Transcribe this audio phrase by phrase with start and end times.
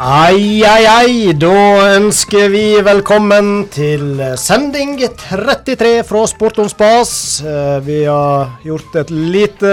[0.00, 1.32] Ai, ai, ai.
[1.36, 1.52] Da
[1.98, 7.10] ønsker vi velkommen til sending 33 fra Sport om spas.
[7.44, 9.72] Eh, Vi har gjort et lite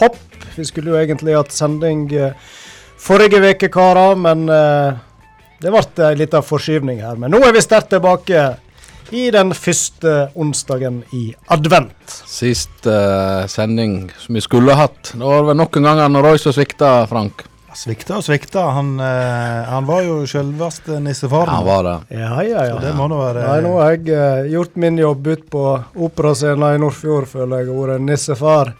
[0.00, 0.18] hopp.
[0.56, 2.34] Vi skulle jo egentlig hatt sending eh,
[2.98, 4.98] forrige uke, karer, men eh,
[5.62, 7.14] det ble en liten forskyvning her.
[7.14, 8.48] Men nå er vi sterkt tilbake
[9.14, 12.16] i den første onsdagen i advent.
[12.26, 15.14] Sist uh, sending som vi skulle hatt.
[15.14, 17.46] Det var vel noen ganger når Roy som svikta, Frank.
[17.76, 18.62] Svikta og svikta.
[18.74, 21.48] Han, eh, han var jo selveste nissefaren.
[21.52, 21.96] Han var det.
[22.16, 22.74] Ja, ja, ja.
[22.74, 25.64] Så det må nå være Nei, nå har jeg eh, gjort min jobb ute på
[26.08, 27.72] operascenen i Nordfjord, føler jeg.
[27.72, 28.72] har vært nissefar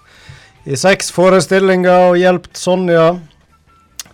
[0.65, 3.05] i seks forestillinger og hjulpet Sonja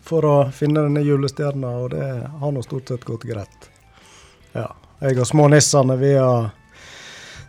[0.05, 2.09] for å finne denne julestjerna, og det
[2.41, 3.71] har nå stort sett gått greit.
[4.53, 4.69] Ja.
[5.01, 6.51] Jeg og smånissene, vi har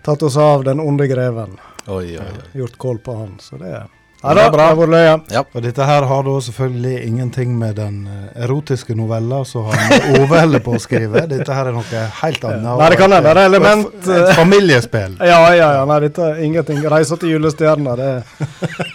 [0.05, 1.57] tatt oss av den onde greven.
[1.87, 2.47] Oi, oi, oi.
[2.61, 3.85] Gjort kål på han, så det er
[4.25, 5.15] Ja, Ja da, det vært løye.
[5.31, 5.43] Ja.
[5.53, 10.39] Og dette her har da selvfølgelig ingenting med den eh, erotiske novella som han Ove
[10.39, 11.25] holder på å skrive.
[11.35, 12.65] Dette her er noe helt annet.
[12.65, 13.33] Nei, det kan hende.
[13.33, 15.19] Det er element, Et, et familiespill.
[15.35, 15.83] Ja, ja, ja.
[15.89, 16.81] Nei, dette er ingenting.
[16.89, 18.09] Reiser til julestjerna, det,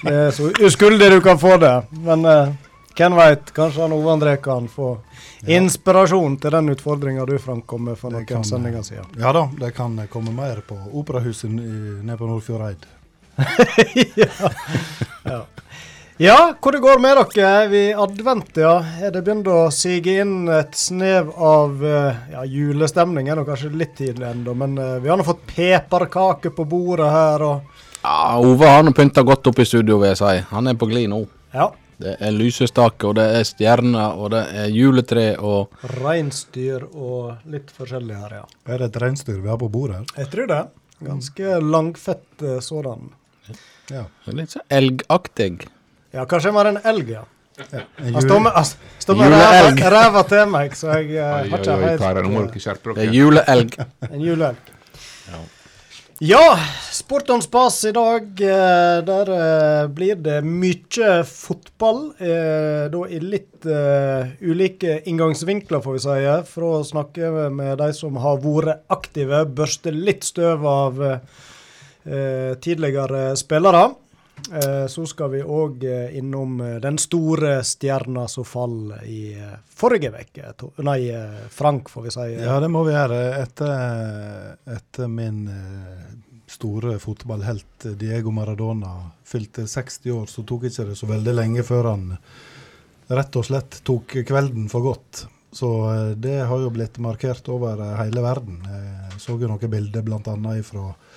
[0.05, 1.73] det er så uskyldig du kan få det.
[2.07, 2.53] Men uh,
[2.97, 4.93] hvem veit, kanskje han Ove André kan få
[5.49, 9.09] inspirasjon til den utfordringa du, Frank, kom med for noen sendinger siden.
[9.21, 12.87] Ja da, det kan komme mer på Operahuset nede på Nordfjordeid.
[14.17, 14.51] Ja.
[15.33, 15.41] ja.
[16.21, 17.51] Ja, hvor det går med dere?
[17.65, 18.75] Er vi i advent, ja?
[19.01, 23.31] Er det begynt å sige inn et snev av eh, ja, julestemning?
[23.33, 27.09] Er nå kanskje litt tidlig ennå, men eh, vi har nå fått pepperkaker på bordet
[27.09, 30.35] her, og Ja, Ove har nå pynta godt opp i studio, vil jeg si.
[30.51, 31.23] Han er på glid nå.
[31.57, 31.71] ja.
[32.01, 37.69] Det er lysestake, og det er stjerner, og det er juletre, og Reinsdyr og litt
[37.77, 38.45] forskjellig her, ja.
[38.73, 40.07] Er det et reinsdyr vi har på bordet her?
[40.23, 40.61] Jeg tror det.
[41.05, 43.11] Ganske langfett eh, sådan.
[43.91, 44.05] Ja.
[44.27, 45.67] litt sånn elgaktig.
[46.15, 47.25] Ja, kanskje mer en elg, ja.
[48.01, 51.75] Han står med, stå står med ræva, ræva til meg, så jeg eh, har ikke
[51.83, 53.77] helt Det er juleelg.
[54.15, 54.77] en juleelg.
[56.21, 56.59] Ja,
[56.93, 58.27] Sport on spas i dag.
[58.45, 62.13] eh, Der eh, blir det mye fotball.
[62.21, 63.65] eh, Da i litt
[64.41, 66.19] ulike inngangsvinkler, får vi si.
[66.53, 71.19] For å snakke med de som har vært aktive, børste litt støv av eh,
[72.61, 73.91] tidligere spillere.
[74.53, 75.85] Eh, Så skal vi òg
[76.17, 80.55] innom eh, den store stjerna som fall i eh, forrige uke.
[80.87, 82.29] Nei, eh, Frank, får vi si.
[82.41, 83.19] Ja, det må vi gjøre.
[83.43, 86.07] Etter, etter min eh,
[86.51, 88.95] store fotballhelt eh, Diego Maradona
[89.29, 92.09] fylte 60 år, så tok ikke det så veldig lenge før han
[93.11, 95.27] rett og slett tok kvelden for godt.
[95.53, 98.63] Så eh, det har jo blitt markert over eh, hele verden.
[98.65, 100.23] Jeg så jo noen bilder bl.a.
[100.65, 101.10] fra eh,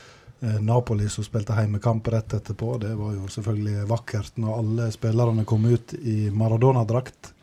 [0.60, 2.78] Napoli som spilte heimekamp rett etterpå.
[2.82, 7.34] Det var jo selvfølgelig vakkert når alle spillerne kom ut i Maradona-drakt.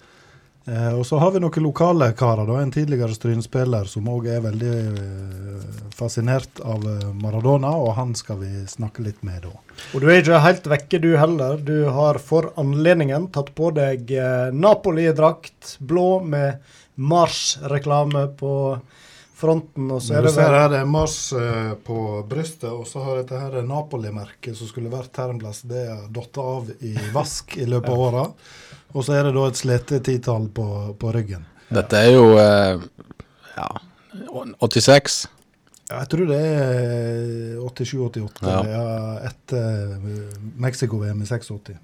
[0.68, 2.46] Eh, og så har vi noen lokale karer.
[2.46, 5.64] da, En tidligere Stryn-spiller som òg er veldig eh,
[5.96, 9.54] fascinert av eh, Maradona, og han skal vi snakke litt med da.
[9.94, 11.56] Og du er ikke helt vekke, du heller.
[11.56, 16.60] Du har for anledningen tatt på deg eh, Napoli-drakt, blå med
[17.00, 18.54] Mars-reklame på
[19.40, 19.88] fronten.
[19.94, 21.98] Og så er det du ser vel her det er Mars eh, på
[22.30, 25.62] brystet, og så har dette her Napoli-merket som skulle vært Termplass.
[25.68, 28.24] Det er datt av i vask i løpet av åra.
[28.94, 30.66] Og så er det da et slete titall på,
[31.00, 31.44] på ryggen.
[31.70, 32.80] Dette er jo eh,
[33.56, 33.68] ja,
[34.62, 35.20] 86.
[35.90, 38.58] Jeg tror det er 87-88, Ja.
[38.70, 38.82] ja.
[39.30, 41.78] etter eh, Mexico-VM i 86.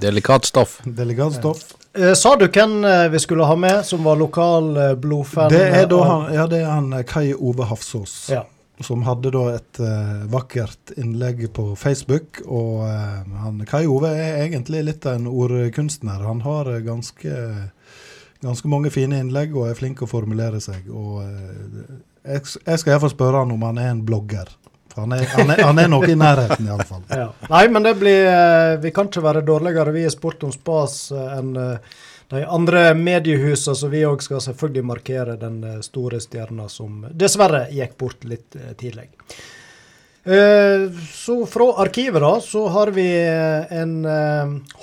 [0.00, 0.80] Delikat stoff.
[0.84, 1.62] Delikat stoff.
[1.94, 5.50] eh, Sa du hvem eh, vi skulle ha med, som var lokal eh, blodfan?
[5.52, 8.16] Det er da han, ja, det er han eh, Kai Ove Hafsås.
[8.32, 8.44] Ja.
[8.82, 12.42] Som hadde da et eh, vakkert innlegg på Facebook.
[12.46, 16.24] Og eh, han, Kai Ove er egentlig litt av en ordkunstner.
[16.26, 17.36] Han har eh, ganske,
[18.42, 20.90] ganske mange fine innlegg og er flink å formulere seg.
[20.90, 21.94] Og eh,
[22.34, 24.50] jeg, jeg skal iallfall spørre han om han er en blogger.
[24.94, 27.02] For han er, han er, han er noe i nærheten, iallfall.
[27.24, 27.28] Ja.
[27.50, 31.08] Nei, men det blir eh, Vi kan ikke være dårligere, vi i Sport om spas,
[31.10, 31.96] eh, enn eh,
[32.30, 37.98] de andre mediehusene, så vi òg skal selvfølgelig markere den store stjerna som dessverre gikk
[38.00, 39.10] bort litt tidlig.
[40.24, 43.92] Så fra arkivet da, så har vi en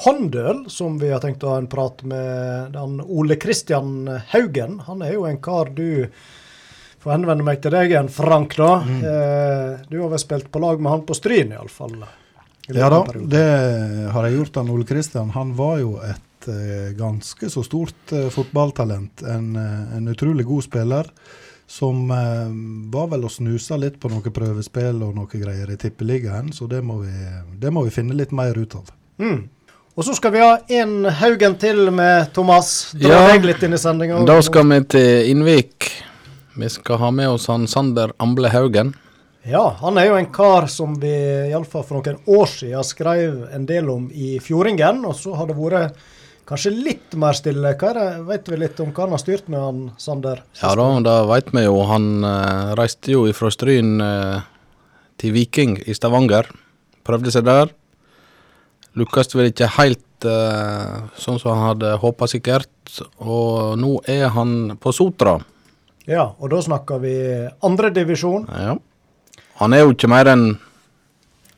[0.05, 4.77] håndøl som vi har tenkt å ha en prat med Ole Kristian Haugen.
[4.85, 6.05] Han er jo en kar du
[7.01, 8.55] får henvende meg til deg igjen, Frank.
[8.57, 8.71] da.
[8.85, 11.95] Eh, du har vel spilt på lag med han på Stryn, iallfall?
[12.71, 13.45] Ja da, det
[14.13, 14.55] har jeg gjort.
[14.61, 19.23] Han Ole Kristian han var jo et eh, ganske så stort eh, fotballtalent.
[19.27, 21.09] En, en utrolig god spiller.
[21.71, 22.51] Som eh,
[22.91, 26.81] var vel og snusa litt på noe prøvespill og noe greier i Tippeligaen, så det
[26.83, 27.11] må, vi,
[27.61, 28.89] det må vi finne litt mer ut av.
[29.23, 29.45] Mm.
[29.95, 32.91] Og så skal vi ha en Haugen til med Thomas.
[32.95, 33.21] Dra Ja.
[33.31, 34.19] deg litt inn i sendinga.
[34.27, 35.89] Da skal vi til Innvik.
[36.53, 38.93] Vi skal ha med oss han Sander Amble Haugen.
[39.47, 41.11] Ja, han er jo en kar som vi
[41.49, 45.05] iallfall for noen år siden skrev en del om i Fjordingen.
[45.07, 45.95] Og så har det vært
[46.49, 47.73] kanskje litt mer stille.
[47.79, 50.43] Hva er det, Vet vi litt om hva han har styrt med, han Sander?
[50.59, 51.77] Ja da, det vet vi jo.
[51.89, 54.43] Han uh, reiste jo fra Stryn uh,
[55.21, 56.51] til Viking i Stavanger.
[57.07, 57.71] Prøvde seg der.
[58.99, 62.99] Lukkes vel ikke helt uh, sånn som han hadde håpa sikkert.
[63.23, 65.39] Og nå er han på Sotra.
[66.09, 67.15] Ja, og da snakker vi
[67.61, 68.77] andredivisjon, Ja.
[69.61, 70.45] Han er jo ikke mer enn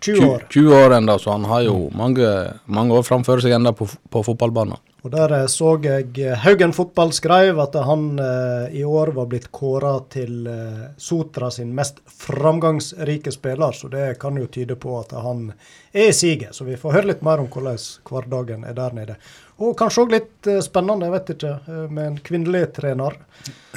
[0.04, 0.42] 20 20, år.
[0.52, 2.28] 20 år enda, så han har jo mange,
[2.66, 4.82] mange år framfor seg enda på, på fotballbanen.
[5.04, 9.28] Og der eh, så jeg eh, Haugen Fotball skrev at han eh, i år var
[9.32, 14.96] blitt kåra til eh, Sotra sin mest framgangsrike spiller, så det kan jo tyde på
[15.02, 15.50] at han
[15.92, 16.56] er i siget.
[16.56, 19.18] Så vi får høre litt mer om hvordan hverdagen er der nede.
[19.62, 23.18] Og kanskje òg litt eh, spennende, jeg vet ikke, eh, med en kvinnelig trener.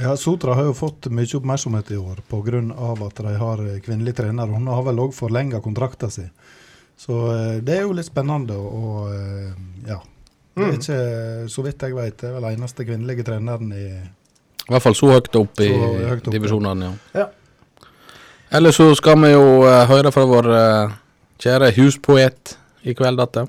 [0.01, 2.63] Ja, Sotra har jo fått mye oppmerksomhet i år pga.
[3.07, 4.47] at de har eh, kvinnelig trener.
[4.47, 6.31] Hun har vel òg forlenga kontrakten sin.
[6.97, 7.13] Så
[7.61, 8.57] det er jo litt spennende.
[8.57, 9.11] Og
[9.87, 10.01] ja.
[10.57, 10.79] Det er Mm.
[10.81, 14.95] ikke, så vidt jeg vet, det er vel eneste kvinnelige treneren i I hvert fall
[14.95, 17.21] så høyt opp i høyt opp, divisjonene, ja.
[17.21, 17.27] Ja.
[18.57, 20.49] Ellers så skal vi jo høre fra vår
[21.39, 22.57] kjære huspoet
[22.89, 23.45] i kveld, dette.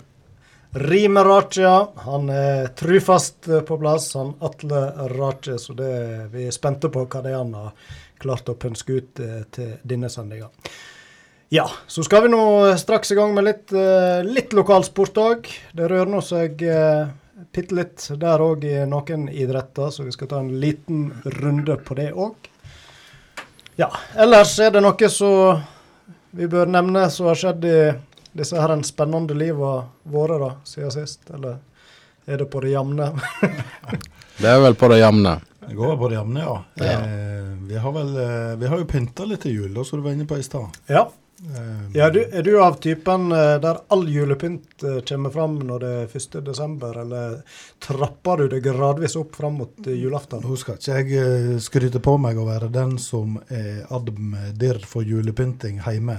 [0.71, 4.81] Rime Raja, han er trufast eh, på plass, han Atle
[5.13, 5.93] Raja, så det,
[6.33, 9.77] vi er spente på hva det er han har klart å pønske ut eh, til
[9.87, 10.49] denne sendinga.
[11.49, 12.41] Ja, så skal vi nå
[12.75, 15.47] straks i gang med litt, eh, litt lokalsport òg.
[15.71, 17.07] Det rører nå seg uh,
[17.55, 21.07] bitte litt der òg i noen idretter, så vi skal ta en liten
[21.39, 22.51] runde på det òg.
[23.79, 23.87] Ja,
[24.19, 25.63] ellers er det noe som
[26.35, 27.79] vi bør nevne som har skjedd i
[28.37, 29.73] disse her en spennende liva
[30.03, 31.27] våre da, siden sist?
[31.33, 31.59] Eller
[32.27, 33.11] er det på det jevne?
[34.37, 35.31] Det er vel på det jevne.
[35.65, 36.57] Det går på det jevne, ja.
[36.77, 36.97] Ja.
[37.01, 40.05] Eh, vi, har vel, eh, vi har jo pynta litt til jul, da, som du
[40.05, 40.77] var inne på i stad.
[40.85, 41.07] ja.
[41.37, 45.91] Eh, ja du, er du av typen eh, der all julepynt kommer fram når det
[45.97, 46.37] er 1.
[46.45, 47.35] desember, eller
[47.83, 50.41] trapper du det gradvis opp fram mot julaften?
[50.45, 55.81] Nå skal ikke jeg skryte på meg å være den som er admdir for julepynting
[55.85, 56.17] hjemme.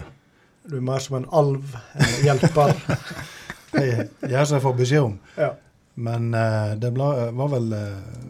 [0.68, 2.76] Du er mer som en alv, en hjelper.
[3.72, 5.16] Jeg gjør som jeg får beskjed om.
[5.36, 5.54] ja.
[5.98, 8.28] Men uh, det ble, var vel uh,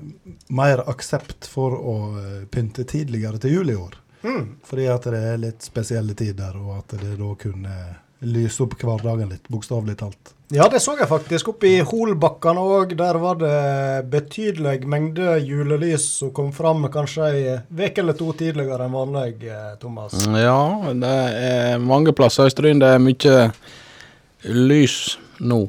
[0.56, 3.99] mer aksept for å eh, pynte tidligere til jul i år.
[4.23, 4.46] Mm.
[4.64, 7.75] Fordi at det er litt spesielle tider, og at det da kunne
[8.20, 10.32] lyse opp hverdagen litt, bokstavelig talt.
[10.50, 11.49] ja, det så jeg faktisk.
[11.53, 12.94] Oppe i Holbakkene òg.
[12.99, 18.87] Der var det betydelig mengde julelys som kom fram kanskje ei uke eller to tidligere
[18.88, 20.17] enn vanlig, eh, Thomas.
[20.26, 20.59] Ja,
[20.94, 21.15] det
[21.53, 22.81] er mange plasser i Stryn.
[22.81, 23.37] Det er mye
[24.49, 25.69] lys nå.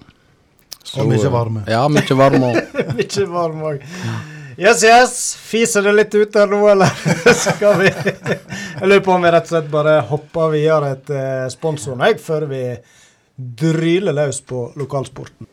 [0.97, 1.63] Og mye varme.
[1.69, 2.49] Ja, mye varme.
[2.55, 2.77] òg.
[2.97, 3.83] Mye varme òg.
[4.59, 5.35] Yes, yes.
[5.35, 6.91] Fiser det litt ut der nå, eller
[7.45, 12.03] skal vi Jeg lurer på om vi rett og slett bare hopper videre til sponsoren
[12.03, 12.63] jeg, før vi
[13.61, 15.47] dryler løs på lokalsporten.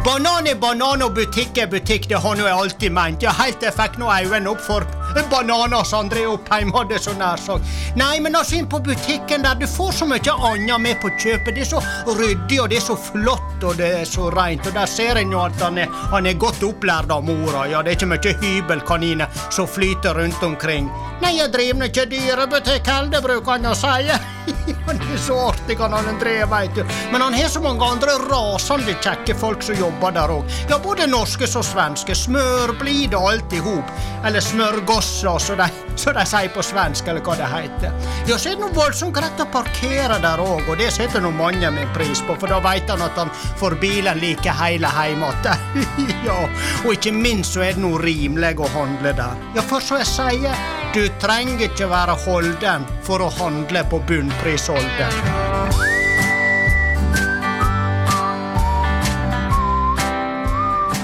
[0.00, 3.28] Banan er banan og butikk er butikk, det har nå jeg alltid ment.
[3.28, 4.88] Ja, helt til jeg fikk nå øynene opp for
[5.30, 7.66] bananer som André Oppheim hadde så nær sagt.
[7.98, 11.54] Nei, men altså inn på butikken der, du får så mye annet med på kjøpet.
[11.54, 14.66] Det er så ryddig, og det er så flott, og det er så rent.
[14.66, 17.66] Og der ser en jo at han er, han er godt opplært av mora.
[17.70, 20.90] Ja, det er ikke mye hybelkaniner som flyter rundt omkring.
[21.20, 24.10] Nei, jeg driver ikke dyrebutikk heller, bruker han å si.
[24.86, 26.84] Han er så artig, han André, veit du.
[27.12, 30.54] Men han har så mange andre rasende kjekke folk som jobber der òg.
[30.70, 32.16] Ja, både norske som svenske.
[32.16, 33.92] Smørblide og alt i hop.
[34.26, 38.08] Eller smørgossa, som de, de sier på svensk, eller hva det heter.
[38.28, 41.70] Ja, så er det voldsomt greit å parkere der òg, og det setter nå mange
[41.74, 45.86] min pris på, for da veit han at han får bilen like hele heim igjen.
[46.28, 46.38] ja,
[46.84, 49.48] og ikke minst så er det noe rimelig å handle der.
[49.56, 54.00] Ja, for som jeg sier, du trenger ikke være holden for å handle på
[54.30, 55.12] bunnprisholden.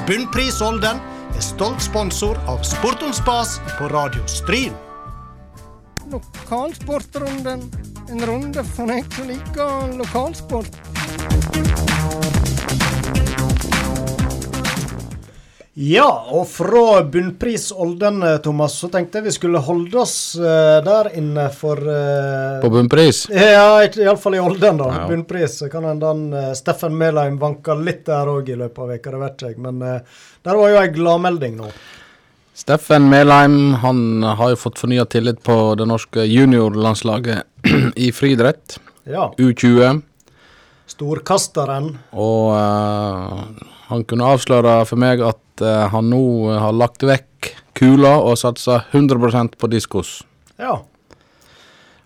[0.07, 1.01] Bunnprisholden
[1.37, 3.13] er stolt sponsor av Sport om
[3.79, 4.73] på Radio Stryn.
[6.11, 7.67] Lokalsportrunden.
[8.11, 10.79] En runde for deg som liker lokalsport.
[15.79, 21.11] Ja, og fra bunnprisolden, eh, Thomas, så tenkte jeg vi skulle holde oss uh, der
[21.21, 23.27] inne for uh, På bunnpris.
[23.29, 24.87] Ja, iallfall i Olden, da.
[24.95, 25.03] Ja.
[25.11, 25.59] Bunnpris.
[25.69, 29.21] Kan hende han eh, Steffen Melheim vanka litt der òg i løpet av veka, det
[29.27, 29.61] vet jeg.
[29.61, 31.69] Men der var jo ei gladmelding nå.
[32.57, 37.69] Steffen Melheim han har jo fått fornya tillit på det norske juniorlandslaget
[38.09, 38.79] i friidrett.
[39.05, 39.29] Ja.
[39.37, 40.01] U20.
[40.97, 41.91] Storkasteren.
[42.17, 43.45] Og uh,
[43.91, 46.25] han kunne avsløre for meg at uh, han nå
[46.57, 50.23] har lagt vekk kula og satsa 100% på diskos.
[50.57, 50.81] Ja.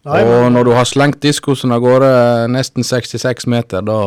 [0.02, 2.10] Nei, og men, når du har slengt diskosen av gårde
[2.50, 4.00] nesten 66 meter, da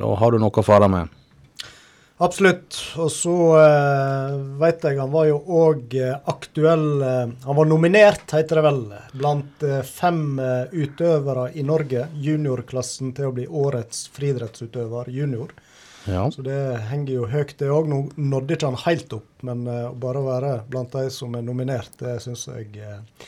[0.00, 1.10] Da har du noe å fare med.
[2.22, 2.76] Absolutt.
[3.00, 5.96] Og så uh, veit jeg han var jo òg
[6.50, 8.80] aktuell eh, Han var nominert, heter det vel,
[9.12, 12.06] blant eh, fem eh, utøvere i Norge.
[12.14, 15.52] Juniorklassen til å bli årets friidrettsutøver junior.
[16.08, 16.24] Ja.
[16.32, 16.58] Så det
[16.88, 17.90] henger jo høyt, det òg.
[17.90, 21.44] Nå nådde ikke han helt opp, men bare å bare være blant de som er
[21.44, 23.26] nominert, det syns jeg uh,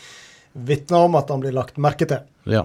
[0.53, 2.25] vitner om at han blir lagt merke til.
[2.49, 2.65] ja.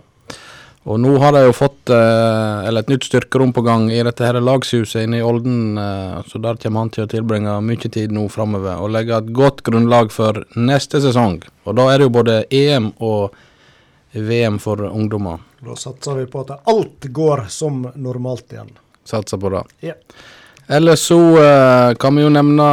[0.87, 4.23] Og nå har de jo fått eh, eller et nytt styrkerom på gang i dette
[4.23, 8.13] her lagshuset inne i Olden, eh, så der kommer han til å tilbringe mye tid
[8.15, 11.41] nå framover og legge et godt grunnlag for neste sesong.
[11.67, 13.35] Og da er det jo både EM og
[14.15, 15.43] VM for ungdommer.
[15.59, 18.71] Da satser vi på at alt går som normalt igjen.
[19.07, 19.65] Satser på det.
[19.89, 19.97] Ja.
[20.71, 22.69] Ellers så eh, kan vi jo nevne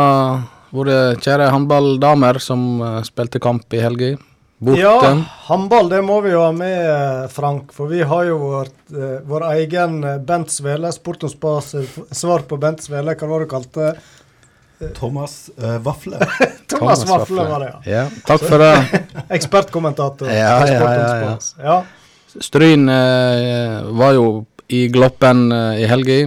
[0.74, 4.14] våre kjære håndballdamer som spilte kamp i helga.
[4.64, 4.80] Borte.
[4.80, 5.14] Ja,
[5.48, 7.72] håndball det må vi jo ha med, eh, Frank.
[7.76, 11.74] For vi har jo vårt, eh, vår egen eh, Bent Svele, Sport om spas
[12.10, 13.16] svar på Bent Svele.
[13.16, 13.94] Hva var det du kalte?
[14.94, 16.18] Thomas uh, Vafle.
[16.68, 17.92] Thomas Vafle var det, ja.
[17.92, 19.04] Ja, takk for det.
[19.36, 20.28] Ekspertkommentator.
[20.28, 21.36] Ja, på ja, ja, ja.
[21.62, 21.76] ja.
[22.40, 26.18] Stryn eh, var jo i Gloppen eh, i helga.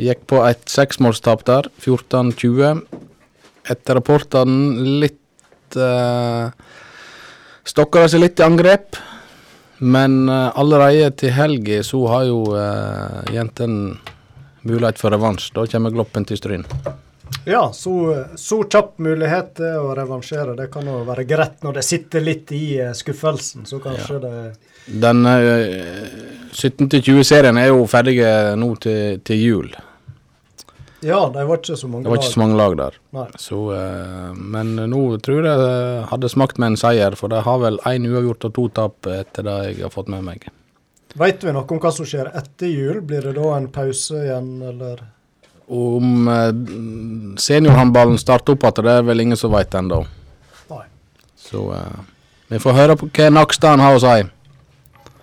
[0.00, 2.84] Gikk på et seksmålstap der, 14-20.
[3.70, 6.52] Etter rapportene litt eh,
[7.64, 8.98] Stokka det seg litt i angrep.
[9.80, 13.96] Men uh, allerede til helga så har jo uh, jentene
[14.68, 15.54] mulighet for revansj.
[15.56, 16.66] Da kommer Gloppen til Stryn.
[17.48, 17.94] ja så,
[18.36, 20.56] så kjapp mulighet til å revansjere.
[20.58, 23.64] Det kan jo være greit når det sitter litt i eh, skuffelsen.
[23.64, 24.34] Så kanskje det
[25.00, 26.12] Den uh,
[26.52, 28.18] 17-20-serien er jo ferdig
[28.60, 29.72] nå til, til jul.
[31.00, 32.96] Ja, det var ikke så mange Det var ikke så mange lag der.
[33.40, 37.62] Så, eh, men nå tror jeg det hadde smakt med en seier, for de har
[37.62, 40.48] vel én uavgjort og to tap etter det jeg har fått med meg.
[41.18, 43.00] Veit vi noe om hva som skjer etter jul?
[43.02, 45.00] Blir det da en pause igjen, eller?
[45.70, 46.52] Om eh,
[47.40, 50.04] seniorhåndballen starter opp igjen, det er vel ingen som veit ennå.
[51.50, 52.00] Så eh,
[52.52, 54.28] vi får høre på hva Nakstad har å si.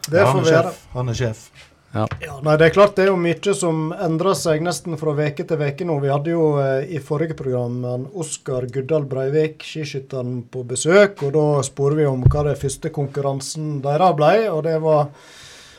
[0.08, 0.74] Det får vi gjøre.
[0.96, 1.48] Han er sjef.
[1.94, 2.08] Ja.
[2.22, 5.46] Ja, nei, Det er klart det er jo mye som endrer seg nesten fra veke
[5.48, 5.98] til veke nå.
[6.04, 7.80] Vi hadde jo eh, i forrige program
[8.14, 11.24] Oskar Guddal Breivik, skiskytteren, på besøk.
[11.24, 14.34] og Da spurte vi om hva det første konkurransen deres ble.
[14.52, 15.08] og Det var,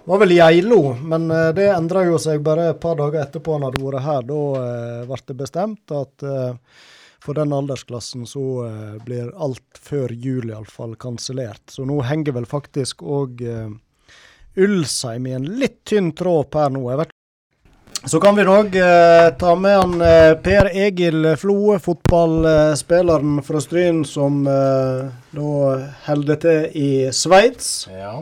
[0.08, 3.68] var vel Geilo, men eh, det endra jo seg bare et par dager etterpå han
[3.68, 4.28] hadde vært her.
[4.30, 6.54] Da eh, ble det bestemt at eh,
[7.20, 11.66] for den aldersklassen så eh, blir alt før jul iallfall kansellert.
[11.68, 13.44] Så nå henger vel faktisk òg
[14.58, 16.84] Ulsheim i en litt tynn tråd per nå.
[16.92, 17.14] Jeg vet.
[18.08, 24.04] Så kan vi òg eh, ta med han eh, Per Egil Floe, fotballspilleren fra Stryn,
[24.06, 25.54] som eh, da
[26.06, 27.88] holder til i Sveits.
[27.90, 28.20] Ja.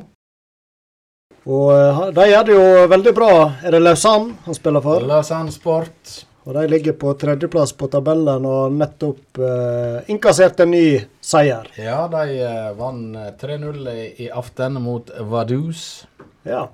[1.47, 2.65] Og eh, de gjør det jo
[2.95, 3.33] veldig bra.
[3.63, 5.05] Er det Lausanne han spiller for?
[5.07, 6.17] Lausanne Sport.
[6.47, 10.85] Og de ligger på tredjeplass på tabellen og nettopp eh, innkasserte en ny
[11.19, 11.67] seier.
[11.75, 13.81] Ja, de eh, vant eh, 3-0
[14.23, 16.05] i, aften mot Vaduz.
[16.47, 16.69] Ja.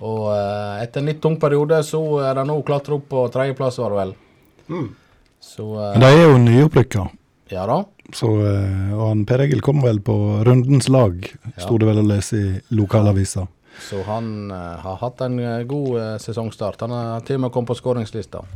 [0.00, 3.82] Og eh, etter en litt tung periode, så er de nå klatra opp på tredjeplass,
[3.84, 4.14] var det vel.
[4.72, 4.88] Mm.
[5.44, 7.06] Så eh, De er jo nyopprykka.
[7.52, 7.82] ja da.
[8.16, 10.16] Så, eh, og han Per Egil kom vel på
[10.48, 11.20] rundens lag,
[11.60, 12.48] sto det vel å lese i
[12.80, 13.44] lokalavisa.
[13.90, 15.36] Så han eh, har hatt en
[15.68, 16.80] god sesongstart.
[16.88, 18.46] Han har til og med kommet på skåringslista.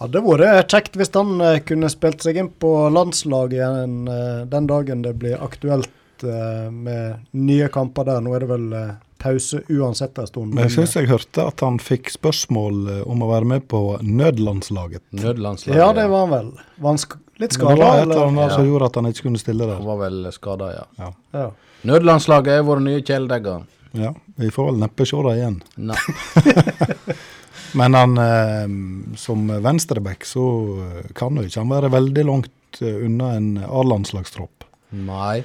[0.00, 4.66] Hadde vært kjekt hvis han eh, kunne spilt seg inn på landslaget igjen eh, den
[4.70, 8.20] dagen det blir aktuelt eh, med nye kamper der.
[8.24, 10.52] Nå er det vel eh, pause uansett en stund.
[10.52, 13.84] Men jeg syns jeg hørte at han fikk spørsmål eh, om å være med på
[14.02, 15.04] nødlandslaget.
[15.20, 15.78] Nødlandslaget.
[15.80, 16.50] Ja, det var han vel.
[16.82, 18.26] Var han sk litt Men det var et eller eller?
[18.32, 19.86] annet som gjorde at han ikke kunne stille Han der.
[19.88, 21.08] var vel skada, ja.
[21.34, 21.46] Ja.
[21.86, 23.64] Nødlandslaget er våre nye kjæledegger.
[23.94, 24.10] Ja,
[24.42, 25.56] Vi får vel neppe se det igjen.
[25.78, 25.98] Nei.
[27.74, 30.44] Men han eh, som venstreback så
[30.84, 34.66] eh, kan jo ikke han være veldig langt eh, unna en A-landslagstropp.
[34.94, 35.42] Nei.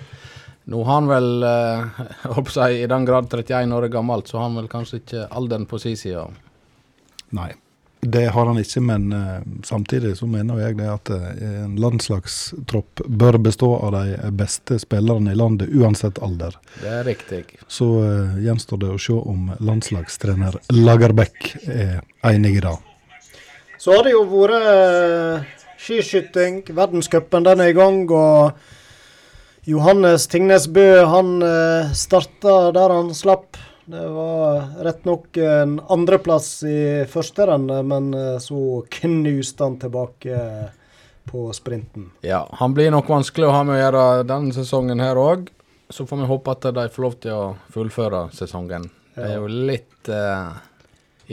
[0.70, 2.04] Nå har han vel, eh,
[2.36, 5.02] holdt på å si, i den grad 31 år gammelt, så har han vel kanskje
[5.02, 6.28] ikke alderen på sin side.
[7.34, 7.50] Nei,
[8.02, 13.02] det har han ikke, men eh, samtidig så mener jeg det at eh, en landslagstropp
[13.06, 16.56] bør bestå av de beste spillerne i landet, uansett alder.
[16.80, 17.44] Det er riktig.
[17.68, 22.00] Så eh, gjenstår det å se om landslagstrener Lagerbäck er
[22.32, 22.78] enig i det.
[23.80, 26.64] Så har det jo vært skiskyting.
[26.76, 28.02] Verdenscupen den er i gang.
[28.12, 31.40] og Johannes Tingnes Bø han
[31.96, 33.60] starta der han slapp.
[33.90, 40.42] Det var rett nok en andreplass i første renne, men eh, så knuste han tilbake
[41.32, 42.12] på sprinten.
[42.22, 45.50] Ja, han blir nok vanskelig å ha med å gjøre denne sesongen her òg.
[45.90, 47.44] Så får vi håpe at de får lov til å
[47.74, 48.86] fullføre sesongen.
[49.16, 50.54] Det er jo litt eh,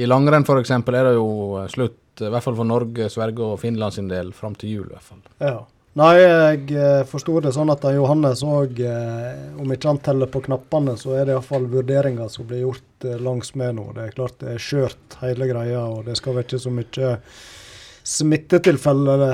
[0.00, 0.72] I langrenn f.eks.
[0.72, 1.28] er det jo
[1.60, 4.88] eh, slutt, i hvert fall for Norge, Sverige og Finland sin del, fram til jul
[4.88, 5.20] i hvert fall.
[5.44, 5.58] Ja.
[5.96, 10.42] Nei, jeg eh, forsto det sånn at Johannes òg, eh, om ikke han teller på
[10.44, 13.86] knappene, så er det iallfall vurderinger som blir gjort eh, langs med nå.
[13.96, 17.14] Det er klart det er skjørt hele greia, og det skal vel ikke så mye
[18.06, 19.24] smittetilfeller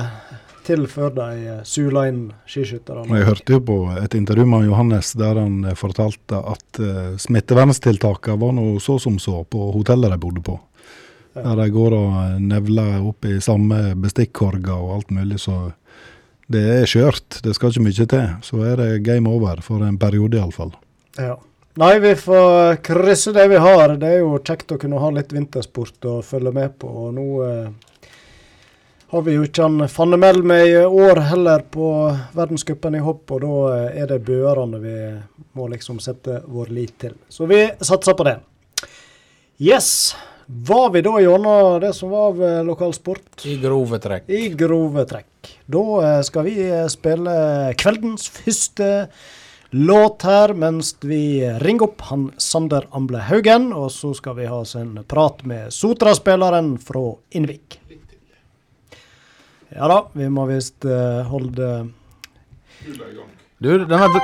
[0.63, 3.11] til før de sula inn skiskytterne.
[3.11, 6.79] Jeg hørte jo på et intervju med Johannes der han fortalte at
[7.19, 10.55] smitteverntiltakene var noe så som så på hotellet de bodde på.
[11.35, 15.43] Der de går og nevler opp i samme bestikkorger og alt mulig.
[15.43, 15.73] Så
[16.51, 17.39] det er skjørt.
[17.43, 18.29] Det skal ikke mye til.
[18.43, 20.73] Så er det game over, for en periode iallfall.
[21.17, 21.37] Ja.
[21.79, 23.95] Nei, vi får krysse det vi har.
[23.97, 26.91] Det er jo kjekt å kunne ha litt vintersport å følge med på.
[27.05, 28.11] Og nå eh,
[29.13, 31.87] har vi jo ikke han Fannemel med i år heller på
[32.37, 34.95] verdenscupen i hopp, og da eh, er det bøerne vi
[35.57, 37.17] må liksom sette vår lit til.
[37.25, 38.37] Så vi satser på det.
[39.57, 40.13] Yes.
[40.45, 43.47] Var vi da gjennom det som var av eh, lokalsport?
[43.49, 44.29] I grove trekk.
[44.29, 45.32] I grove trekk.
[45.65, 47.35] Da eh, skal vi eh, spille
[47.79, 48.89] kveldens første
[49.73, 53.71] låt her, mens vi ringer opp han Sander Amble Haugen.
[53.73, 57.79] Og så skal vi ha oss en prat med Sotra-spilleren fra Innvik.
[59.73, 61.69] Ja da, vi må visst eh, holde
[63.57, 64.23] Du, denne,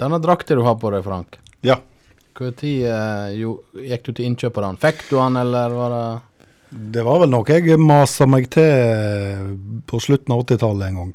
[0.00, 1.38] denne drakta du har på deg, Frank.
[1.62, 1.78] Ja.
[2.34, 3.36] Når eh,
[3.92, 4.80] gikk du til innkjøp av den?
[4.82, 6.06] Fikk du den, eller var det
[6.74, 9.54] Det var vel noe jeg masa meg til
[9.86, 11.12] på slutten av 80-tallet en gang.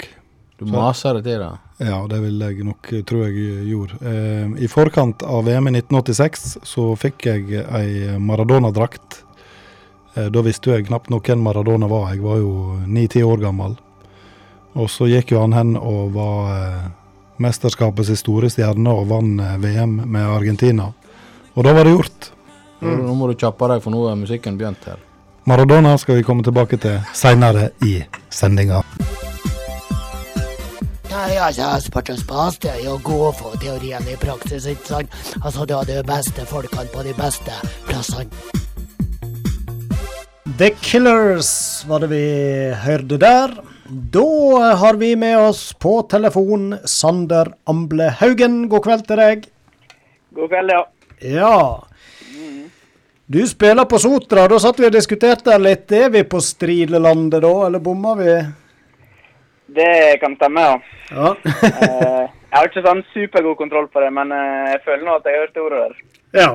[0.60, 1.50] Du masa det til det?
[1.84, 3.98] Ja, det vil jeg nok tro jeg gjorde.
[4.04, 9.22] Eh, I forkant av VM i 1986 så fikk jeg ei Maradona-drakt.
[10.14, 13.76] Eh, da visste jeg knapt nok hvem Maradona var, jeg var jo ni-ti år gammel.
[14.80, 16.88] Og så gikk jo han hen og var eh,
[17.40, 20.90] mesterskapets store stjerne og vant eh, VM med Argentina.
[21.56, 22.32] Og da var det gjort.
[22.80, 25.00] Nå, nå må du kjappe deg, for nå er musikken begynt her.
[25.48, 28.00] Maradona skal vi komme tilbake til seinere i
[28.30, 28.82] sendinga.
[31.10, 35.18] Nei, altså, Spartans Bas det er jo å gå for teorien i praksis, ikke sant?
[35.42, 37.56] Altså, du har de beste folkene på de beste
[37.88, 38.30] plassene.
[40.60, 41.50] The Killers
[41.88, 42.24] var det vi
[42.84, 43.54] hørte der.
[44.14, 48.66] Da har vi med oss på telefon Sander Amble Haugen.
[48.70, 49.46] God kveld til deg.
[50.36, 50.82] God kveld, ja.
[51.20, 51.54] Ja.
[53.32, 54.48] Du spiller på Sotra.
[54.48, 55.92] Da satt vi og diskuterte litt.
[55.94, 58.32] Er vi på stridelandet da, eller bommer vi?
[59.70, 60.80] Det kan stemme, ja.
[61.14, 61.28] Ja.
[61.70, 65.30] Eh, jeg har ikke sånn supergod kontroll på det, men eh, jeg føler nå at
[65.30, 65.94] jeg har hørt ordet der.
[66.40, 66.50] ja.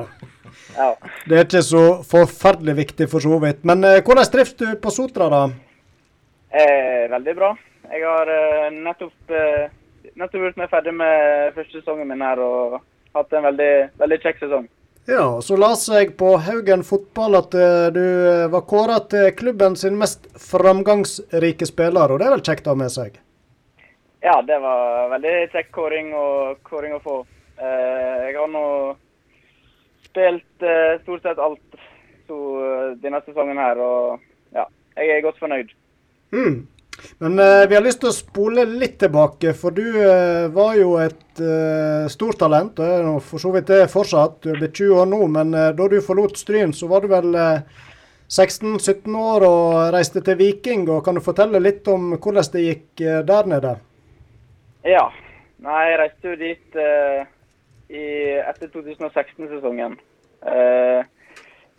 [0.76, 0.90] Ja.
[1.24, 3.64] Det er ikke så forferdelig viktig for så vidt.
[3.64, 5.42] Men eh, hvordan trives du på Sotra, da?
[6.52, 7.54] Eh, veldig bra.
[7.88, 8.36] Jeg har
[8.76, 9.36] nettopp,
[10.12, 12.82] nettopp gjort meg ferdig med første sesongen min her og
[13.16, 14.68] hatt en veldig, veldig kjekk sesong.
[15.08, 19.76] Ja, så las jeg på Haugen fotball at eh, du eh, var kåra til klubben
[19.78, 23.20] sin mest framgangsrike spiller, og det er vel kjekt å ha med seg?
[24.26, 26.10] Ja, det var veldig kjekk kåring,
[26.66, 27.20] kåring å få.
[27.54, 28.64] Eh, jeg har nå
[30.08, 30.66] spilt
[31.04, 31.78] stort sett alt
[32.26, 32.38] så,
[32.98, 34.66] denne sesongen her, og ja,
[34.98, 35.70] jeg er godt fornøyd.
[36.34, 36.64] Mm.
[37.18, 40.94] Men eh, vi har lyst til å spole litt tilbake, for du eh, var jo
[41.00, 42.80] et eh, stort talent.
[42.80, 44.40] Og er for så vidt det fortsatt.
[44.44, 47.12] Du er blitt 20 år nå, men eh, da du forlot Stryn, så var du
[47.12, 47.84] vel eh,
[48.28, 50.88] 16-17 år og reiste til Viking.
[50.90, 53.76] og Kan du fortelle litt om hvordan det gikk eh, der nede?
[54.86, 55.08] Ja.
[55.66, 57.22] Nei, jeg reiste jo dit eh,
[57.88, 58.02] i,
[58.44, 59.96] etter 2016-sesongen.
[60.46, 61.00] Eh,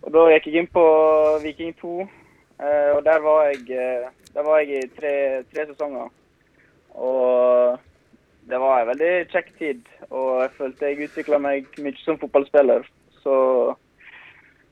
[0.04, 0.86] og da gikk jeg inn på
[1.44, 2.10] Viking 2, eh,
[2.60, 6.10] og der var jeg, eh, der var jeg i tre, tre sesonger.
[6.98, 7.78] Og
[8.50, 12.88] det var en veldig kjekk tid, og jeg følte jeg utvikla meg mye som fotballspiller.
[13.22, 13.36] Så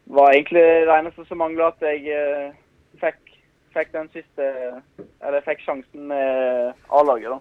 [0.05, 2.55] var egentlig det eneste som mangla at jeg eh,
[3.01, 3.35] fikk,
[3.73, 4.49] fikk den siste
[5.25, 7.39] Eller fikk sjansen med A-laget, da.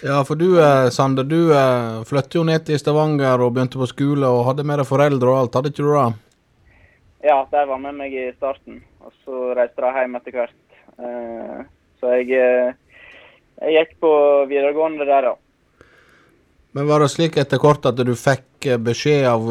[0.00, 3.88] Ja, for du eh, Sander, du eh, flyttet jo ned til Stavanger og begynte på
[3.90, 6.29] skole og hadde med deg foreldre og alt, hadde ikke du det?
[7.22, 10.60] Ja, de var med meg i starten, og så reiste de hjem etter hvert.
[10.98, 11.58] Eh,
[12.00, 12.70] så jeg, eh,
[13.60, 14.12] jeg gikk på
[14.48, 15.34] videregående der, ja.
[16.72, 19.50] Men var det slik etter kort at du fikk eh, beskjed av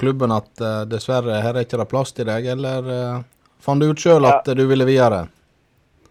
[0.00, 2.90] klubben at dessverre, her er ikke det plass til deg, eller
[3.62, 4.56] fant du ut sjøl at ja.
[4.58, 5.24] du ville videre?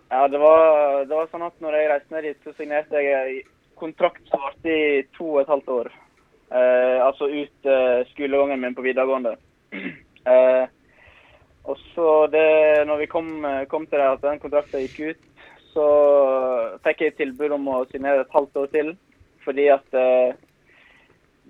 [0.10, 3.44] Ja, det var, det var sånn at når jeg reiste ned dit, så signerte jeg
[3.76, 5.92] kontrakt som varte i to og et halvt år.
[6.56, 9.36] Eh, altså ut eh, skolegangen min på videregående.
[10.26, 10.64] Eh,
[11.66, 12.48] og så det,
[12.88, 13.30] når vi kom,
[13.70, 15.24] kom til det at den kontrakten gikk ut,
[15.76, 15.86] så
[16.86, 18.92] fikk jeg tilbud om å signere et halvt år til.
[19.46, 20.36] Fordi at eh,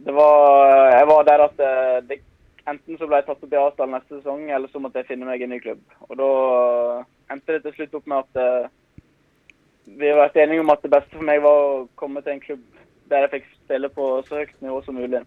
[0.05, 2.17] det var Jeg var der at eh, det,
[2.67, 5.29] enten så ble jeg tatt opp i Asdal neste sesong, eller så måtte jeg finne
[5.29, 5.83] meg en ny klubb.
[6.09, 6.31] Og da
[7.31, 8.71] endte det til slutt opp med at eh,
[9.85, 12.43] vi har vært enige om at det beste for meg var å komme til en
[12.43, 12.63] klubb
[13.11, 15.21] der jeg fikk spille på så høyt nivå som mulig.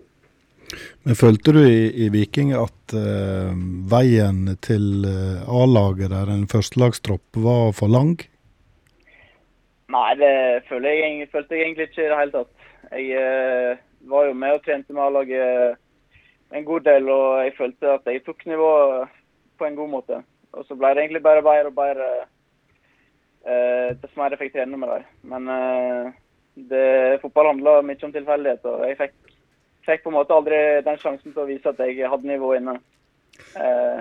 [1.06, 3.52] Men følte du i, i Viking at uh,
[3.88, 8.16] veien til eh, A-laget, der en førstelagstropp, var for lang?
[9.94, 10.32] Nei, det
[10.68, 12.66] følte jeg, følte jeg egentlig ikke i det hele tatt.
[12.92, 15.78] Jeg uh, var jo med og trente med A-laget
[16.50, 19.14] en god del, og jeg følte at jeg tok nivået
[19.58, 20.20] på en god måte.
[20.52, 22.08] Og så ble det egentlig bare bedre og bedre
[23.44, 25.08] eh, dess mer jeg fikk trene med dem.
[25.32, 26.12] Men eh,
[26.70, 26.86] det,
[27.22, 29.16] fotball handler mye om tilfeldigheter, jeg fikk,
[29.88, 32.78] fikk på en måte aldri den sjansen til å vise at jeg hadde nivå inne.
[33.56, 34.00] Eh,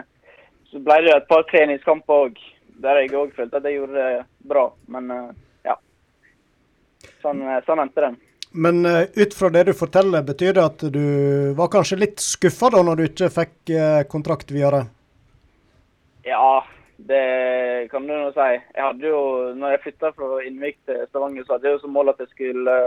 [0.68, 2.40] så ble det et par treningskamper òg,
[2.84, 4.70] der jeg òg følte at jeg gjorde det bra.
[4.94, 5.28] Men eh,
[5.70, 5.78] ja.
[7.24, 8.14] Sånn, eh, sånn endte det.
[8.52, 11.06] Men eh, ut fra det du forteller, betyr det at du
[11.58, 14.86] var kanskje litt skuffa da når du ikke fikk eh, kontrakt videre?
[16.28, 16.64] Ja,
[16.98, 18.48] det kan du nå si.
[18.56, 19.20] Jeg hadde jo,
[19.56, 22.32] når jeg flytta fra Innvik til Stavanger, så hadde jeg jo som mål at jeg
[22.34, 22.78] skulle,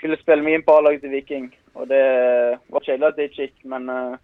[0.00, 1.50] skulle spille meg inn på A-laget til Viking.
[1.78, 2.04] Og det
[2.72, 4.18] var kjedelig at det ikke gikk, men eh,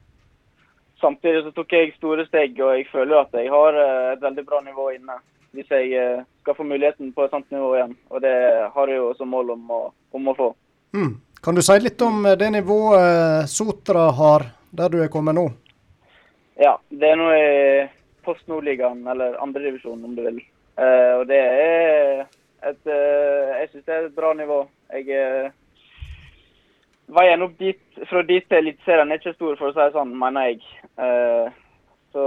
[1.01, 2.59] samtidig så tok jeg store steg.
[2.59, 5.19] Og jeg føler at jeg har eh, et veldig bra nivå inne,
[5.55, 7.95] hvis jeg eh, skal få muligheten på et sånt nivå igjen.
[8.11, 8.35] Og det
[8.75, 9.83] har jeg jo som mål om å,
[10.19, 10.51] om å få.
[10.99, 11.14] Mm.
[11.45, 15.49] Kan du si litt om det nivået Sotra har, der du er kommet nå?
[16.59, 17.49] Ja, det er nå i
[18.25, 20.38] Post Nordligaen, eller andredivisjon om du vil.
[20.79, 22.23] Og det er
[22.64, 24.62] et Jeg syns det er et bra nivå.
[24.95, 25.53] Jeg eh,
[27.12, 30.14] Veien opp dit, fra dit til Eliteserien er ikke stor, for å si det sånn,
[30.19, 30.62] mener jeg.
[30.97, 31.51] Uh,
[32.14, 32.25] så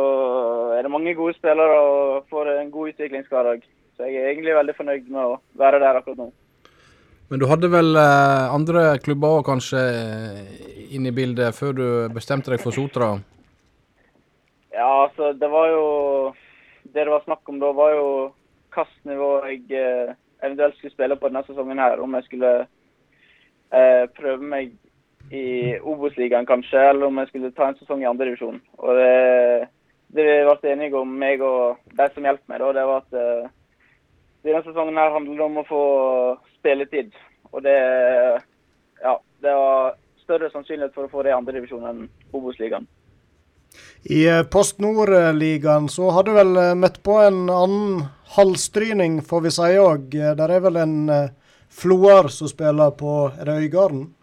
[0.75, 3.63] er det mange gode spillere og får en god utviklingshverdag.
[3.97, 6.27] Så jeg er egentlig veldig fornøyd med å være der akkurat nå.
[7.31, 11.87] Men du hadde vel uh, andre klubber òg kanskje eh, inn i bildet før du
[12.15, 13.15] bestemte deg for Sotra?
[14.71, 15.87] Ja, altså det var jo
[16.85, 18.07] Det det var snakk om da, var jo
[18.71, 20.13] hvilket nivå jeg uh,
[20.45, 21.99] eventuelt skulle spille på denne sesongen her.
[21.99, 22.53] Om jeg skulle
[23.73, 24.73] eh, prøve meg
[25.31, 28.59] i Obos-ligaen kanskje, eller om jeg skulle ta en sesong i andredivisjon.
[28.79, 29.69] Og det,
[30.15, 33.17] det vi ble enige om, meg og de som hjalp meg, da, det var at
[33.21, 33.49] eh,
[34.47, 35.85] denne sesongen her handler om å få
[36.59, 37.15] spilletid.
[37.53, 37.79] Og det
[38.97, 39.13] Ja,
[39.45, 42.87] det var større sannsynlighet for å få det i andredivisjon enn Obos-ligaen.
[44.07, 48.05] I eh, Post Nord-ligaen så har du vel eh, møtt på en annen
[48.37, 50.15] halvstryning, får vi si òg.
[50.15, 51.29] Der er vel en eh,
[51.77, 54.13] Floar som spiller på Er det Øygarden?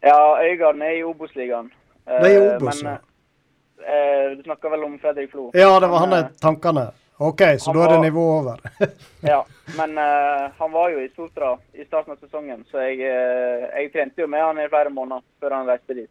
[0.00, 1.70] Ja, Øygarden er i Obos-ligaen.
[2.06, 2.96] Eh, Det er i Obos, ja.
[3.82, 5.50] eh, du snakker vel om Fredrik Flo?
[5.54, 6.86] Ja, det var han eh, er tankene.
[7.18, 8.60] OK, så da er det nivået over.
[9.32, 9.44] Ja,
[9.76, 13.90] men uh, han var jo i Sotra i starten av sesongen, så jeg, uh, jeg
[13.92, 16.10] trente jo med han i flere måneder før han reiste dit.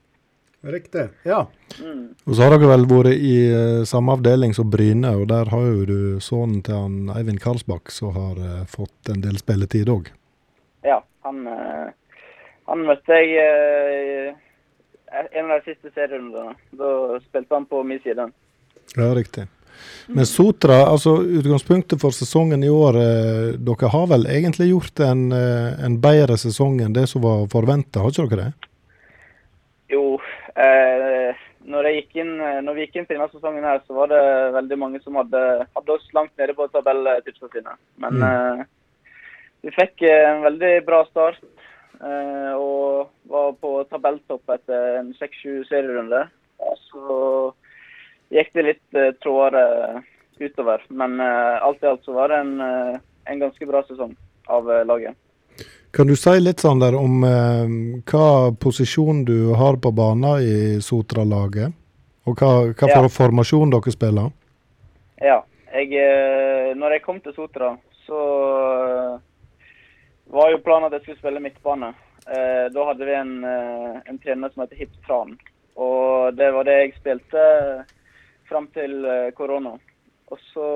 [0.62, 1.10] Riktig.
[1.24, 1.48] Ja.
[1.84, 2.16] Mm.
[2.26, 5.68] Og så har dere vel vært i eh, samme avdeling som Bryne, og der har
[5.68, 10.10] jo du sønnen til han Eivind Karlsbakk som har uh, fått en del spilletid òg.
[10.88, 11.94] Ja, han, uh,
[12.72, 14.34] han møtte jeg uh,
[15.30, 16.58] en av de siste serierundene.
[16.74, 18.26] Da spilte han på min side.
[18.98, 19.46] Ja, riktig.
[20.10, 25.28] Men Sotra, altså utgangspunktet for sesongen i år, eh, dere har vel egentlig gjort en,
[25.32, 28.72] en bedre sesong enn det som var forventa, har ikke dere det?
[29.94, 30.18] Jo,
[30.64, 34.12] eh, når, gikk inn, eh, når vi gikk inn til denne sesongen, her, så var
[34.12, 34.24] det
[34.56, 35.44] veldig mange som hadde,
[35.76, 37.78] hadde oss langt nede på tabelltipsene sine.
[38.04, 38.66] Men eh,
[39.66, 45.64] vi fikk eh, en veldig bra start eh, og var på tabelltopp etter en seks-sju
[45.70, 46.30] serierunder.
[46.88, 47.54] Så
[48.34, 50.04] gikk det litt eh, trådere
[50.40, 50.84] utover.
[50.90, 52.58] Men eh, alt i alt så var det en,
[53.28, 54.16] en ganske bra sesong
[54.48, 55.18] av laget.
[55.98, 57.70] Kan du si litt sånn der om eh,
[58.06, 61.72] hva posisjon du har på banen i Sotra-laget?
[62.30, 63.00] Og hva, hva Ja.
[63.10, 64.28] formasjon dere spiller?
[65.18, 65.40] Ja.
[65.74, 67.72] Jeg, eh, når jeg kom til Sotra,
[68.06, 68.20] så
[68.86, 69.18] eh,
[70.30, 71.90] var jo planen at jeg skulle spille midtbane.
[72.30, 75.34] Eh, Da hadde vi en, eh, en trener som heter Hip Tran.
[75.78, 77.86] Og det var det jeg spilte
[78.48, 79.02] fram til
[79.34, 79.80] korona.
[80.30, 80.68] Og så,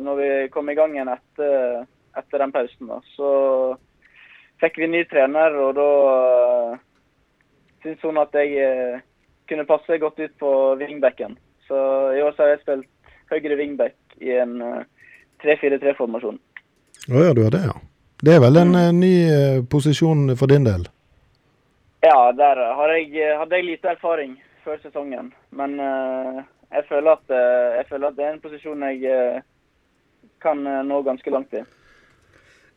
[0.00, 1.86] når vi kom i gang igjen etter,
[2.16, 3.76] etter den pausen, da, så
[4.62, 6.82] fikk vi ny trener, og da uh,
[7.84, 9.02] syntes hun at jeg eh,
[9.48, 11.36] kunne passe godt ut på wingbacken.
[11.68, 11.76] Så
[12.16, 12.88] i år så har jeg spilt
[13.32, 14.86] høyre wingback i en eh,
[15.44, 16.40] 3-4-3-formasjon.
[17.12, 17.76] Å ja, du har det, ja.
[18.24, 20.86] Det er vel en eh, ny eh, posisjon for din del?
[22.04, 25.32] Ja, der har jeg, hadde jeg lite erfaring før sesongen.
[25.52, 29.42] Men eh, jeg, føler at, eh, jeg føler at det er en posisjon jeg eh,
[30.44, 31.64] kan eh, nå ganske langt i.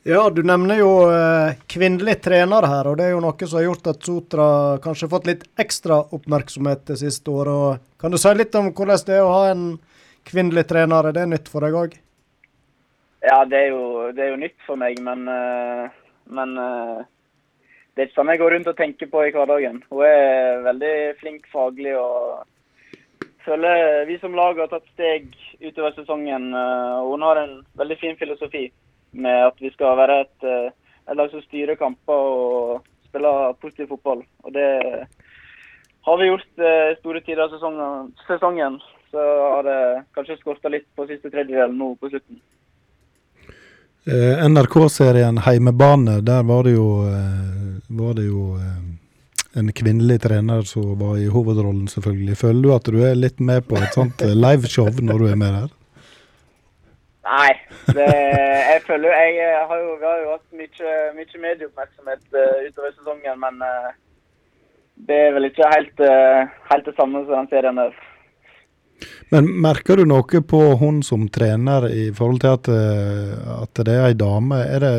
[0.09, 3.65] Ja, du nevner jo eh, kvinnelig trener her, og det er jo noe som har
[3.65, 4.45] gjort at Sotra
[4.79, 7.83] kanskje har fått litt ekstra oppmerksomhet det siste året.
[7.99, 9.65] Kan du si litt om hvordan det er å ha en
[10.31, 11.09] kvinnelig trener?
[11.09, 11.99] Er det nytt for deg òg?
[13.27, 15.99] Ja, det er, jo, det er jo nytt for meg, men, eh,
[16.39, 17.03] men eh,
[17.91, 19.83] det er ikke sånn jeg går rundt og tenker på i hverdagen.
[19.91, 26.53] Hun er veldig flink faglig og føler vi som lag har tatt steg utover sesongen.
[26.55, 28.69] og Hun har en veldig fin filosofi
[29.11, 30.69] med at vi skal være et, eh,
[31.07, 34.23] et lag som styrer kamper og spiller positiv fotball.
[34.43, 34.67] Og det
[36.07, 38.79] har vi gjort eh, store tider av sesongen, sesongen.
[39.11, 39.79] Så har det
[40.15, 42.41] kanskje skorta litt på siste tredjedel nå på slutten.
[44.07, 46.89] Eh, NRK-serien Heimebane, der var det jo,
[47.87, 48.57] var det jo
[49.57, 52.37] en kvinnelig trener som var i hovedrollen, selvfølgelig.
[52.39, 55.55] Føler du at du er litt med på et sånt liveshow når du er med
[55.55, 55.76] der?
[57.27, 57.53] Nei.
[57.91, 62.93] Det, jeg føler jeg eh, har jo, har jo hatt mye, mye medieoppmerksomhet eh, utover
[62.93, 63.89] sesongen, men eh,
[65.07, 65.99] det er vel ikke helt,
[66.71, 67.97] helt det samme som den serien der.
[69.29, 72.69] Men merker du noe på hun som trener i forhold til at,
[73.67, 74.57] at det er ei dame?
[74.63, 74.93] Er det,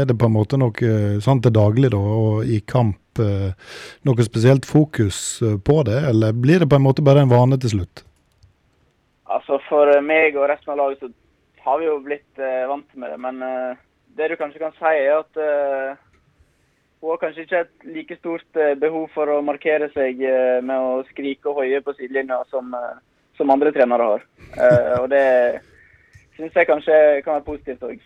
[0.00, 4.66] er det på en måte noe sånn til daglig da, og i kamp noe spesielt
[4.66, 5.20] fokus
[5.62, 8.02] på det, eller blir det på en måte bare en vane til slutt?
[9.30, 11.12] Altså For meg og resten av laget så
[11.68, 13.80] har vi jo blitt eh, vant med det, men eh,
[14.18, 16.04] det du kanskje kan si, er at eh,
[16.98, 20.22] hun har kanskje ikke et like stort eh, behov for å markere seg
[20.66, 22.74] med å skrike og hoie på sidelinja som,
[23.38, 24.24] som andre trenere har.
[24.98, 25.26] Og det
[26.36, 28.02] syns jeg kanskje kan være positivt òg.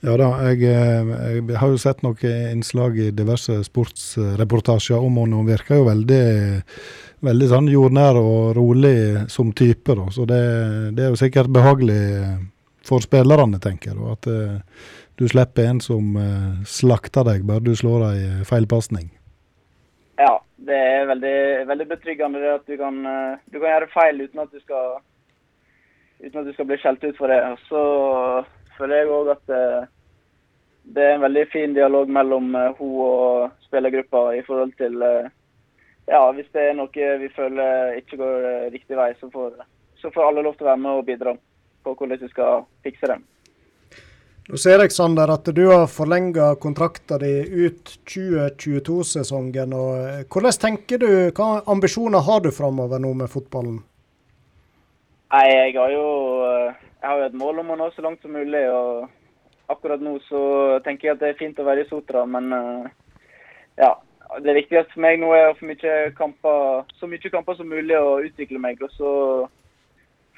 [0.00, 5.36] Ja da, jeg, eh, jeg har jo sett noen innslag i diverse sportsreportasjer om henne.
[5.36, 6.22] Hun virker jo veldig,
[7.26, 10.06] veldig sånn jordnær og rolig som type, da.
[10.14, 10.40] Så det,
[10.96, 12.00] det er jo sikkert behagelig
[12.88, 14.14] for spillerne, tenker jeg.
[14.14, 14.86] At eh,
[15.20, 19.10] du slipper en som eh, slakter deg bare du slår ei feilpasning.
[20.16, 22.96] Ja, det er veldig, veldig betryggende det at du kan,
[23.52, 24.96] du kan gjøre feil uten at du skal
[26.24, 27.40] uten at du skal bli skjelt ut for det.
[27.68, 27.84] Så
[28.80, 29.90] føler jeg òg at eh,
[30.96, 35.28] det er en veldig fin dialog mellom eh, hun og spillergruppa i forhold til eh,
[36.10, 39.52] Ja, hvis det er noe vi føler ikke går eh, riktig vei, så får,
[40.00, 41.36] så får alle lov til å være med og bidra
[41.84, 43.20] på hvordan vi skal fikse det.
[44.50, 47.30] Nå ser jeg, Sander, at du har forlenga kontrakta di
[47.68, 49.74] ut 2022-sesongen.
[49.78, 53.78] og eh, Hvordan tenker du, hva ambisjoner har du framover nå med fotballen?
[55.30, 56.06] Nei, jeg har jo
[56.48, 58.62] eh, jeg har jo et mål om å nå så langt som mulig.
[58.70, 59.08] og
[59.72, 60.42] Akkurat nå så
[60.84, 62.90] tenker jeg at det er fint å være i Sotra, men eh,
[63.80, 63.94] ja.
[64.44, 67.96] Det viktigste for meg nå er å få mye kamper, så mye kamper som mulig
[67.98, 68.78] og utvikle meg.
[68.86, 69.14] Og så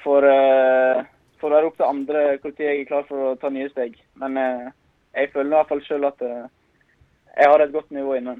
[0.01, 1.03] får uh,
[1.43, 3.95] det være opp til andre når jeg er klar for å ta nye steg.
[4.19, 4.71] Men eh,
[5.13, 6.49] jeg føler i hvert fall sjøl at eh,
[7.37, 8.37] jeg har et godt nivå inne.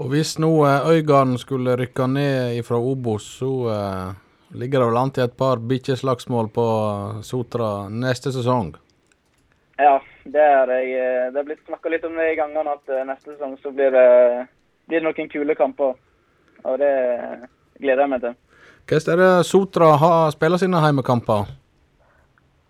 [0.00, 4.23] Og hvis nå eh, Øygarden skulle rykke ned fra Obos, så eh,
[4.54, 6.64] ligger det vel an til et par bikkjeslagsmål på
[7.26, 8.74] Sotra neste sesong.
[9.78, 10.92] Ja, det er jeg.
[10.94, 13.72] eh, Det er blitt snakka litt om det i gangene at eh, neste sesong så
[13.74, 14.46] blir det,
[14.86, 15.94] blir det noen kule kamper.
[16.64, 16.92] Og det
[17.80, 18.36] gleder jeg meg til.
[18.88, 21.50] Hvordan er det Sotra har spiller sine heimekamper?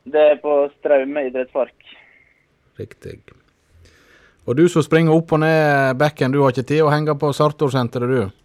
[0.04, 1.74] Det er på Straume idrettspark.
[2.78, 3.18] Riktig.
[4.46, 7.30] Og du som springer opp og ned bekken, du har ikke tid å henge på
[7.32, 8.43] Sartor-senteret, du?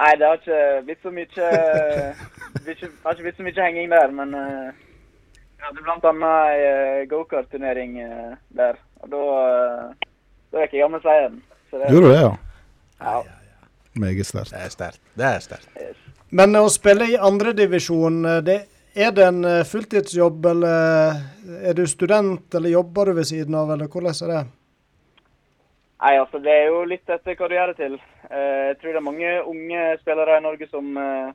[0.00, 1.26] Nei, det har ikke blitt så mye
[2.64, 4.70] Det har ikke blitt så mye henging der, men eh,
[5.60, 6.12] jeg hadde bl.a.
[6.28, 8.78] ei eh, gokart-turnering eh, der.
[9.04, 9.24] Og da
[10.50, 11.36] da gikk jeg av med seieren.
[11.70, 12.30] Så Gjorde du det, ja?
[13.00, 13.20] Ja.
[14.02, 14.50] Meget sterkt.
[14.50, 15.02] Det er sterkt.
[15.14, 15.68] Det er sterkt.
[16.34, 21.20] Men å spille i andredivisjon, er det en fulltidsjobb, eller
[21.60, 24.42] er du student, eller jobber du ved siden av, eller hvordan er det?
[26.00, 27.96] Nei, altså Det er jo litt etter hva du gjør det til.
[28.30, 31.32] Eh, jeg tror det er mange unge spillere i Norge som, eh,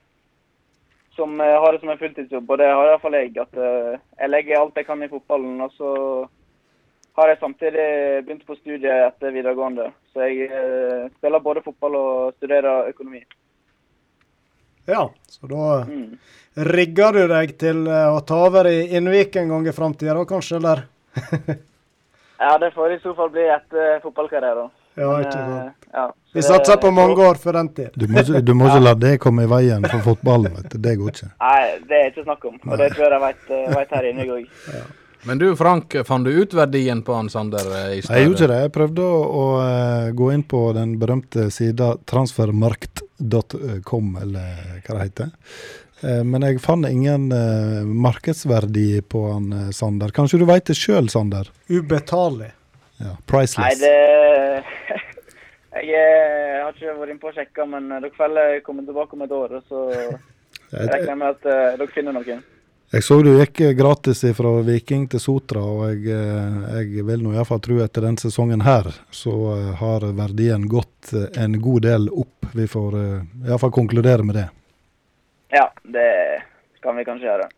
[1.15, 3.35] som eh, har det som en fulltidsjobb, og det har iallfall jeg.
[3.43, 5.91] At jeg legger alt jeg kan i fotballen, og så
[7.15, 7.85] har jeg samtidig
[8.25, 9.91] begynt på studiet etter videregående.
[10.11, 10.49] Så jeg
[11.19, 13.21] spiller både fotball og studerer økonomi.
[14.87, 16.17] Ja, så da Mm.
[16.57, 20.57] rigger du deg til å ta over i Innvik en gang i framtida, da kanskje,
[20.57, 20.83] eller?
[22.39, 24.69] Ja, det får i så fall bli etter fotballkarrieren.
[24.95, 25.59] Ja, ikke sant.
[25.59, 27.89] eh, ja, Vi satser på mange år før den tid.
[27.99, 30.77] Du må, du må ikke la det komme i veien for fotballen, vet du.
[30.83, 31.27] Det går ikke.
[31.43, 32.55] Nei, det er ikke snakk om.
[32.63, 33.63] Og det tror jeg jeg vet, eh,
[33.95, 34.45] her inne òg.
[35.25, 38.13] Men du Frank, fant du ut verdien på han Sander i stedet?
[38.13, 38.59] Jeg gjorde ikke det.
[38.61, 44.47] Jeg prøvde å, å eh, gå inn på den berømte sida transfermarkt.com, eller
[44.85, 45.27] hva det heter.
[46.03, 50.11] Eh, men jeg fant ingen eh, markedsverdi på han eh, Sander.
[50.15, 51.49] Kanskje du veit det sjøl, Sander?
[51.71, 52.51] Ubetalelig.
[52.99, 53.59] Ja, priceless.
[53.59, 55.03] Nei, det
[55.85, 59.33] Jeg har ikke vært inne på å sjekke, men dere får komme tilbake om et
[59.35, 59.57] år.
[59.57, 59.81] og Så
[60.75, 62.39] Jeg, regner med at dere finner noen.
[62.95, 66.15] jeg så du gikk gratis fra Viking til Sotra, og jeg,
[66.95, 69.35] jeg vil nå iallfall tro etter den sesongen her, så
[69.81, 72.49] har verdien gått en god del opp.
[72.55, 72.97] Vi får
[73.45, 74.47] iallfall konkludere med det.
[75.55, 76.43] Ja, det
[76.83, 77.49] kan vi kanskje gjøre.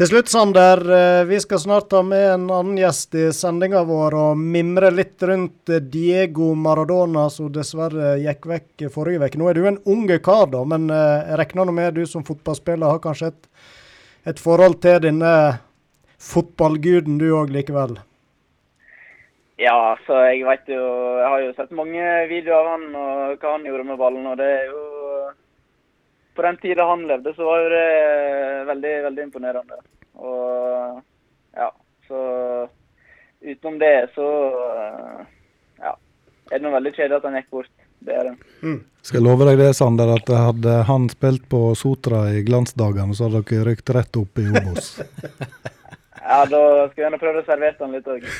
[0.00, 0.80] Til slutt, Sander.
[0.96, 5.22] eh, Vi skal snart ha med en annen gjest i sendinga vår og mimre litt
[5.28, 9.40] rundt Diego Maradona, som dessverre gikk vekk forrige uke.
[9.40, 12.24] Nå er du en unge kar, da, men eh, jeg regner nå med du som
[12.24, 13.50] fotballspiller har kanskje et,
[14.32, 15.34] et forhold til denne
[16.20, 17.98] fotballguden du òg likevel?
[19.60, 20.80] Ja, så jeg vet jo
[21.20, 24.40] Jeg har jo sett mange videoer av han og hva han gjorde med ballen, og
[24.40, 24.89] det er jo
[26.34, 27.86] På den tida han levde, så var det
[28.68, 29.74] veldig, veldig imponerende.
[30.20, 31.00] Og
[31.56, 31.68] ja,
[32.08, 32.20] så
[33.40, 34.26] utenom det, så
[35.80, 35.94] ja,
[36.50, 37.74] er det noe veldig kjedelig at han gikk bort.
[38.00, 38.36] Det er det.
[39.04, 43.42] Skal love deg det, Sander, at hadde han spilt på Sotra i glansdagene, så hadde
[43.50, 44.86] dere rykt rett opp i Obos.
[46.30, 46.58] Ja, da
[46.92, 48.22] skulle jeg gjerne prøvd å servere han litt òg.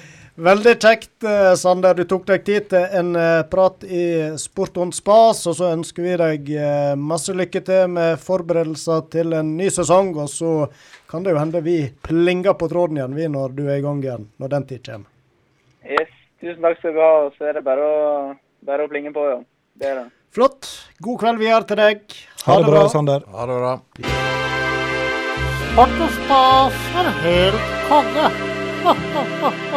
[0.38, 1.94] Veldig kjekt, eh, Sander.
[1.98, 4.02] Du tok deg tid til en eh, prat i
[4.38, 5.40] Sport on Spas.
[5.50, 10.12] Og så ønsker vi deg eh, masse lykke til med forberedelser til en ny sesong.
[10.14, 10.52] Og så
[11.10, 13.98] kan det jo hende vi plinger på tråden igjen, vi, når du er i gang
[14.04, 14.28] igjen.
[14.38, 15.10] Når den tid kommer.
[15.82, 17.12] Yes, tusen takk skal du ha.
[17.34, 17.98] Så er det bare å,
[18.70, 19.40] bare å plinge på, ja.
[19.74, 20.08] Det er det.
[20.38, 20.70] Flott.
[21.02, 22.04] God kveld videre til deg.
[22.44, 23.26] Ha det bra, Sander.
[23.34, 23.74] Ha det bra.
[25.64, 28.30] Sport og spas er helt konge.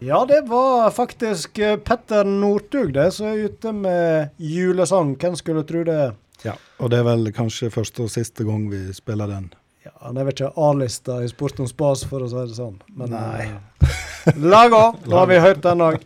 [0.00, 5.16] Ja, det var faktisk eh, Petter Northug det som er ute med julesang.
[5.18, 6.12] Hvem skulle tro det?
[6.44, 9.48] Ja, og det er vel kanskje første og siste gang vi spiller den.
[9.82, 12.76] Ja, Han er vel ikke A-lista i Sport om spas, for å si det sånn.
[12.94, 13.48] Men Nei.
[13.48, 14.84] eh, la gå.
[15.08, 15.98] Da har vi hørt den òg.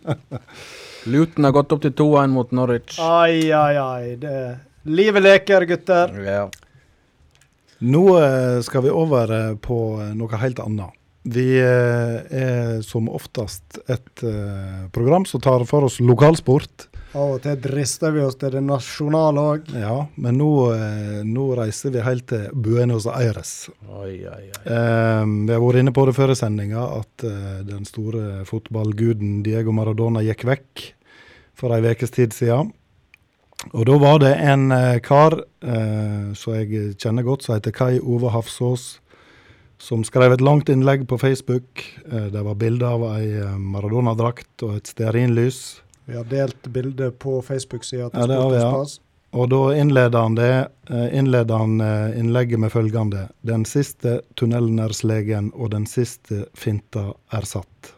[1.12, 2.96] Luton har gått opp til 2-1 mot Norwich.
[2.96, 4.16] Ai, ai, ai.
[4.16, 4.34] Det...
[4.88, 6.16] Livet leker, gutter.
[6.24, 6.48] Ja.
[7.84, 9.82] Nå eh, skal vi over på
[10.16, 10.96] noe helt annet.
[11.22, 16.88] Vi eh, er som oftest et eh, program som tar for oss lokalsport.
[17.12, 19.70] Av og til drister vi oss til det nasjonale òg.
[19.76, 23.68] Ja, men nå, eh, nå reiser vi helt til Buenos Aires.
[23.86, 24.62] Oi, oi, oi.
[24.64, 29.42] Eh, vi har vært inne på det før i sendinga, at eh, den store fotballguden
[29.46, 30.86] Diego Maradona gikk vekk
[31.54, 32.72] for ei ukes tid siden.
[33.70, 38.00] Og da var det en eh, kar eh, som jeg kjenner godt, som heter Kai
[38.00, 38.96] Ove Hafsås,
[39.82, 41.82] som skrev et langt innlegg på Facebook.
[42.12, 45.82] Eh, det var bilde av ei eh, Maradona-drakt og et stearinlys.
[46.06, 49.08] Vi har delt bilde på Facebook-sida til Ja, det har vi, Sport og ja.
[49.32, 50.52] Og da innleder han det,
[50.92, 51.80] eh, innleder han
[52.20, 53.24] innlegget med følgende.
[53.42, 57.94] Den siste tunnelen er slegen, og den siste finta er satt.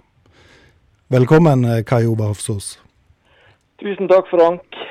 [1.13, 2.79] Velkommen, Kai Ove Hafsås.
[3.83, 4.85] Tusen takk, Frank.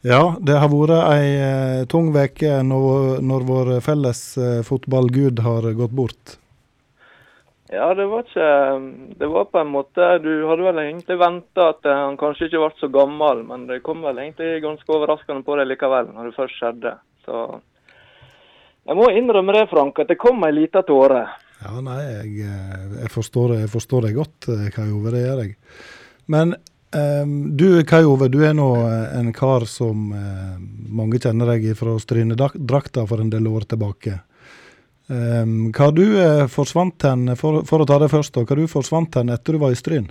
[0.00, 5.66] Ja, det har vært ei eh, tung uke når, når vår felles eh, fotballgud har
[5.76, 6.38] gått bort.
[7.70, 8.46] Ja, det var ikke
[9.20, 12.62] Det var på en måte Du hadde vel egentlig venta at eh, han kanskje ikke
[12.64, 16.38] ble så gammel, men det kom vel egentlig ganske overraskende på deg likevel, når det
[16.38, 16.96] først skjedde.
[17.28, 17.44] Så
[18.88, 21.26] jeg må innrømme det, Frank, at det kom ei lita tåre.
[21.60, 22.48] Ja, nei, jeg,
[23.02, 25.12] jeg, forstår, jeg forstår det godt, Kai Ove.
[25.12, 25.58] Det gjør jeg.
[26.32, 26.56] Men
[26.94, 27.26] eh,
[27.60, 30.56] du, Kai Ove, du er nå eh, en kar som uh,
[30.90, 34.18] mange kjenner deg fra Strynedrakta for en del år tilbake.
[35.10, 38.66] Um, hva du uh, forsvant hen, for, for å ta det først, da, hva du
[38.70, 40.10] forsvant hen etter du var i Stryn?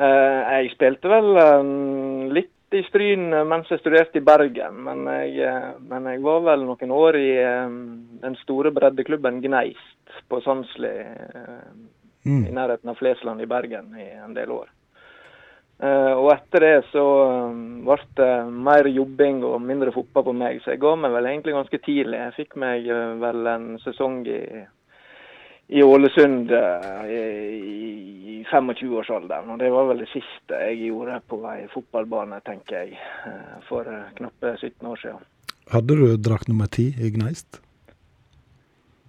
[0.00, 1.30] Uh, jeg spilte vel
[2.34, 6.92] litt i Stryn mens jeg studerte i Bergen, men jeg, men jeg var vel noen
[6.94, 7.30] år i
[8.22, 10.92] den store breddeklubben Gneist på Sandsli,
[12.22, 12.44] mm.
[12.46, 14.70] i nærheten av Flesland i Bergen, i en del år.
[15.80, 18.32] Eh, og etter det så eh, ble det
[18.68, 22.18] mer jobbing og mindre fotball på meg, så jeg ga meg vel egentlig ganske tidlig.
[22.18, 24.42] Jeg fikk meg eh, vel en sesong i,
[25.72, 27.22] i Ålesund i,
[28.34, 29.54] i 25-årsalderen.
[29.54, 33.00] Og det var vel det siste jeg gjorde på ei fotballbane, tenker jeg,
[33.70, 35.26] for knappe 17 år siden.
[35.70, 37.62] Hadde du drakt nummer ti i Gneist?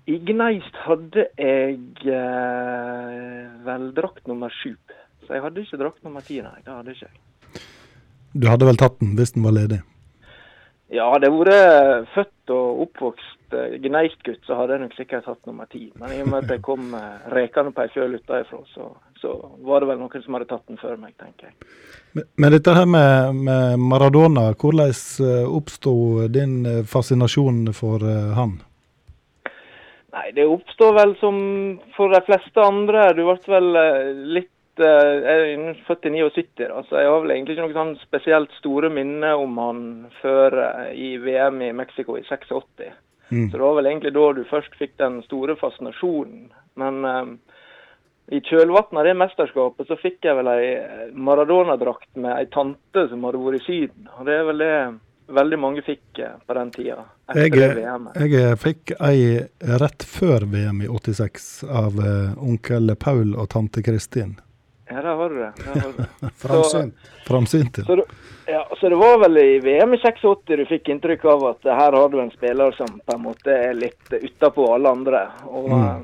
[0.07, 4.75] I Gneist hadde jeg eh, vel drakt nummer sju.
[5.31, 6.57] Så jeg hadde ikke drakt nummer ti, nei.
[6.59, 7.61] Det hadde ikke jeg.
[8.35, 9.77] Du hadde vel tatt den hvis den var ledig?
[10.91, 15.39] Ja, det har vært født og oppvokst eh, Gneistgutt, så hadde jeg nok sikkert hatt
[15.47, 15.85] nummer ti.
[15.95, 18.89] Men i og med at jeg kom eh, rekende på ei fjøl utenfra, så,
[19.23, 21.71] så var det vel noen som hadde tatt den før meg, tenker jeg.
[22.11, 25.95] Men, men dette her med, med Maradona, hvordan eh, oppsto
[26.27, 28.57] din eh, fascinasjon for eh, han?
[30.11, 31.37] Nei, det oppstår vel som
[31.95, 33.13] for de fleste andre.
[33.15, 34.09] Du ble vel eh,
[34.41, 37.77] litt eh, Jeg er født i 79, da, så jeg har vel egentlig ikke noe
[37.77, 39.85] sånn spesielt store minner om han
[40.21, 42.91] før eh, i VM i Mexico i 86.
[43.31, 43.47] Mm.
[43.49, 46.49] Så det var vel egentlig da du først fikk den store fascinasjonen.
[46.79, 47.37] Men um,
[48.31, 50.67] i kjølvannet av det mesterskapet så fikk jeg vel ei
[51.15, 54.11] Maradona-drakt med ei tante som hadde vært i Syden.
[54.17, 54.75] Og det er vel det
[55.31, 57.03] veldig mange fikk eh, på den tida.
[57.35, 59.19] Jeg, jeg eh, fikk ei
[59.79, 64.37] rett før VM i 86 av eh, onkel Paul og tante Kristin.
[64.91, 65.51] Ja, der har du det.
[65.63, 66.29] Det.
[66.43, 66.95] Framsynt.
[67.27, 67.83] Framsynte.
[67.87, 68.03] Så
[68.51, 71.95] ja, så det var vel i VM i 86 du fikk inntrykk av at her
[71.95, 75.21] har du en spiller som på en måte er litt utapå alle andre.
[75.47, 75.85] Og Mm.
[75.85, 76.01] eh,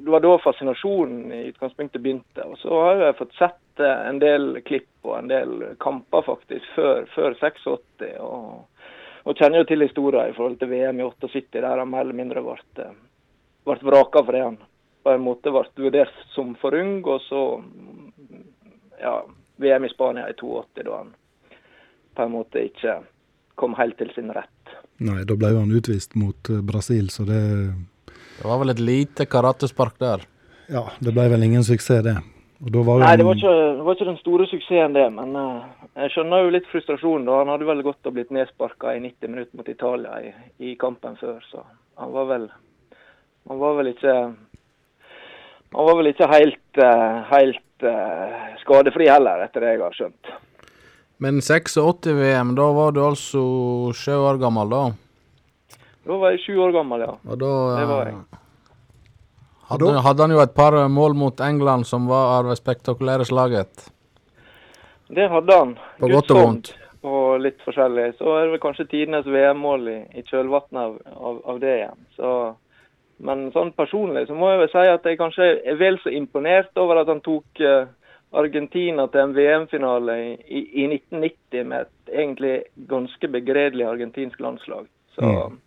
[0.00, 2.44] Det var da fascinasjonen i utgangspunktet begynte.
[2.46, 5.50] Og så har jeg fått sett eh, en del klipp og en del
[5.82, 7.66] kamper faktisk før, før 86.
[8.20, 8.64] Og,
[9.24, 12.16] og kjenner jo til historien i forhold til VM i 78, der han mer eller
[12.16, 12.94] mindre ble, eh,
[13.66, 14.56] ble vraka fordi han
[15.02, 17.00] på en måte ble vurdert som for ung.
[17.04, 17.44] Og så
[19.00, 19.14] ja,
[19.60, 21.14] VM i Spania i 82, da han
[22.16, 23.00] på en måte ikke
[23.60, 24.74] kom helt til sin rett.
[25.00, 27.40] Nei, da ble han utvist mot eh, Brasil, så det
[28.40, 30.22] Det var vel et lite karatespark der.
[30.72, 32.16] Ja, det ble vel ingen suksess, det.
[32.64, 35.06] Og da var Nei, det var ikke, det var ikke den store suksessen, det.
[35.16, 37.26] Men uh, jeg skjønner jo litt frustrasjonen.
[37.28, 37.38] da.
[37.40, 40.32] Han hadde vel godt og blitt nedsparka i 90 minutter mot Italia i,
[40.70, 41.64] i kampen før, så
[42.00, 42.50] han var vel
[43.48, 44.14] Han var vel ikke
[45.74, 50.32] Han var vel ikke helt, eh, helt eh, skadefri heller, etter det jeg har skjønt.
[51.20, 53.42] Men 86-VM, da var du altså
[53.94, 54.82] sju år gammel, da?
[56.08, 57.14] Da var jeg sju år gammel, ja.
[57.28, 58.14] Og da Det var jeg.
[58.18, 58.36] eh,
[59.70, 63.84] Hadde, hadde han jo et par mål mot England som var av det spektakulære slaget.
[65.14, 65.76] Det hadde han.
[66.00, 66.72] På Guds godt og vondt.
[67.06, 68.08] Og litt forskjellig.
[68.18, 72.00] Så er det vel kanskje tidenes VM-mål i, i kjølvannet av, av, av det igjen.
[72.18, 72.32] Så,
[73.20, 76.76] men sånn personlig så må jeg vel si at jeg kanskje er vel så imponert
[76.80, 77.86] over at han tok eh,
[78.32, 82.54] Argentina til en VM-finale i, i, i 1990 med et egentlig
[82.88, 84.86] ganske begredelig argentinsk landslag.
[85.16, 85.58] Så, Mm.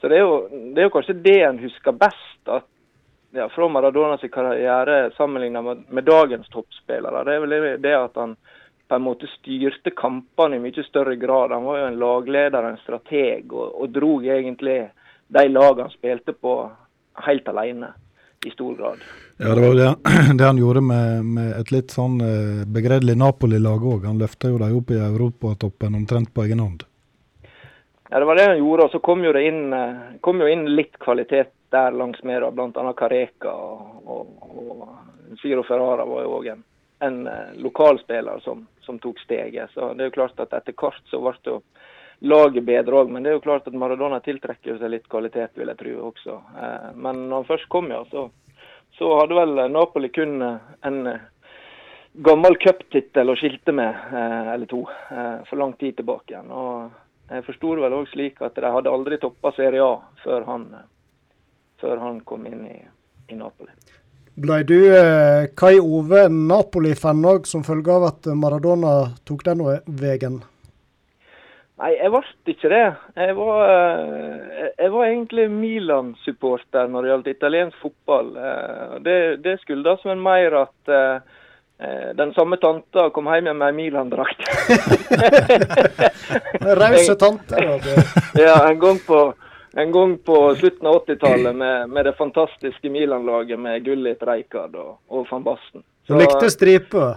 [0.00, 0.36] så det, er jo,
[0.74, 2.48] det er jo kanskje det en husker best.
[2.48, 2.64] at
[3.32, 7.24] ja, fra Maradonas karriere sammenlignet med, med dagens toppspillere.
[7.24, 8.36] Det er vel det- det at han
[8.88, 11.50] på en måte styrte kampene i mye større grad.
[11.50, 14.90] Han var jo en lagleder, en strateg, og, og drog egentlig
[15.32, 16.70] de lagene han spilte på
[17.14, 17.92] helt alene,
[18.46, 19.02] i stor grad.
[19.36, 19.96] Ja, det var det,
[20.38, 24.06] det han gjorde med, med et litt sånn eh, begredelig Napoli-lag òg.
[24.06, 26.84] Han løfta jo dem opp i europatoppen omtrent på egen hånd.
[28.10, 30.50] Ja, Det var det han gjorde, og så kom jo det inn, eh, kom jo
[30.50, 32.92] inn litt kvalitet der langs med, bl.a.
[32.98, 36.64] Careka og, og, og Ciro Ferrara var jo òg en,
[37.06, 39.72] en eh, lokalspiller som, som tok steget.
[39.72, 41.56] Så det er jo klart at etter hvert så ble jo
[42.22, 45.72] laget bedre òg, men det er jo klart at Maradona tiltrekker seg litt kvalitet, vil
[45.72, 46.38] jeg tro også.
[46.54, 48.28] Eh, Men når han først kom, ja, så,
[48.98, 51.24] så hadde vel Napoli kun eh, en eh,
[52.12, 53.96] gammel cuptittel å skilte med,
[54.52, 54.82] eller to,
[55.48, 56.50] for lang tid tilbake igjen.
[56.52, 60.66] Og jeg forsto vel òg slik at de hadde aldri toppa Serie A før han,
[61.80, 62.76] før han kom inn i,
[63.32, 63.72] i Napoli.
[64.36, 64.76] Blei du
[65.56, 68.94] Kai Ove Napoli-fan òg, som følge av at Maradona
[69.24, 70.42] tok den veien?
[71.80, 72.20] Nei, jeg ble
[72.52, 72.82] ikke det.
[73.16, 78.34] Jeg var, eh, jeg var egentlig Milan-supporter når det gjaldt italiensk fotball.
[78.36, 81.38] Eh, Det, det skyldes vel mer at eh,
[82.14, 84.44] den samme tanta kom hjem med ei Milan-drakt.
[86.82, 87.56] Rause tante.
[88.44, 89.22] ja, en gang på,
[89.74, 95.00] en gang på slutten av 80-tallet med, med det fantastiske Milan-laget med Gullit, Reikard og,
[95.08, 95.82] og van Basten.
[96.06, 97.16] Du likte striper.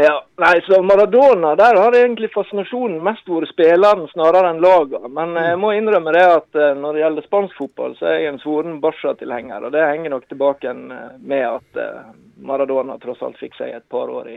[0.00, 5.08] Ja, nei, så Maradona, der har egentlig fascinasjonen mest vært spilleren snarere enn lagene.
[5.10, 8.28] Men jeg må innrømme det at eh, når det gjelder spansk fotball, så er jeg
[8.30, 9.64] en svoren Barca-tilhenger.
[9.66, 12.12] Og det henger nok tilbake eh, med at eh,
[12.46, 14.28] Maradona tross alt fikk seg et par år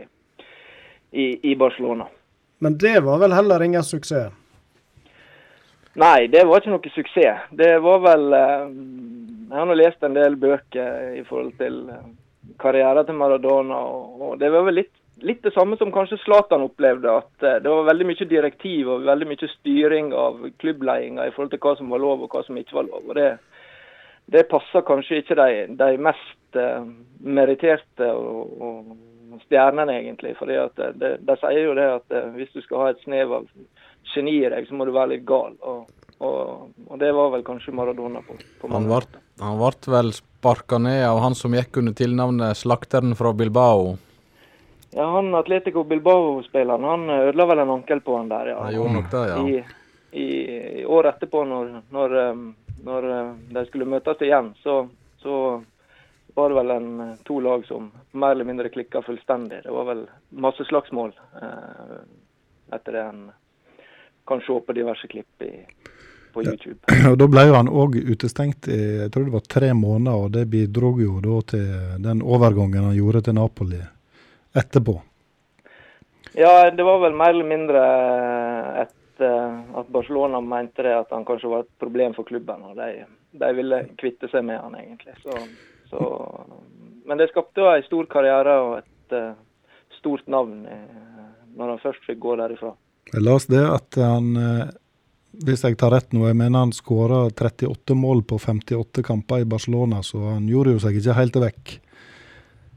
[1.12, 2.08] i, i Barcelona.
[2.58, 4.32] Men det var vel heller ingen suksess?
[6.02, 7.46] Nei, det var ikke noe suksess.
[7.54, 11.84] Det var vel Jeg har nå lest en del bøker i forhold til
[12.58, 14.94] karrieren til Maradona, og, og det var vel litt,
[15.26, 17.16] litt det samme som kanskje Zlatan opplevde.
[17.22, 21.54] At eh, det var veldig mye direktiv og veldig mye styring av klubbledelsen i forhold
[21.54, 23.08] til hva som var lov og hva som ikke var lov.
[23.08, 23.30] og Det,
[24.34, 26.84] det passer kanskje ikke de, de mest eh,
[27.22, 30.36] meritterte og, og stjernene, egentlig.
[30.38, 33.38] fordi at det, De sier jo det at eh, hvis du skal ha et snev
[33.40, 33.50] av
[34.14, 35.54] geni i deg, så må du være litt gal.
[35.62, 35.90] Og,
[36.22, 39.04] og, og det var vel kanskje Maradona på, på Han ble
[39.42, 43.96] han ble vel sparka ned av han som gikk under tilnavnet Slakteren fra Bilbao.
[44.94, 48.62] Ja, han Atletico Bilbao-spilleren, han ødela vel en ankel på han der, ja.
[48.62, 49.38] Han gjorde nok det, ja.
[49.48, 49.64] I,
[50.22, 50.26] i,
[50.80, 52.42] i år etterpå, når, når, um,
[52.84, 54.82] når um, de skulle møtes igjen, så,
[55.22, 55.36] så
[56.34, 56.90] var det vel en,
[57.24, 59.62] to lag som mer eller mindre klikka fullstendig.
[59.64, 61.12] Det var vel masse slagsmål
[61.42, 61.96] eh,
[62.72, 63.24] etter det en
[64.28, 65.50] kan se på diverse klipp i,
[66.32, 66.78] på YouTube.
[67.10, 70.30] Og Da ble jo han òg utestengt i jeg tror det var tre måneder, og
[70.36, 71.66] det bidro jo da til
[72.04, 73.82] den overgangen han gjorde til Napoli
[74.54, 74.96] etterpå.
[76.38, 77.80] Ja, det var vel mer eller mindre
[78.82, 82.64] et, eh, at Barcelona mente det at han kanskje var et problem for klubben.
[82.70, 83.04] og De,
[83.40, 85.16] de ville kvitte seg med han egentlig.
[85.22, 85.36] Så,
[85.92, 86.02] så,
[87.04, 89.34] men det skapte jo en stor karriere og et uh,
[89.98, 90.64] stort navn
[91.56, 92.72] når han først fikk gå derifra.
[93.10, 94.68] Jeg las det at han, eh,
[95.44, 99.48] hvis jeg tar rett nå, jeg mener han skåra 38 mål på 58 kamper i
[99.48, 101.74] Barcelona, så han gjorde jo seg ikke helt vekk.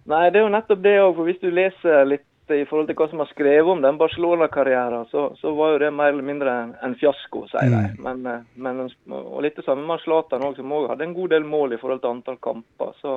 [0.06, 1.20] Nei, det er jo nettopp det òg.
[1.26, 5.32] Hvis du leser litt i forhold til hva som er skrevet om den Barcelona-karrieren, så,
[5.40, 7.80] så, var jo det mer eller mindre en, en fiasko, sier de.
[7.96, 8.04] Mm.
[8.06, 8.84] Men, eh, men,
[9.18, 11.80] og litt det samme med Zlatan òg, som òg hadde en god del mål i
[11.82, 12.92] forhold til antall kamper.
[13.02, 13.16] Så,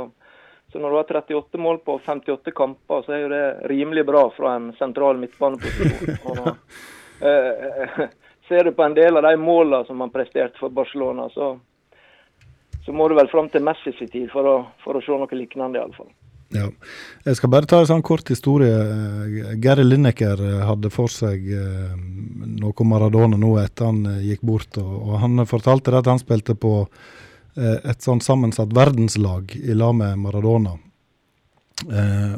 [0.73, 4.25] så når du har 38 mål på 58 kamper, så er jo det rimelig bra
[4.37, 6.17] fra en sentral midtbaneposisjon.
[6.33, 6.49] Og,
[7.29, 8.07] eh,
[8.49, 11.53] ser du på en del av de målene som han presterte for Barcelona, så,
[12.87, 15.37] så må du vel fram til Messi sin tid for å, for å se noe
[15.37, 16.09] lignende, iallfall.
[16.55, 16.71] Ja.
[17.27, 18.73] Jeg skal bare ta en sånn kort historie.
[19.61, 24.45] Gary Lineker eh, hadde for seg eh, noe om Maradona nå etter han eh, gikk
[24.49, 24.79] bort.
[24.81, 26.81] Og, Han fortalte at han spilte på
[27.59, 30.77] et sånn sammensatt verdenslag i lag med Maradona.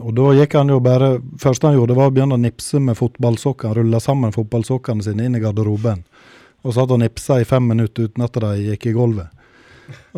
[0.00, 1.10] Og da gikk han jo bare
[1.42, 3.74] første han gjorde, var å begynne å nipse med fotballsokkene.
[3.76, 6.00] Rulle sammen fotballsokkene sine inn i garderoben.
[6.64, 9.28] Og satt og nipsa i fem minutter uten at de gikk i gulvet.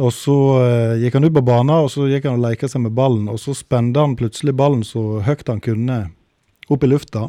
[0.00, 2.84] Og så eh, gikk han ut på banen og så gikk han og leka seg
[2.86, 3.28] med ballen.
[3.32, 6.02] Og så spente han plutselig ballen så høyt han kunne
[6.72, 7.28] opp i lufta.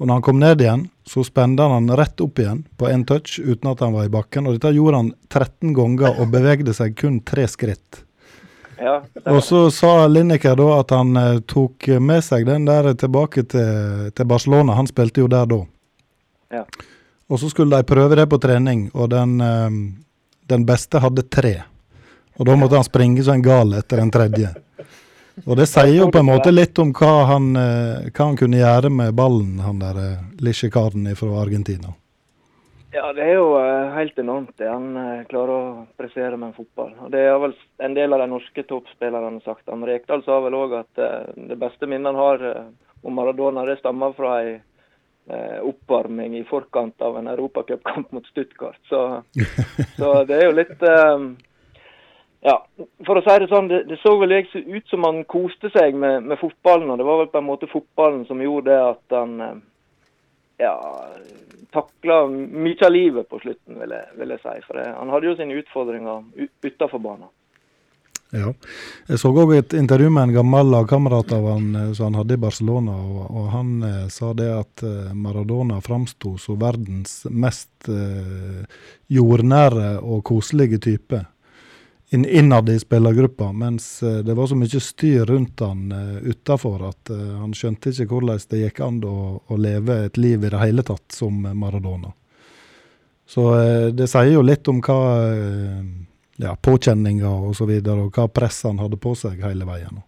[0.00, 3.04] Og når han kom ned igjen, så spente han den rett opp igjen på én
[3.06, 4.48] touch uten at han var i bakken.
[4.48, 8.02] Og dette gjorde han 13 ganger og bevegde seg kun tre skritt.
[8.82, 8.96] Ja,
[9.30, 14.08] Og så sa Lineker da at han eh, tok med seg den der tilbake til,
[14.10, 14.74] til Barcelona.
[14.74, 15.60] Han spilte jo der da.
[16.52, 16.64] Ja.
[17.30, 19.70] Og så skulle de prøve det på trening, og den, eh,
[20.50, 21.54] den beste hadde tre.
[22.38, 24.52] Og da måtte han springe som en gal etter den tredje.
[25.46, 28.60] Og det sier jo på en måte litt om hva han, eh, hva han kunne
[28.60, 31.94] gjøre med ballen, han der eh, lille karen fra Argentina.
[32.92, 36.92] Ja, det er jo eh, helt enormt det han klarer å pressere med en fotball.
[37.00, 39.64] Og Det har vel en del av de norske toppspillerne sagt.
[39.72, 41.02] Han Rekdal sa vel òg at
[41.36, 42.44] det beste minnet han har
[43.02, 44.60] om Maradona, det stammer fra ei
[45.62, 48.78] oppvarming i forkant av en europacupkamp mot Stuttgart.
[48.90, 49.22] Så,
[49.96, 51.28] så det er jo litt um,
[52.42, 52.56] Ja,
[53.06, 55.94] for å si det sånn, det, det så vel jeg ut som han koste seg
[55.94, 56.90] med, med fotballen.
[56.90, 59.60] Og det var vel på en måte fotballen som gjorde det at han eh,
[60.64, 60.74] ja,
[61.72, 64.56] takla mye av livet på slutten, vil jeg, vil jeg si.
[64.66, 67.30] For det, han hadde jo sine utfordringer utafor banen.
[68.32, 68.48] Ja.
[69.10, 72.38] Jeg så òg et intervju med en gammel lagkamerat av han eh, som han hadde
[72.38, 72.94] i Barcelona.
[72.96, 78.62] og, og Han eh, sa det at eh, Maradona framsto som verdens mest eh,
[79.12, 81.20] jordnære og koselige type
[82.08, 83.50] inn, innad i spillergruppa.
[83.52, 88.14] Mens eh, det var så mye styr rundt han eh, utafor at han skjønte ikke
[88.14, 92.14] hvordan det gikk an å, å leve et liv i det hele tatt som Maradona.
[93.28, 93.44] Så
[93.92, 94.96] det sier jo litt om hva
[96.36, 100.02] ja, påkjenninger og så videre, og hva press han hadde på seg hele veien.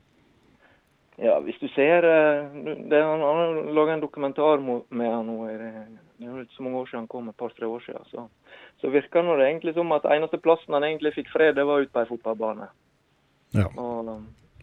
[1.23, 2.47] Ja, hvis du ser eh,
[2.91, 5.47] det, Han han har laga en dokumentar med han nå.
[5.47, 8.07] Det er ikke så mange år siden han kom, et par-tre år siden.
[8.11, 8.27] Så,
[8.81, 11.93] så virker det egentlig som at eneste plassen han egentlig fikk fred, det var ute
[11.93, 12.69] på ei fotballbane.
[13.55, 13.69] Ja.
[13.79, 14.11] Og,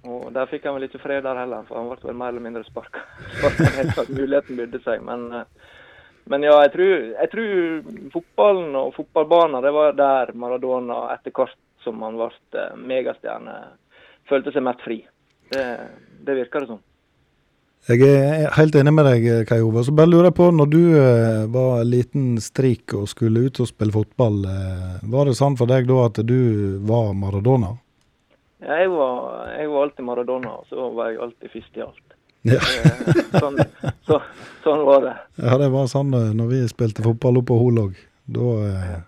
[0.03, 2.43] og der fikk han vel ikke fred der heller, for han ble vel mer eller
[2.43, 3.03] mindre sparka
[4.19, 5.03] muligheten bydde seg.
[5.07, 5.71] Men, eh,
[6.29, 11.57] men ja, jeg tror, jeg tror fotballen og fotballbanen, det var der Maradona etter hvert
[11.83, 13.57] som han ble eh, megastjerne,
[14.29, 15.01] følte seg mest fri.
[15.51, 15.65] Det,
[16.25, 16.81] det virker det som.
[17.89, 19.81] Jeg er helt enig med deg, Kai Ove.
[19.81, 23.71] Så bare lurer jeg på, når du eh, var liten strik og skulle ut og
[23.71, 26.37] spille fotball, eh, var det sånn for deg da at du
[26.85, 27.73] var Maradona?
[28.61, 32.10] Ja, jeg, var, jeg var alltid Maradona, og så var jeg alltid først i alt.
[32.47, 32.57] Ja.
[33.37, 33.59] Sånn,
[34.07, 34.17] så,
[34.63, 35.13] sånn var det.
[35.43, 37.95] Ja, det var sånn eh, når vi spilte fotball oppe på Hol òg.
[38.31, 38.99] Da, eh,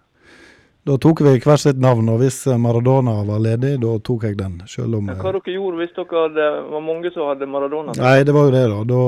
[0.84, 4.58] Da tok vi hvert sitt navn, og hvis Maradona var ledig, da tok jeg den.
[4.68, 7.96] Selv om ja, hva dere gjorde hvis dere hadde, var mange som hadde Maradona?
[7.96, 8.82] Nei, det var jo det, da.
[8.92, 9.00] Da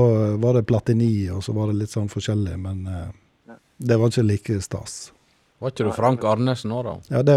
[0.45, 2.55] var det Platini, og så var det litt sånn forskjellig.
[2.63, 5.11] Men eh, det var ikke like stas.
[5.59, 6.93] Var ikke du Frank Arnesen nå, da?
[7.13, 7.35] Ja, det,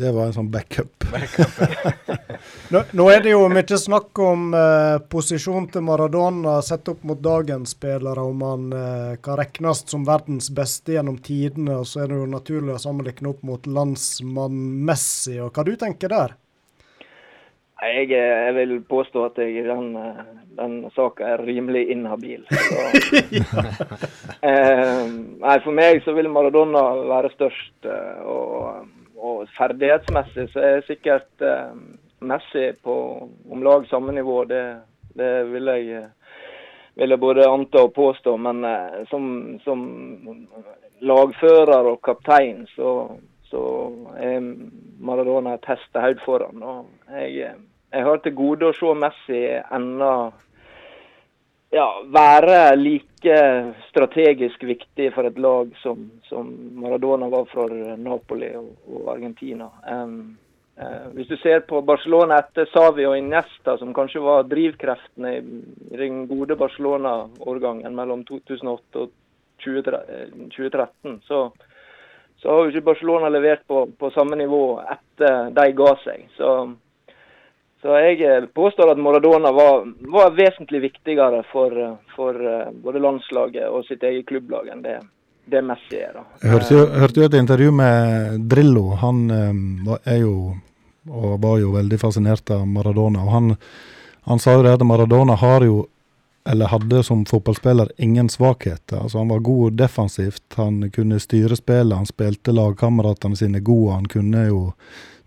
[0.00, 1.04] det var en sånn backup.
[2.72, 7.20] Nå, nå er det jo mye snakk om eh, posisjonen til Maradona sett opp mot
[7.22, 11.82] dagens spillere, om han eh, kan regnes som verdens beste gjennom tidene.
[11.82, 14.56] og Så er det jo naturlig å sammenligne opp mot landsmann
[14.88, 15.36] Messi.
[15.36, 16.34] og Hva du tenker der?
[17.82, 20.22] Jeg, eh, jeg vil påstå at jeg i den, eh,
[20.58, 22.44] den saka er rimelig inhabil.
[22.50, 22.84] Så,
[24.48, 25.02] eh,
[25.42, 27.74] nei, for meg så vil Maradona være størst.
[27.84, 28.86] eh, Og,
[29.18, 31.74] og ferdighetsmessig så er sikkert eh,
[32.22, 32.96] Messi på
[33.50, 34.44] om lag samme nivå.
[34.44, 34.64] Det,
[35.18, 36.04] det vil jeg
[36.94, 38.36] vil jeg både anta og påstå.
[38.36, 39.26] Men eh, som,
[39.64, 39.82] som
[41.02, 42.94] lagfører og kaptein så,
[43.50, 43.64] så
[44.16, 44.40] er
[45.02, 46.62] Maradona et hestehode foran.
[46.62, 47.54] Og jeg,
[47.92, 49.42] jeg har til gode å se Messi
[49.76, 50.12] ennå
[51.72, 53.36] ja, være like
[53.88, 56.50] strategisk viktig for et lag som, som
[56.82, 59.70] Maradona var for Napoli og, og Argentina.
[59.88, 60.36] Um,
[60.76, 65.42] uh, hvis du ser på Barcelona etter Savi og Iniesta, som kanskje var drivkreftene i,
[65.96, 69.16] den gode Barcelona-årgangen mellom 2008 og
[69.64, 71.46] 2013, 2013 så,
[72.42, 76.26] så har jo ikke Barcelona levert på, på samme nivå etter de ga seg.
[76.36, 76.54] Så
[77.82, 83.02] så jeg eh, påstår at Maradona var, var vesentlig viktigere for, eh, for, eh, både
[83.02, 85.00] landslaget og sitt eget klubblag enn det,
[85.50, 86.12] det Messi er.
[86.14, 86.22] da.
[86.44, 88.84] Jeg hørte jo, et intervju med Drillo.
[89.02, 89.24] Han
[90.06, 90.34] er jo,
[91.10, 93.24] og var jo veldig fascinert av Maradona.
[93.26, 93.56] og Han,
[94.30, 95.82] han sa jo det at Maradona har jo,
[96.44, 98.96] eller hadde som fotballspiller, ingen svakheter.
[98.96, 103.94] Altså Han var god defensivt, han kunne styre spillet, han spilte lagkameratene sine gode.
[103.94, 104.62] Han kunne jo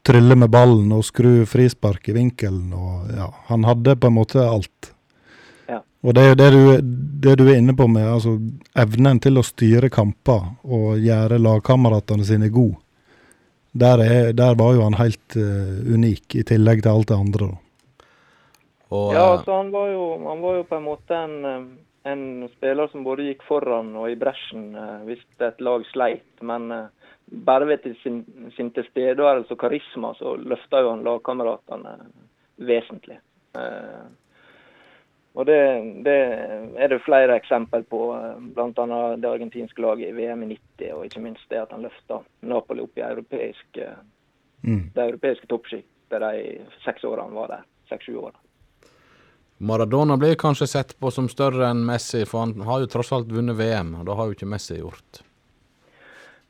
[0.06, 2.74] trylle med ballen og skru frispark i vinkelen.
[2.74, 4.92] og ja, Han hadde på en måte alt.
[5.68, 5.82] Ja.
[6.04, 6.92] Og det er jo det du,
[7.26, 8.38] det du er inne på med altså
[8.76, 12.78] evnen til å styre kamper og gjøre lagkameratene sine gode.
[13.76, 17.48] Der, er, der var jo han helt uh, unik, i tillegg til alt det andre.
[17.50, 17.65] da.
[18.90, 22.50] Og, Ja, altså han var, jo, han var jo på en måte en, eh, en
[22.54, 26.28] spiller som både gikk foran og i bresjen eh, hvis et lag sleit.
[26.42, 26.70] Men
[27.26, 28.22] bare ved sin,
[28.58, 31.96] sin tilstedeværelse og karisma så løfta jo han lagkameratene
[32.62, 33.18] vesentlig.
[35.36, 35.58] Og det,
[36.06, 36.16] det
[36.80, 38.00] er det flere eksempel på,
[38.56, 39.00] bl.a.
[39.20, 42.84] det argentinske laget i VM i 90, og ikke minst det at han løfta Napoli
[42.86, 43.82] opp i europeisk,
[44.66, 44.90] Mm.
[44.96, 47.66] det europeiske toppsjiktet de seks årene han var der.
[47.90, 48.34] Seks-sju år.
[49.58, 53.32] Maradona blir kanskje sett på som større enn Messi, for han har jo tross alt
[53.32, 55.22] vunnet VM, og det har jo ikke Messi gjort.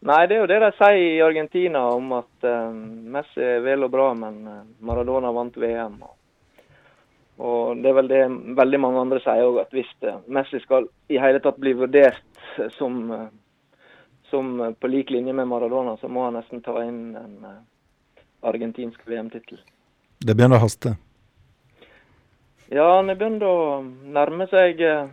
[0.05, 2.73] Nei, det er jo det de sier i Argentina om at eh,
[3.15, 5.95] Messi er vel og bra, men eh, Maradona vant VM.
[7.35, 8.21] Og, det er vel det
[8.57, 12.21] veldig mange andre sier òg, at hvis eh, Messi skal i hele tatt bli vurdert
[12.77, 13.01] som,
[14.29, 17.49] som på lik linje med Maradona, så må han nesten ta inn en
[18.45, 19.61] argentinsk VM-tittel.
[20.25, 20.97] Det begynner å haste.
[22.73, 25.05] Ja, han er begynt å nærme seg eh,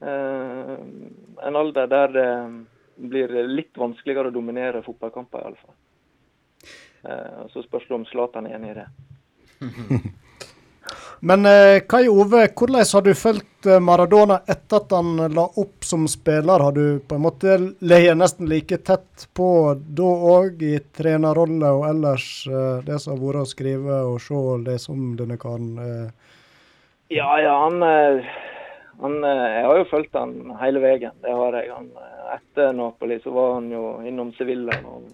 [0.00, 2.28] en alder der det
[3.10, 5.76] blir litt vanskeligere å dominere fotballkamper, iallfall.
[7.04, 8.88] Eh, så spørs det om Zlatan er enig i det.
[11.22, 15.84] Men eh, Kai Ove, hvordan har du fulgt eh, Maradona etter at han la opp
[15.84, 16.62] som spiller?
[16.64, 21.84] Har du på en måte leie nesten like tett på da òg, i trenerrolle og
[21.90, 25.74] ellers eh, det som har vært å skrive og se og lese om denne karen?
[27.12, 27.84] Ja, ja, han,
[29.02, 31.12] han Jeg har jo fulgt han hele veien.
[31.20, 31.68] Det har jeg.
[31.74, 31.90] Han,
[32.38, 35.10] etter Napoli så var han jo innom Sevilla og,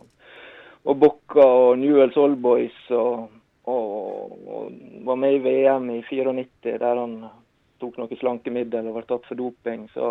[0.86, 3.26] og Bocca og Newells Old Boys og,
[3.66, 4.72] og, og
[5.06, 7.16] var med i VM i 94 der han
[7.80, 9.88] tok noe slankemiddel og ble tatt for doping.
[9.92, 10.10] Så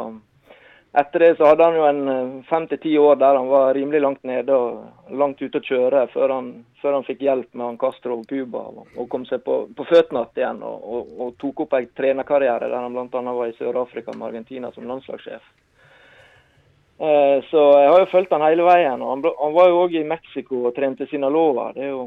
[0.96, 4.00] etter det så hadde han jo en fem til ti år der han var rimelig
[4.04, 6.52] langt nede og langt ute å kjøre før han,
[6.82, 10.24] før han fikk hjelp med han Castro og Cuba og kom seg på, på føttene
[10.38, 13.24] igjen og, og, og tok opp en trenerkarriere der han bl.a.
[13.40, 15.44] var i Sør-Afrika med Argentina som landslagssjef.
[17.00, 19.02] Eh, Så jeg har jo fulgt han hele veien.
[19.02, 21.74] og Han, ble- han var jo òg i Mexico og trente Sinaloa.
[21.76, 22.06] Det er jo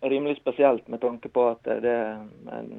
[0.00, 2.20] rimelig spesielt med tanke på at det er
[2.54, 2.70] en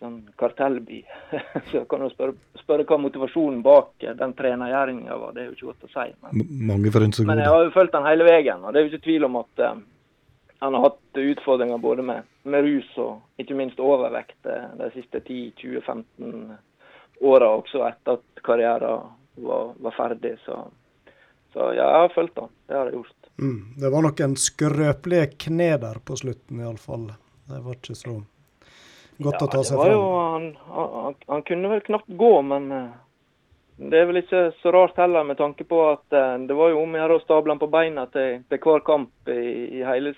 [0.00, 1.02] sånn kartellby.
[1.72, 5.34] Så kan du spørre, spørre hva motivasjonen bak den trenergjerninga var.
[5.34, 6.06] Det er jo ikke godt å si.
[6.22, 6.46] Men,
[7.26, 8.64] men jeg har jo fulgt den hele veien.
[8.64, 9.82] Og det er jo ikke tvil om at eh,
[10.64, 15.22] han har hatt utfordringer både med, med rus og ikke minst overvekt eh, de siste
[15.24, 16.56] 10-20-15
[17.24, 20.36] åra, også etter at karrieren var, var ferdig.
[20.44, 20.66] Så,
[21.56, 22.48] så ja, jeg har fulgt han.
[22.66, 23.28] Det har jeg gjort.
[23.40, 23.60] Mm.
[23.80, 27.06] Det var noen skrøpelige kne der på slutten, iallfall.
[27.48, 28.16] Det var ikke så
[29.16, 29.80] godt å ta seg fram.
[29.80, 30.02] var jo,
[30.34, 32.90] han, han, han kunne vel knapt gå, men eh,
[33.88, 36.82] det er vel ikke så rart heller, med tanke på at eh, det var jo
[36.82, 39.40] om å gjøre å stable han på beina til, til hver kamp i,
[39.80, 40.12] i hele,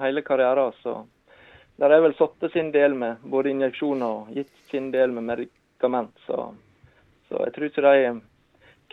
[0.00, 0.72] hele karrieren.
[0.80, 1.02] Så
[1.84, 6.16] der er vel satt sin del med både injeksjoner og gitt sin del med medikament.
[6.24, 6.48] Så,
[7.28, 8.18] så jeg tror ikke de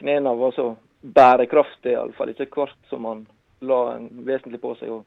[0.04, 0.70] knærne var så
[1.02, 3.26] bærekraftige, iallfall ikke hvert som han
[3.66, 4.92] la en vesentlig på seg.
[5.00, 5.06] også.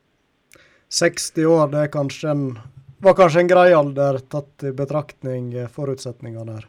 [0.93, 2.45] 60 år det er kanskje en,
[3.01, 6.69] var kanskje en grei alder, tatt i betraktning forutsetningene her.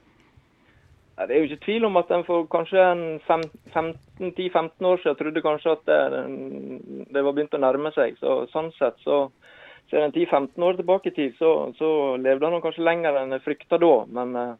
[1.13, 5.01] Det er jo ikke tvil om at en for kanskje en fem- 15 10-15 år
[5.01, 5.99] siden trodde kanskje at det,
[7.13, 8.17] det var begynt å nærme seg.
[8.17, 9.28] Så Sånn sett så
[9.91, 13.45] ser en 10-15 år tilbake i tid, så, så levde han kanskje lenger enn jeg
[13.45, 13.93] frykta da.
[14.17, 14.55] Men, eh,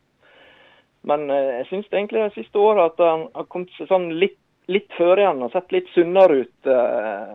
[1.09, 4.38] men eh, jeg syns egentlig det siste året at han har kommet seg sånn litt,
[4.72, 6.68] litt før igjen og sett litt sunnere ut.
[6.68, 7.34] eh,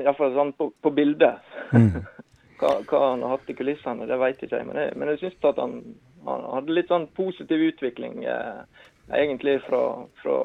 [0.00, 1.44] Iallfall sånn på, på bildet.
[2.60, 4.68] hva, hva han har hatt i kulissene, det vet ikke jeg.
[4.68, 5.74] Men det, men jeg syns at han,
[6.26, 8.62] han hadde litt sånn positiv utvikling eh,
[9.12, 9.82] egentlig fra,
[10.22, 10.38] fra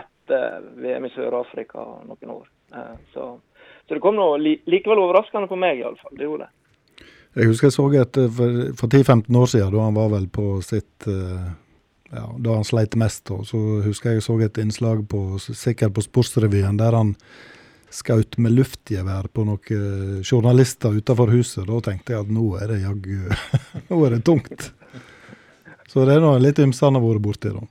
[0.00, 2.46] etter VM i Sør-Afrika noen år.
[2.74, 3.32] Eh, så,
[3.86, 6.16] så det kom noe li, likevel overraskende på meg, iallfall.
[6.16, 6.54] Det gjorde det.
[7.38, 10.30] Jeg husker jeg så et eh, for, for 10-15 år siden, da han var vel
[10.34, 11.50] på sitt eh,
[12.10, 15.94] ja, Da han sleit mest, da, så husker jeg jeg så et innslag på, sikkert
[15.94, 17.14] på Sportsrevyen der han
[17.90, 21.66] skjøt med luftgevær på noen journalister utenfor huset.
[21.66, 23.30] Da tenkte jeg at nå er det jaggu
[23.90, 24.70] Nå er det tungt.
[25.90, 27.64] Så det er nå litt ymse han har vært borti, da.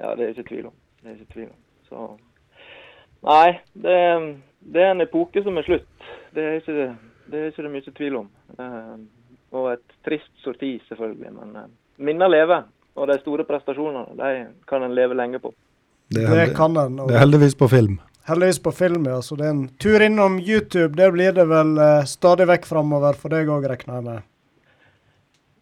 [0.00, 0.76] Ja, det er ikke tvil om.
[1.02, 1.58] Det er ikke tvil om.
[1.88, 2.06] Så
[3.24, 3.96] Nei, det,
[4.72, 6.08] det er en epoke som er slutt.
[6.36, 6.88] Det er ikke,
[7.32, 8.30] det er ikke det mye tvil om.
[8.60, 8.96] Eh,
[9.56, 11.32] og et trist sorti, selvfølgelig.
[11.38, 11.70] Men eh,
[12.04, 12.66] minner lever.
[12.94, 15.50] Og de store prestasjonene, de kan en leve lenge på.
[16.14, 16.96] Det Det kan en.
[16.96, 17.98] det er heldigvis på film.
[18.28, 19.20] Heldigvis på film, ja.
[19.20, 20.94] Så det er en tur innom YouTube.
[20.96, 24.22] Det blir det vel eh, stadig vekk framover for deg òg, regner jeg med.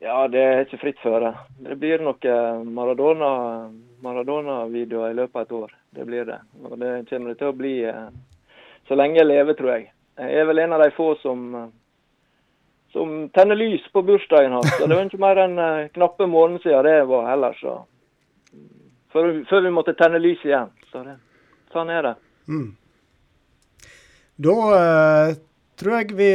[0.03, 1.33] Ja, det er ikke fritt føre.
[1.63, 3.71] Det blir noen Maradona-
[4.03, 5.75] Maradona-videoer i løpet av et år.
[5.95, 6.39] Det blir det.
[6.65, 8.09] Og det kommer det til å bli eh,
[8.89, 9.91] så lenge jeg lever, tror jeg.
[10.19, 11.69] Jeg er vel en av de få som, eh,
[12.93, 14.79] som tenner lys på bursdagen hans.
[14.79, 17.79] Det var ikke mer enn uh, knappe måneden siden det var heller, så
[19.13, 20.69] før, før vi måtte tenne lys igjen.
[20.93, 21.17] Så det,
[21.73, 22.15] sånn er det.
[22.53, 22.69] Mm.
[24.43, 25.35] Da uh,
[25.81, 26.31] tror jeg vi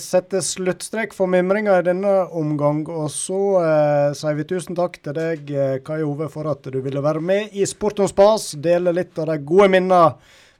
[0.00, 2.82] setter sluttstrek for mimringa i denne omgang.
[2.88, 5.52] Og så uh, sier vi tusen takk til deg,
[5.84, 8.54] Kai Ove, for at du ville være med i Sport om spas.
[8.56, 10.04] Dele litt av de gode minnene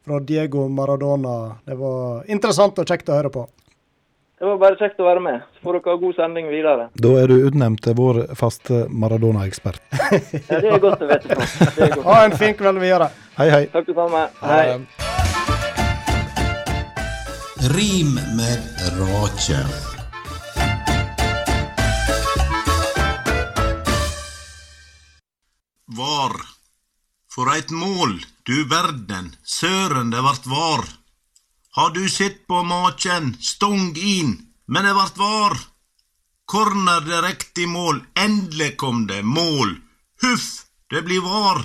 [0.05, 1.57] fra Diego Maradona.
[1.64, 3.49] Det var interessant og kjekt å høre på.
[4.41, 5.43] Det var bare kjekt å være med.
[5.53, 6.84] Så får dere ha god sending videre.
[7.05, 9.82] Da er du utnevnt til vår faste Maradona-ekspert.
[10.49, 11.36] Ja, det er godt å vite.
[11.36, 11.49] på.
[11.76, 12.07] Det godt.
[12.07, 13.11] Ha en fin kveld videre.
[13.36, 13.66] Hei, hei.
[13.74, 14.22] Takk det samme.
[14.41, 14.80] Hei.
[17.74, 18.64] Rim med
[18.97, 19.61] rake.
[26.01, 26.38] Var.
[27.28, 28.16] For eit mål,
[28.49, 30.88] du verden, søren det vart var.
[31.73, 34.33] Har du sett på maken, stong inn,
[34.66, 35.59] men det vart var.
[36.51, 39.77] Corner direkte i mål, endelig kom det mål.
[40.23, 41.62] Huff, det blir var.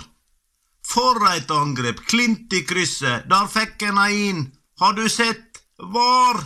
[0.86, 4.46] For eit angrep, klint i krysset, der fikk en inn.
[4.78, 5.64] Har du sett?
[5.82, 6.44] Var.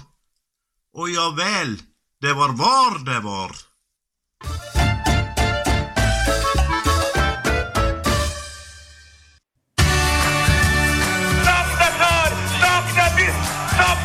[0.96, 1.76] Å ja vel,
[2.24, 3.52] det var var det var.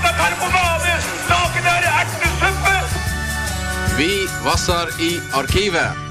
[0.04, 0.96] Er karbonade!
[1.28, 2.74] Saken er ertesuppe!
[3.98, 4.10] Vi
[4.44, 6.04] vasser i arkivet.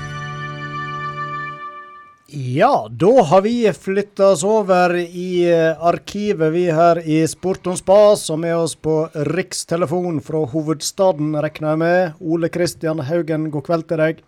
[2.33, 7.77] Ja, da har vi flytta oss over i eh, arkivet, vi her i Sport om
[7.77, 8.23] spas.
[8.33, 8.95] Og med oss på
[9.37, 12.17] rikstelefon fra hovedstaden, regner jeg med.
[12.17, 14.25] Ole Kristian Haugen, god kveld til deg.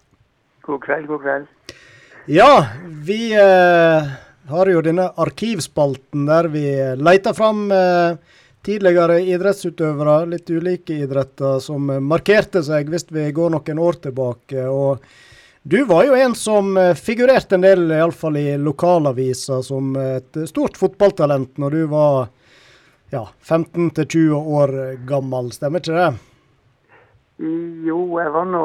[0.70, 1.50] God kveld, god kveld.
[2.30, 2.52] Ja,
[3.10, 4.14] vi eh,
[4.54, 6.66] har jo denne arkivspalten der vi
[7.02, 8.22] leter fram eh,
[8.66, 14.68] tidligere idrettsutøvere, litt ulike idretter, som markerte seg hvis vi går noen år tilbake.
[14.68, 15.06] og
[15.68, 20.78] du var jo en som eh, figurerte en del, iallfall i lokalaviser, som et stort
[20.78, 22.28] fotballtalent når du var
[23.10, 24.76] ja, 15-20 år
[25.10, 26.12] gammel, stemmer ikke det?
[27.88, 28.62] Jo, jeg var nå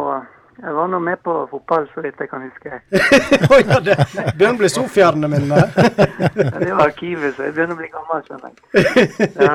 [0.63, 2.81] jeg var nå med på fotball, så vidt jeg kan huske.
[3.51, 3.97] oh, ja, det
[4.37, 4.83] begynner å bli så
[5.17, 5.61] mine.
[5.61, 8.59] Ja, det var arkivet, så jeg begynner å bli gammel, skjønner jeg.
[9.41, 9.55] Ja.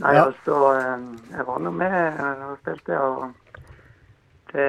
[0.00, 0.24] Nei, Ja.
[0.24, 1.02] altså, eh,
[1.36, 3.32] jeg var nå med eh, og spilte, og
[4.52, 4.68] det,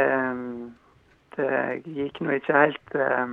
[1.38, 1.52] det
[1.88, 3.32] gikk nå ikke helt eh,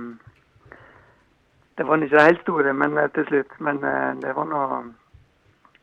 [1.77, 3.59] Det var ikke helt store men eh, til slutt.
[3.59, 4.63] Men eh, det var nå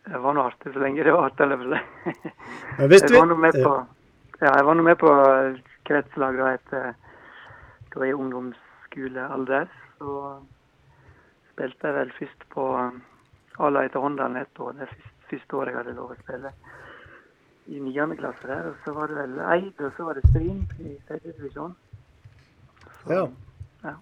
[0.06, 1.44] det var noe artig så lenge det var artig.
[1.44, 2.32] eller for seg.
[2.78, 3.86] Men hvis Jeg var nå med på ja.
[4.40, 5.12] ja, jeg var nå med på
[5.86, 6.94] kretslag da etter
[7.94, 9.68] da i ungdomsskolealder.
[9.98, 10.14] Så
[11.52, 12.66] spilte jeg vel først på
[13.64, 14.74] Ala etter Håndalen ett år.
[14.76, 16.52] Det første, første året jeg hadde lov å spille.
[17.66, 18.68] I niende klasse der.
[18.70, 21.74] Og så var det vel Eid, og så var det Stryn i tredje divisjon.
[23.10, 23.24] Ja.
[23.82, 23.94] Ja.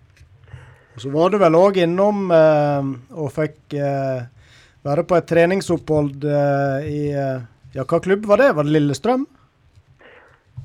[0.95, 4.26] Og Så var du vel òg innom eh, og fikk eh,
[4.87, 8.53] være på et treningsopphold eh, i eh, Ja, hva klubb var det?
[8.55, 9.24] Var det Lillestrøm?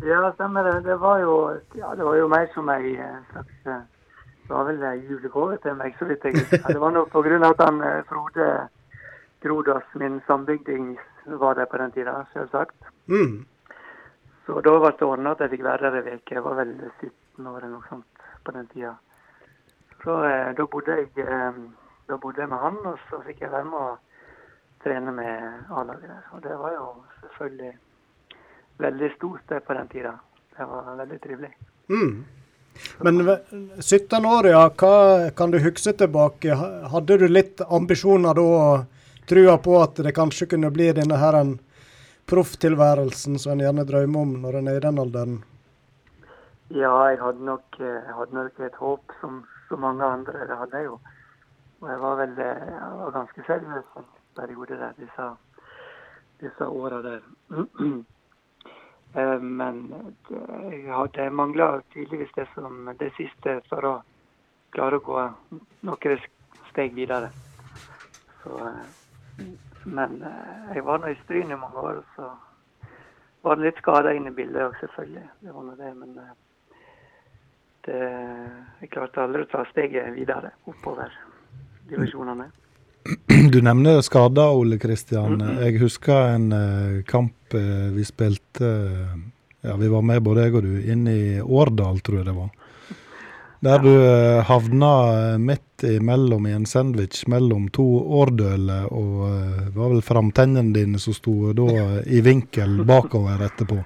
[0.02, 0.82] Ja, stemmer det.
[0.88, 3.82] Det var jo, ja, det var jo meg som ei eh, slags eh,
[4.48, 6.64] Det var vel ei julegave til meg, så vidt jeg husker.
[6.68, 6.96] Det var
[7.28, 8.48] grunn av at han eh, Frode
[9.44, 12.76] Grodas, min sambygding, var der på den tida, selvsagt.
[13.08, 13.46] Mm.
[14.46, 16.36] Så da ble det ordna at jeg fikk være der ei uke.
[16.36, 18.96] Jeg var vel 17 år eller noe sånt på den tida.
[20.04, 21.62] Så eh, da bodde jeg eh,
[22.10, 23.98] da bodde jeg med han, og så fikk jeg være med å
[24.84, 26.26] trene med A-laget der.
[26.34, 26.88] Og det var jo
[27.20, 27.74] selvfølgelig
[28.80, 30.14] veldig stort det på den tida.
[30.58, 31.52] Det var veldig trivelig.
[31.90, 32.26] Mm.
[32.98, 33.38] Men
[33.80, 34.70] 17 år, ja.
[34.70, 36.56] Hva kan du huske tilbake?
[36.94, 41.38] Hadde du litt ambisjoner da, og trua på at det kanskje kunne bli denne her
[41.40, 41.58] en
[42.30, 45.40] profftilværelsen som en gjerne drømmer om når en er i den alderen?
[46.70, 50.46] Ja, jeg hadde nok, eh, jeg hadde nok et håp som så mange andre.
[50.48, 51.00] Det hadde jeg jo.
[51.82, 54.08] Og jeg var vel eh, jeg var ganske seriøs en
[54.38, 55.28] periode der, disse,
[56.44, 57.22] disse åra der.
[59.14, 60.42] Eh, Men det,
[60.72, 63.94] jeg hadde mangla tydeligvis det som det siste for å
[64.76, 65.24] klare å gå
[65.88, 66.20] noen
[66.70, 67.32] steg videre.
[68.44, 69.48] Så, eh,
[69.86, 72.30] men eh, jeg var nå i Stryn i mange år, så
[73.42, 75.26] var det litt skader inne i bildet òg, selvfølgelig.
[75.42, 76.32] Det var det, men eh,
[77.88, 78.00] det,
[78.84, 81.14] jeg klarte aldri å ta steget videre oppover
[81.90, 82.52] divisjonene.
[83.52, 85.42] Du nevner skader, Ole Kristian.
[85.62, 89.20] Jeg husker en eh, kamp eh, vi spilte eh,
[89.66, 92.52] Ja, vi var med både jeg og du inn i Årdal, tror jeg det var.
[93.60, 93.92] Der du
[94.48, 94.92] havna
[95.36, 97.84] midt imellom i en sandwich mellom to
[98.22, 99.26] årdøler, og
[99.66, 101.68] det var vel framtennene dine som sto da
[102.08, 103.82] i vinkel bakover etterpå.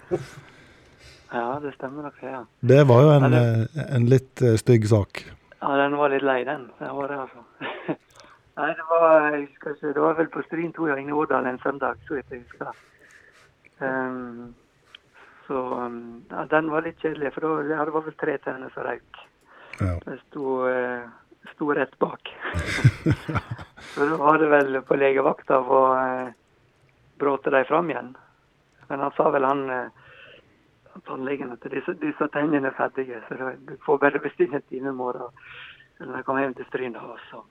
[1.34, 2.44] Ja, det stemmer nok, ja.
[2.62, 3.40] Det var jo en,
[3.82, 5.26] en litt stygg sak.
[5.58, 6.70] Ja, den var litt lei, den.
[6.78, 7.98] Det var det, altså.
[8.54, 11.98] Nei, det var, jeg husker det var vel på Stryn 2 i Årdal en søndag,
[12.08, 12.76] så vidt jeg husker.
[13.80, 14.54] Um,
[15.48, 15.62] så
[16.30, 19.24] ja, den var litt kjedelig, for da, det var vel tre tenner som røyk.
[19.80, 19.96] Ja.
[20.06, 21.08] Det sto, eh,
[21.56, 22.30] sto rett bak.
[23.96, 26.30] så da var det vel på legevakta å uh,
[27.20, 28.14] bråte dem fram igjen.
[28.88, 30.06] Men han sa vel han eh,
[31.10, 35.02] tannlegen at disse, disse tennene er ferdige, så du får bare bestille en time i
[35.02, 35.34] morgen
[36.04, 37.42] når jeg kommer hjem til Stryn da, og så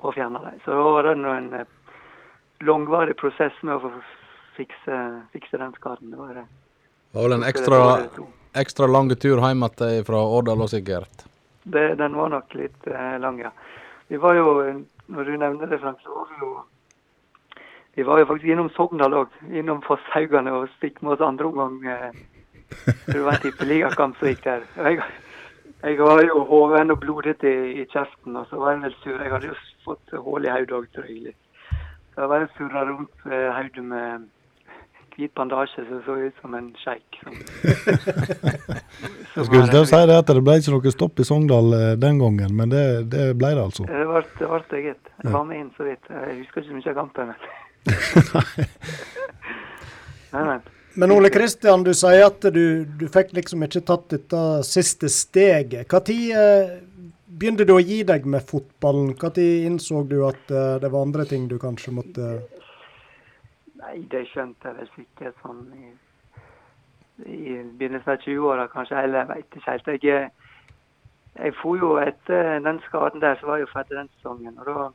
[0.00, 0.58] og fjerne dem.
[0.64, 1.76] Så da var det nå en eh,
[2.66, 3.92] langvarig prosess med å få
[4.56, 4.98] fikse,
[5.32, 6.12] fikse den skaden.
[6.12, 6.46] Det var det.
[7.10, 7.80] Det var vel en ekstra,
[8.60, 11.24] ekstra lang tur hjem igjen fra Årdal òg, sikkert.
[11.62, 13.52] Det, den var nok litt eh, lang, ja.
[14.10, 14.52] Vi var jo,
[15.06, 16.52] når du nevner det, Frank, så var vi jo
[17.94, 19.32] Vi var jo faktisk innom Sogndal òg.
[19.50, 21.80] Innom Fosshaugane og fikk med oss andre omgang.
[21.84, 22.12] Eh,
[23.06, 24.62] det var en tippeligakamp som gikk der.
[24.76, 25.02] Jeg,
[25.82, 29.18] jeg var jo hoven og blodet i, i kjeften, og så var jeg vel sur.
[29.18, 31.18] Jeg hadde jo fått hull i hodet òg, tror jeg.
[31.30, 31.40] litt.
[32.14, 34.08] Så jeg var jo surra rundt eh, hodet med
[35.16, 37.10] hvit bandasje som så ut som en sjeik.
[39.30, 41.92] Jeg skulle til å si det at det ble ikke noe stopp i Sogndal eh,
[42.00, 43.82] den gangen, men det, det ble det altså.
[43.90, 45.04] Det ble, det ble det, gitt.
[45.22, 46.04] Jeg var med inn så vidt.
[46.10, 47.24] Jeg husker ikke så mye av kampen.
[47.30, 47.40] men-
[50.32, 50.58] Nei, nei.
[50.98, 55.86] Men Ole Kristian, du sier at du, du fikk liksom ikke tatt dette siste steget.
[55.90, 56.70] Når eh,
[57.40, 59.14] begynte du å gi deg med fotballen?
[59.16, 62.30] Når innså du at uh, det var andre ting du kanskje måtte
[63.80, 65.86] Nei, det skjønte jeg vel sikkert sånn i,
[67.24, 68.98] i begynnelsen av 20-åra, kanskje.
[69.00, 69.88] Eller jeg vet ikke helt.
[70.04, 70.26] Jeg,
[71.38, 74.58] jeg for jo etter den skaden der, så var jeg jo ferdig den sesongen.
[74.60, 74.90] Og da,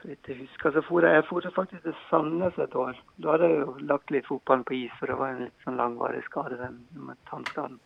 [0.00, 2.98] så vidt jeg husker, så for jeg, jeg for faktisk til Sandnes et år.
[3.22, 5.78] Da hadde jeg jo lagt litt fotballen på is, for det var en litt sånn
[5.80, 7.78] langvarig skade, den tannskaden.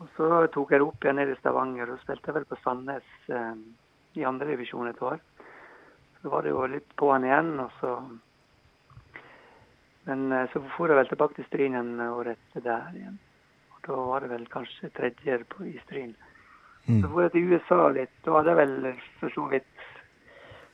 [0.00, 3.08] Og så tok jeg det opp igjen ned i Stavanger, og spilte vel på Sandnes
[3.28, 3.52] eh,
[4.16, 5.20] i andre divisjon et år.
[6.20, 7.98] Så var det jo litt på han igjen, og så
[10.08, 13.20] Men eh, så for jeg vel tilbake til Stryn igjen året etter der igjen.
[13.74, 16.16] Og da var det vel kanskje tredje på i Stryn.
[16.88, 18.12] Så for jeg til USA litt.
[18.24, 18.88] Da hadde jeg vel
[19.20, 19.68] for så vidt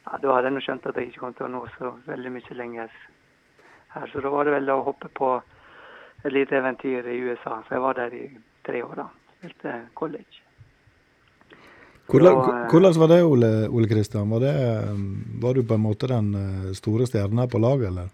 [0.06, 2.32] ja, Da hadde jeg nå skjønt at jeg ikke kom til å nå så veldig
[2.36, 2.92] mye lenger
[3.92, 4.06] her.
[4.12, 5.32] Så da var det vel å hoppe på
[6.22, 7.58] et lite eventyr i USA.
[7.66, 8.28] Så jeg var der i
[8.66, 9.08] tre år, da.
[9.36, 10.42] Spilte college.
[12.06, 14.30] Hvordan, Så, hvordan var det, Ole, Ole Kristian?
[14.30, 14.44] Var,
[14.90, 18.12] um, var du på en måte den eh, store stjerna på laget, eller?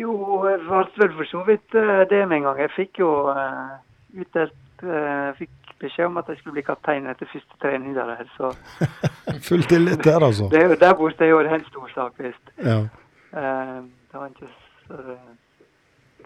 [0.00, 0.14] Jo,
[0.48, 2.62] jeg ble vel for så vidt eh, det med en gang.
[2.64, 3.76] Jeg fikk jo uh,
[4.16, 8.24] utdelt uh, fikk beskjed om at jeg skulle bli kaptein etter første trening der.
[8.38, 8.54] Så
[9.48, 10.48] Full tillit der, altså.
[10.52, 12.56] det er der borte er jo det en stor sak, visst.
[12.64, 12.80] Ja.
[13.36, 14.48] Uh, det var ikke
[14.88, 15.18] så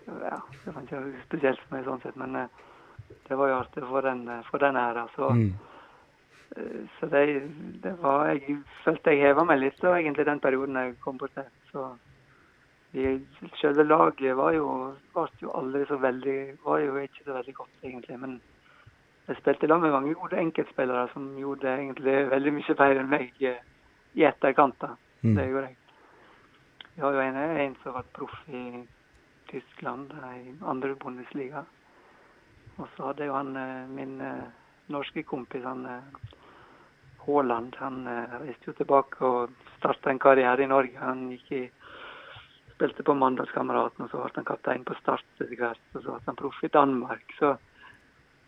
[0.07, 2.49] Ja, det var ikke spesielt for meg sånn sett, men eh,
[3.29, 5.07] det var jo artig for den, for den æra.
[5.17, 5.53] Så, Mm.
[6.57, 7.23] eh, så det,
[7.83, 11.33] det var Jeg følte jeg heva meg litt da, egentlig den perioden jeg kom bort
[11.35, 11.45] til.
[11.73, 11.87] Så
[12.93, 13.27] vi,
[13.61, 17.71] selve laget var jo, var jo aldri så veldig Var jo ikke så veldig godt,
[17.83, 18.19] egentlig.
[18.21, 18.41] Men
[19.29, 23.33] jeg spilte sammen med mange gode enkeltspillere som gjorde egentlig veldig mye bedre enn meg
[23.41, 23.57] eh,
[24.15, 24.77] i etterkant.
[24.81, 24.93] da.
[25.25, 25.35] Mm.
[25.37, 25.77] Det gjorde jeg.
[26.95, 28.87] Vi har jo en, en som har vært proff i
[29.51, 31.65] Tyskland, i andre Bundesliga.
[32.77, 34.47] Og så hadde jo han eh, min eh,
[34.93, 36.33] norske kompis, han eh,
[37.25, 38.03] Haaland, han
[38.43, 40.99] reiste jo tilbake og starta en karriere i Norge.
[41.01, 41.63] Han gikk i
[42.75, 45.81] spilte på Mandalskameraten, og så ble han kaptein på Start etter hvert.
[45.95, 47.25] Og så ble han proff i Danmark.
[47.39, 47.55] Så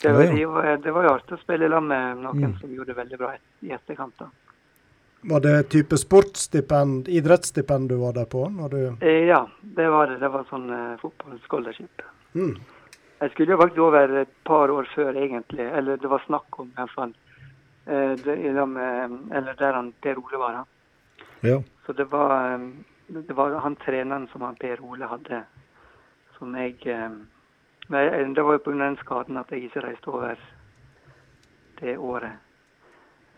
[0.03, 0.77] det var, ja.
[0.77, 2.59] det var, jo artig å spille i lag med noen Mm.
[2.61, 3.33] som gjorde det veldig bra
[3.63, 4.19] i etterkant.
[4.19, 4.29] da.
[5.21, 8.47] Var det type sportsstipend, idrettsstipend du var der på?
[8.71, 8.97] du...
[9.01, 10.19] Eh, Ja, det var det.
[10.21, 12.03] Det var sånn uh, fotballscholarship.
[12.35, 12.57] Mm.
[13.21, 15.67] Jeg skulle jo faktisk over et par år før, egentlig.
[15.73, 17.15] Eller det var snakk om, i hvert fall.
[17.87, 20.53] Eh, det, eller der han Per Ole var.
[20.53, 20.67] Han.
[21.41, 21.63] Ja.
[21.87, 22.69] Så det var, eh,
[23.09, 25.43] det var han treneren som han Per Ole hadde,
[26.39, 28.79] som jeg Det var jo pga.
[28.79, 30.37] den skaden at jeg ikke reiste over
[31.81, 32.46] det året.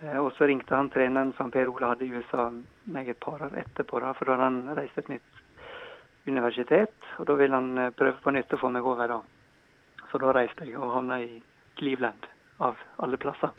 [0.02, 2.48] Eh, Og så ringte han treneren som Per Ole hadde i USA
[2.92, 5.42] meg et par år etterpå, da, for da hadde han reist et nytt
[6.28, 6.94] universitet.
[7.18, 9.20] Og da ville han eh, prøve på nytt å få meg over da.
[10.12, 11.42] Så da reiste jeg og havna i
[11.78, 13.52] Cleveland, av alle plasser.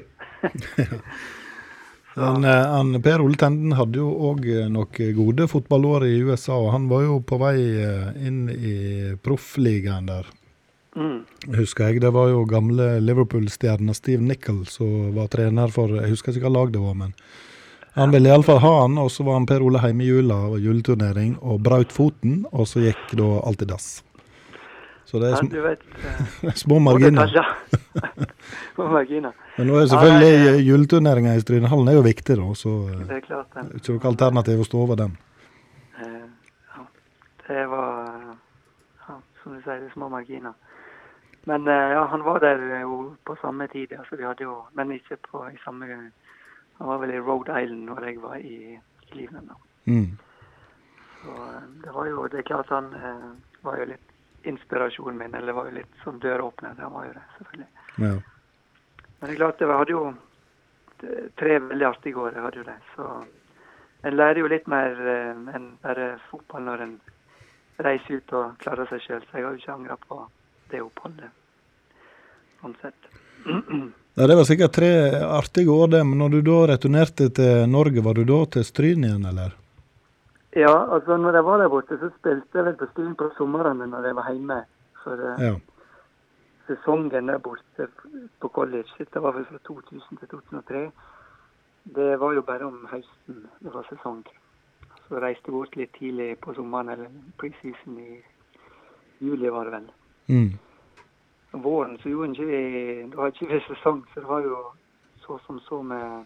[2.20, 6.74] Han, eh, han, per Ole Tenden hadde jo òg noen gode fotballår i USA, og
[6.74, 7.54] han var jo på vei
[8.18, 8.74] inn i
[9.24, 10.28] proffligaen der.
[10.96, 11.20] Mm.
[11.56, 12.02] Husker jeg.
[12.02, 16.56] Det var jo gamle Liverpool-stjerna Steve Nicol som var trener for Jeg husker ikke hva
[16.58, 17.14] lag det var, men
[18.00, 20.60] han ville iallfall ha han, og så var han Per Ole hjemme i jula og
[20.64, 23.90] juleturnering og braut foten, og så gikk da alt i dass.
[25.10, 25.86] Så det er sm ja, vet,
[26.46, 27.34] uh, små marginer.
[28.76, 29.34] Små marginer.
[29.58, 33.02] Men nå er selvfølgelig ja, eh, juleturneringa i Strynehallen er jo viktig, da, så eh,
[33.10, 35.18] Det er klart ikke noe alternativ å stå over den.
[35.98, 36.30] Uh,
[36.78, 36.86] ja,
[37.50, 38.20] det var
[39.42, 40.54] som du sier, små marginer.
[41.44, 44.92] Men eh, ja, han var der jo på samme tid, altså vi hadde jo, men
[44.92, 46.12] ikke på i samme
[46.80, 48.80] Han var vel i Rhode Island når jeg var i
[49.12, 49.48] Cleveland.
[49.48, 49.56] da.
[49.86, 50.18] Mm.
[51.24, 53.26] Så eh, det var jo det er klart han eh,
[53.62, 54.10] var jo litt
[54.44, 56.76] inspirasjonen min, eller var jo litt som døråpner.
[56.80, 57.68] Han var jo det, selvfølgelig.
[57.96, 58.14] Ja.
[59.20, 60.04] Men det er klart, jeg hadde jo
[61.04, 62.34] eh, tre veldig artige år.
[62.34, 62.78] jeg hadde jo det.
[62.96, 63.10] Så
[64.08, 67.00] en lærer jo litt mer eh, enn bare fotball når en
[67.84, 69.26] reiser ut og klarer seg sjøl.
[69.28, 70.22] Så jeg har jo ikke angra på
[70.72, 71.32] det oppholdet.
[72.62, 72.76] Sånn.
[74.20, 74.90] Ja, det var sikkert tre
[75.24, 76.02] artige år, det.
[76.06, 79.56] Men når du da returnerte til Norge, var du da til Stryn igjen, eller?
[80.58, 83.86] Ja, altså når jeg var der borte, så spilte jeg vel på Stryn på somrene
[83.88, 84.60] når jeg var hjemme.
[85.04, 85.54] For eh, Ja.
[86.68, 87.88] sesongen der borte
[88.42, 90.92] på college, det var vel fra 2000 til 2003,
[91.96, 94.24] det var jo bare om høsten det var sesong.
[95.08, 97.08] Så reiste jeg bort litt tidlig på sommeren, eller
[97.42, 98.20] preseason i
[99.24, 99.88] juli var det vel.
[100.30, 100.58] Mm.
[101.52, 102.62] Våren så gjorde ikke vi
[103.10, 104.58] Det var ikke vi sesong, så det var jo
[105.24, 106.26] så som så med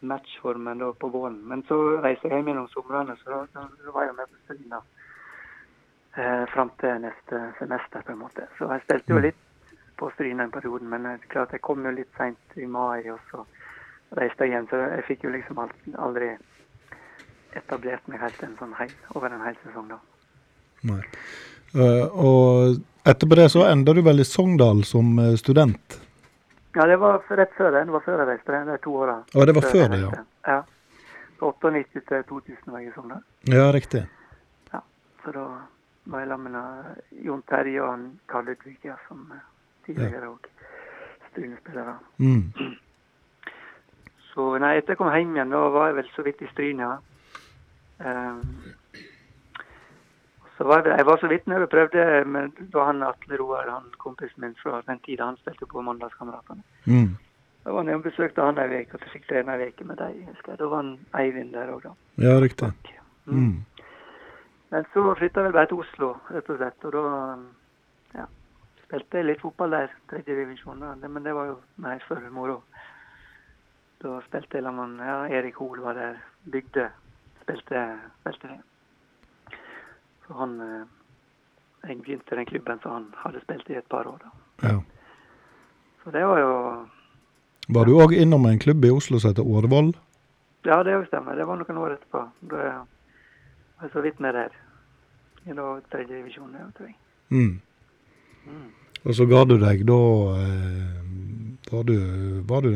[0.00, 1.40] matchformen da på våren.
[1.48, 4.40] Men så reiste jeg hjem gjennom somrene, så da, da, da var jeg med på
[4.44, 4.80] Stryn da.
[6.16, 8.46] Eh, fram til neste semester, på en måte.
[8.58, 11.84] Så jeg spilte jo litt på Stryn den perioden, men det er klart jeg kom
[11.86, 13.44] jo litt seint i mai, og så
[14.18, 14.68] reiste jeg igjen.
[14.72, 16.34] Så jeg fikk jo liksom aldri
[17.56, 20.00] etablert meg helt en sånn hei, over en hel sesong, da.
[20.90, 21.00] Nei.
[21.74, 25.98] Eh, og etterpå det så enda du vel i Sogndal som eh, student?
[26.74, 27.84] Ja, det var rett før det.
[27.88, 28.60] Det var før jeg reiste.
[28.74, 29.12] Er to år.
[29.12, 29.18] da.
[29.40, 30.10] Å, det var før det, ja.
[30.48, 30.58] Ja.
[31.38, 33.22] Så 98 til 2000 var jeg i Sogndal.
[33.50, 34.04] Ja, riktig.
[34.72, 34.80] Ja,
[35.24, 35.46] Så da
[36.12, 39.42] var jeg sammen med Jon Terje og Karl Ludvig, ja, som eh,
[39.86, 40.48] tidligere òg
[41.30, 41.96] Stryn-spillere.
[42.18, 42.76] Mm.
[44.32, 46.82] Så nei, etter jeg kom hjem igjen, da var jeg vel så vidt i Stryn,
[46.84, 46.96] ja.
[50.62, 53.70] Så var jeg, jeg var så vidt nede og prøvde, men da han Atle Roar,
[53.70, 56.62] han kompisen min fra den tida, han spilte på Mandagskameratene.
[56.86, 57.16] Mm.
[57.64, 60.22] Da var han og besøkte han ei uke, og fikk trene ei uke med dem.
[60.28, 60.60] husker jeg.
[60.60, 61.96] Da var han Eivind der òg, da.
[62.22, 62.70] Ja, riktig.
[63.26, 63.64] Mm.
[64.70, 66.86] Men så flytta jeg vel bare til Oslo, rett og slett.
[66.86, 67.04] Og da
[68.22, 68.30] ja,
[68.86, 70.88] spilte litt fotball der, tredje divisjon.
[71.02, 72.60] Men det var jo mer for moro.
[73.98, 76.22] Da spilte jeg sammen med ja, Erik Hoel var der.
[76.46, 76.92] Bygde.
[77.42, 77.88] Spilte,
[78.22, 78.66] spilte det.
[80.26, 80.82] Så han eh,
[81.88, 84.18] Jeg begynte i den klubben som han hadde spilt i et par år.
[84.22, 84.68] da.
[84.68, 84.80] Ja.
[86.04, 86.52] Så det var jo
[87.68, 89.92] Var du òg innom en klubb i Oslo som heter Årvoll?
[90.64, 91.34] Ja, det jo stemmer.
[91.36, 92.22] Det var noen år etterpå.
[92.50, 94.52] Da var jeg så vidt med der.
[95.46, 96.96] I da tredje divisjon, tror jeg.
[97.30, 97.60] Mm.
[98.46, 98.68] Mm.
[99.02, 99.98] Og så ga du deg da
[100.38, 101.02] eh,
[101.72, 101.96] var, du,
[102.46, 102.70] var du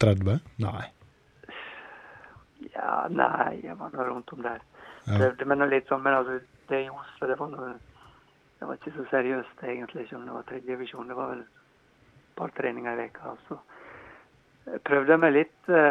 [0.00, 0.38] 30?
[0.64, 0.84] Nei.
[2.72, 4.62] Ja, nei, jeg var nå rundt om der.
[5.08, 5.18] Ja.
[5.18, 7.72] Prøvde meg nå litt sånn, men altså, det i Oslo, det var noe
[8.58, 11.08] Det var ikke så seriøst egentlig, som det var tredje divisjon.
[11.08, 13.36] Det var vel et par treninger i veka.
[13.46, 13.58] Så
[14.72, 15.84] jeg prøvde meg litt De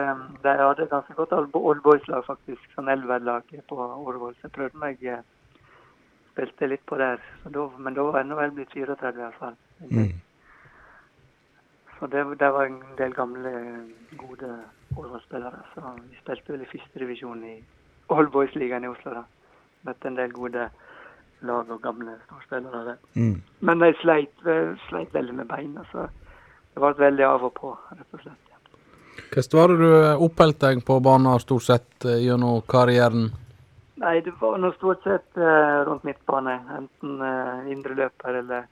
[0.43, 2.67] Der hadde et ganske godt oldboys-lag, faktisk.
[2.75, 4.35] Sånn elverlag på Årvoll.
[4.35, 5.23] Så jeg prøvde meg eh,
[6.33, 7.23] Spilte litt på der.
[7.41, 9.55] Så da, men da var jeg vel blitt 34 i hvert fall.
[9.89, 10.11] Mm.
[11.97, 13.53] Så det, det var en del gamle,
[14.19, 14.51] gode
[14.93, 15.63] Årvoll-spillere.
[15.73, 17.55] Så vi spilte vel i første divisjon i
[18.13, 19.15] Oldboys-ligaen i Oslo.
[19.17, 19.23] da.
[19.87, 20.67] Møtte en del gode
[21.47, 22.99] lag og gamle storspillere der.
[23.15, 23.41] Mm.
[23.59, 27.73] Men jeg sleit, eh, sleit veldig med beina, så det ble veldig av og på,
[27.93, 28.47] rett og slett.
[29.17, 33.29] Hvordan var det du oppholdt deg på banen stort sett eh, gjennom karrieren?
[33.97, 36.53] Nei, det var noe stort sett eh, rundt midtbane.
[36.77, 38.67] Enten eh, indreløper eller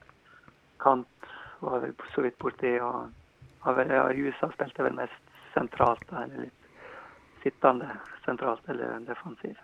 [0.82, 1.30] kant
[1.64, 2.76] var vel så vidt borti.
[2.78, 3.08] Og
[3.66, 7.90] har vel, ja, i USA spilte jeg vel mest sentralt, eller litt sittende
[8.24, 9.58] sentralt eller defensiv.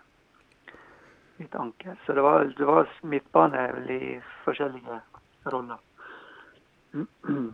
[1.43, 1.97] Litt anker.
[2.05, 4.15] Så det var, det var midtbane i
[4.45, 5.01] forskjellige
[5.51, 5.81] roller.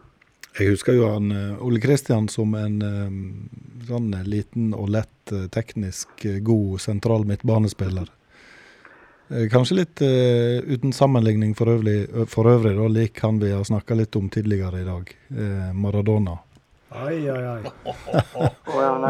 [0.60, 3.12] Jeg husker jo han eh, Ole Kristian som en eh,
[3.88, 8.10] sånn liten og lett eh, teknisk god sentral midtbanespiller.
[9.30, 13.64] Eh, Kanskje litt uh, uten sammenligning for øvrig, for øvrig da, lik han vi har
[13.64, 16.38] snakka litt om tidligere i dag, eh, Maradona.
[16.90, 17.64] Ai, ai, ai.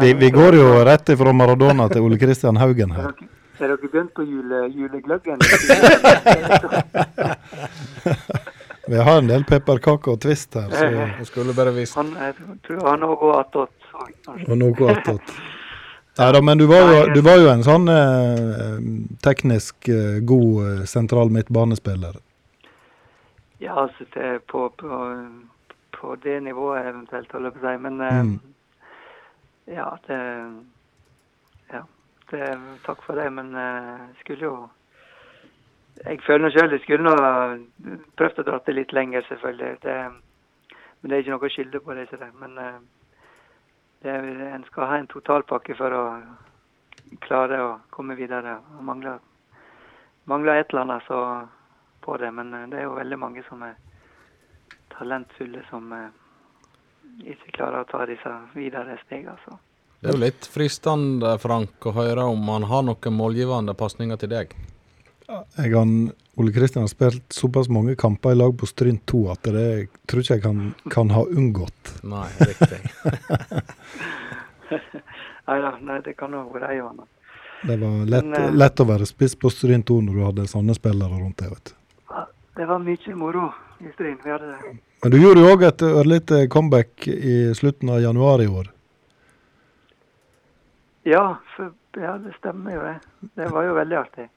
[0.00, 3.14] Vi, vi går jo rett ifra Maradona til Ole Kristian Haugen her.
[3.60, 5.38] Er dere begynt på jule, julegløggen?
[8.90, 11.94] Vi har en del pepperkaker og twist her, så Jeg skulle bare visst.
[12.00, 12.34] Han, jeg
[12.66, 13.90] tror han òg går attåt.
[14.48, 15.34] Og noe attåt.
[16.18, 18.80] Nei da, men du var, jo, du var jo en sånn eh,
[19.24, 22.18] teknisk eh, god eh, sentral midtbanespiller.
[23.62, 24.88] Ja, altså det, på, på,
[25.96, 27.76] på det nivået eventuelt, holder jeg på å si.
[27.86, 28.36] Men eh, Mm.
[29.70, 29.86] Ja.
[30.08, 30.18] Det,
[32.86, 34.68] takk for det, men eh, skulle jo
[36.04, 37.14] Jeg føler sjøl jeg skulle nå
[38.16, 39.80] prøvd å dra det litt lenger, selvfølgelig.
[39.82, 39.96] Det,
[41.00, 42.30] men det er ikke noe skylde på, det det.
[42.40, 42.78] Men eh,
[44.02, 44.14] det,
[44.54, 46.04] en skal ha en totalpakke for å
[47.26, 48.58] klare å komme videre.
[48.76, 49.18] og mangler,
[50.24, 51.20] mangler et eller annet så
[52.00, 53.76] på det, men eh, det er jo veldig mange som er
[54.96, 56.08] talentfulle som eh,
[57.32, 59.36] ikke klarer å ta disse videre stegene.
[59.44, 59.58] Så.
[60.00, 64.30] Det er jo litt fristende, Frank, å høre om han har noen målgivende pasninger til
[64.32, 64.54] deg.
[65.28, 65.90] Jeg har,
[66.40, 69.66] Ole Kristian har spilt såpass mange kamper i lag på Stryn 2 at det
[70.08, 71.92] tror ikke jeg kan, kan ha unngått.
[72.02, 72.80] Nei, riktig.
[75.50, 77.06] Nei da, nei, det kan jo være og.
[77.66, 80.48] Det var lett, Men, eh, lett å være spiss på Stryn 2 når du hadde
[80.48, 81.50] sånne spillere rundt deg.
[81.52, 81.76] vet du.
[82.56, 83.48] Det var mye moro
[83.84, 84.18] i Stryn.
[84.24, 84.76] Vi hadde det.
[85.02, 88.70] Men du gjorde jo òg et ørlite comeback i slutten av januar i år.
[91.02, 92.98] Ja, for, ja, det stemmer jo det.
[93.34, 94.28] Det var jo veldig artig.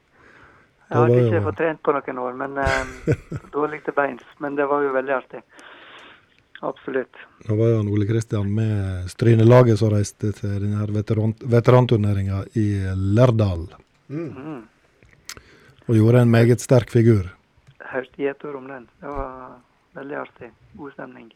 [0.88, 3.14] Jeg hadde ikke fått trent på noen år, men eh,
[3.52, 4.24] dårlig til beins.
[4.40, 5.40] Men det var jo veldig artig.
[6.64, 7.20] Absolutt.
[7.44, 13.66] Da var jo Ole Kristian med Strynelaget som reiste til denne veteran, veteranturneringa i Lærdal.
[14.08, 14.62] Mm.
[15.84, 17.28] Og gjorde en meget sterk figur.
[17.92, 18.86] Hørte gjetord om den.
[19.00, 19.58] Det var
[19.98, 20.52] veldig artig.
[20.78, 21.32] God stemning.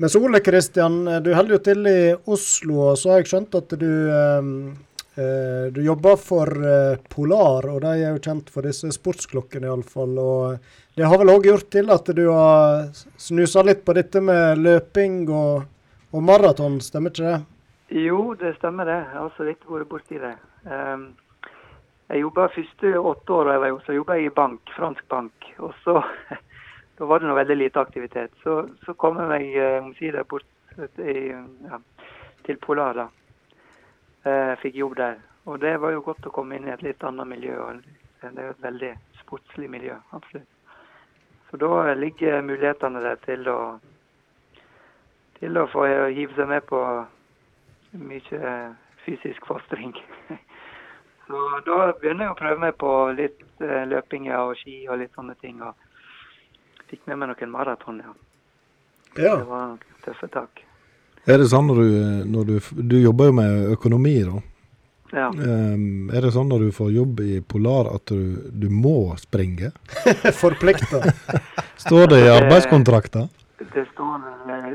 [0.00, 3.56] Men så Ole Kristian, du holder jo til i Oslo, og så har jeg skjønt
[3.58, 4.46] at du eh,
[5.20, 10.16] eh, du jobber for eh, Polar, og de er jo kjent for disse sportsklokkene iallfall.
[10.22, 12.88] Og det har vel òg gjort til at du har
[13.20, 15.68] snusa litt på dette med løping og,
[16.16, 17.38] og maraton, stemmer ikke det?
[18.00, 19.02] Jo, det stemmer det.
[19.04, 20.36] Jeg har så vidt vært borti det.
[20.64, 21.10] Um,
[22.08, 25.50] jeg jobba første åtte åra jeg var i Oslo, jobba i bank, fransk bank.
[25.60, 26.00] Og så
[27.00, 28.34] da var det noe veldig lite aktivitet.
[28.42, 30.44] Så, så kom jeg meg eh, omsider bort
[31.00, 31.78] i, ja,
[32.44, 32.98] til Polar.
[32.98, 33.06] da.
[34.28, 35.16] Jeg fikk jobb der.
[35.48, 37.56] Og det var jo godt å komme inn i et litt annet miljø.
[38.20, 38.90] Det er jo et veldig
[39.22, 40.76] sportslig miljø, absolutt.
[41.48, 43.58] Så da ligger mulighetene der til å,
[45.40, 46.84] til å få hive seg med på
[47.96, 48.52] mye
[49.06, 49.96] fysisk fostring.
[51.30, 55.16] Så da begynner jeg å prøve meg på litt eh, løping og ski og litt
[55.16, 55.62] sånne ting.
[55.64, 55.89] Og
[56.90, 58.12] fikk med meg noen maraton, ja.
[59.16, 59.34] Ja.
[59.36, 60.62] Det var tøffe tak.
[61.28, 61.96] Er det sånn når du,
[62.30, 62.54] når du
[62.92, 64.40] Du jobber jo med økonomi, da.
[65.10, 65.26] Ja.
[65.34, 69.72] Um, er det sånn når du får jobb i Polar at du, du må springe?
[70.42, 71.02] Forplikta.
[71.84, 73.26] Står det i arbeidskontrakta?
[73.60, 74.68] Det står, eh,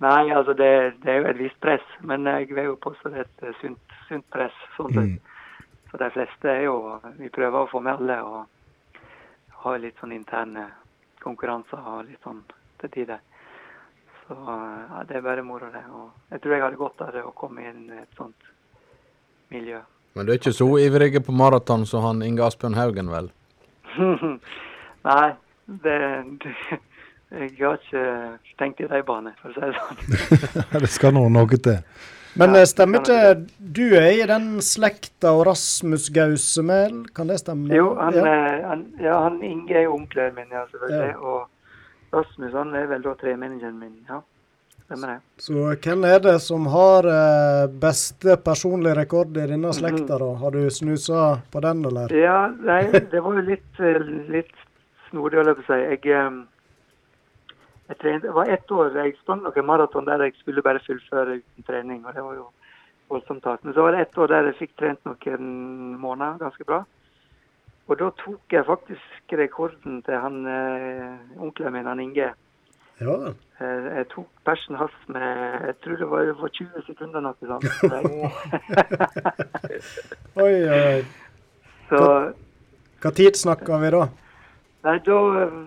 [0.04, 0.70] Nei, altså det,
[1.04, 3.54] det er jo et visst press, men jeg vil jo påstå det er et eh,
[3.60, 4.56] sunt, sunt press.
[4.78, 5.12] sånn sett.
[5.12, 5.33] Mm.
[5.94, 8.96] For de fleste er jo Vi prøver å få med alle og
[9.62, 10.64] ha litt sånn interne
[11.22, 12.40] konkurranser og litt sånn
[12.82, 13.20] til tider.
[14.24, 15.84] Så ja, det er bare moro, det.
[15.94, 18.50] Og jeg tror jeg hadde godt av det å komme inn i et sånt
[19.54, 19.78] miljø.
[20.18, 23.30] Men du er ikke så ivrig på maraton som han Inge Asbjørn Haugen, vel?
[25.08, 25.30] Nei,
[25.86, 25.96] det,
[26.42, 26.56] det
[27.38, 28.04] Jeg har ikke
[28.58, 30.76] tenkt i de baner, for å si det sånn.
[30.88, 31.78] det skal nå noe til.
[32.34, 37.70] Men ja, stemmer ikke Du er i den slekta og Rasmus Gausemel, kan det stemme?
[37.74, 38.24] Jo, han, ja.
[38.26, 41.16] eh, han, ja, han Inge er jo onkelen min, ja, selvfølgelig.
[41.22, 43.92] Og Rasmus han er vel da tremenningen min.
[44.10, 44.20] Ja,
[44.84, 45.18] stemmer det.
[45.46, 50.32] Så hvem er det som har eh, beste personlige rekord i denne slekta, da?
[50.42, 52.14] Har du snusa på den, eller?
[52.18, 54.02] Ja, nei, det var jo litt, eh,
[54.34, 54.54] litt
[55.10, 55.80] snodig, holdt jeg på å si.
[55.94, 56.42] Jeg, eh,
[57.88, 61.40] jeg trente, det var ett år jeg sprang noen maraton der jeg skulle bare fullføre
[61.40, 62.04] uten trening.
[62.06, 62.46] og Det var jo
[63.12, 63.64] voldsomt hardt.
[63.64, 66.84] Men så var det ett år der jeg fikk trent noen måneder ganske bra.
[67.84, 72.30] Og da tok jeg faktisk rekorden til han eh, onkelen min, han Inge.
[73.02, 73.16] Ja.
[73.60, 77.68] Eh, jeg tok persen hans med jeg tror det var over 20 sekunder noe sånt.
[80.46, 81.04] Oi, oi.
[81.90, 82.00] Så
[83.04, 84.06] Hva tid snakker vi da?
[84.84, 85.18] Nei, da,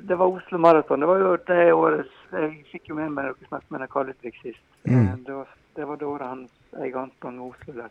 [0.06, 1.00] Det var Oslo Maraton.
[1.02, 4.34] Det var jo det året Jeg fikk jo med meg dere snakket med Karl Ludvig
[4.44, 4.62] sist.
[4.86, 5.00] Mm.
[5.08, 6.44] Eh, Det, var, det var det året han
[6.78, 7.90] jeg Anton på Oslo der.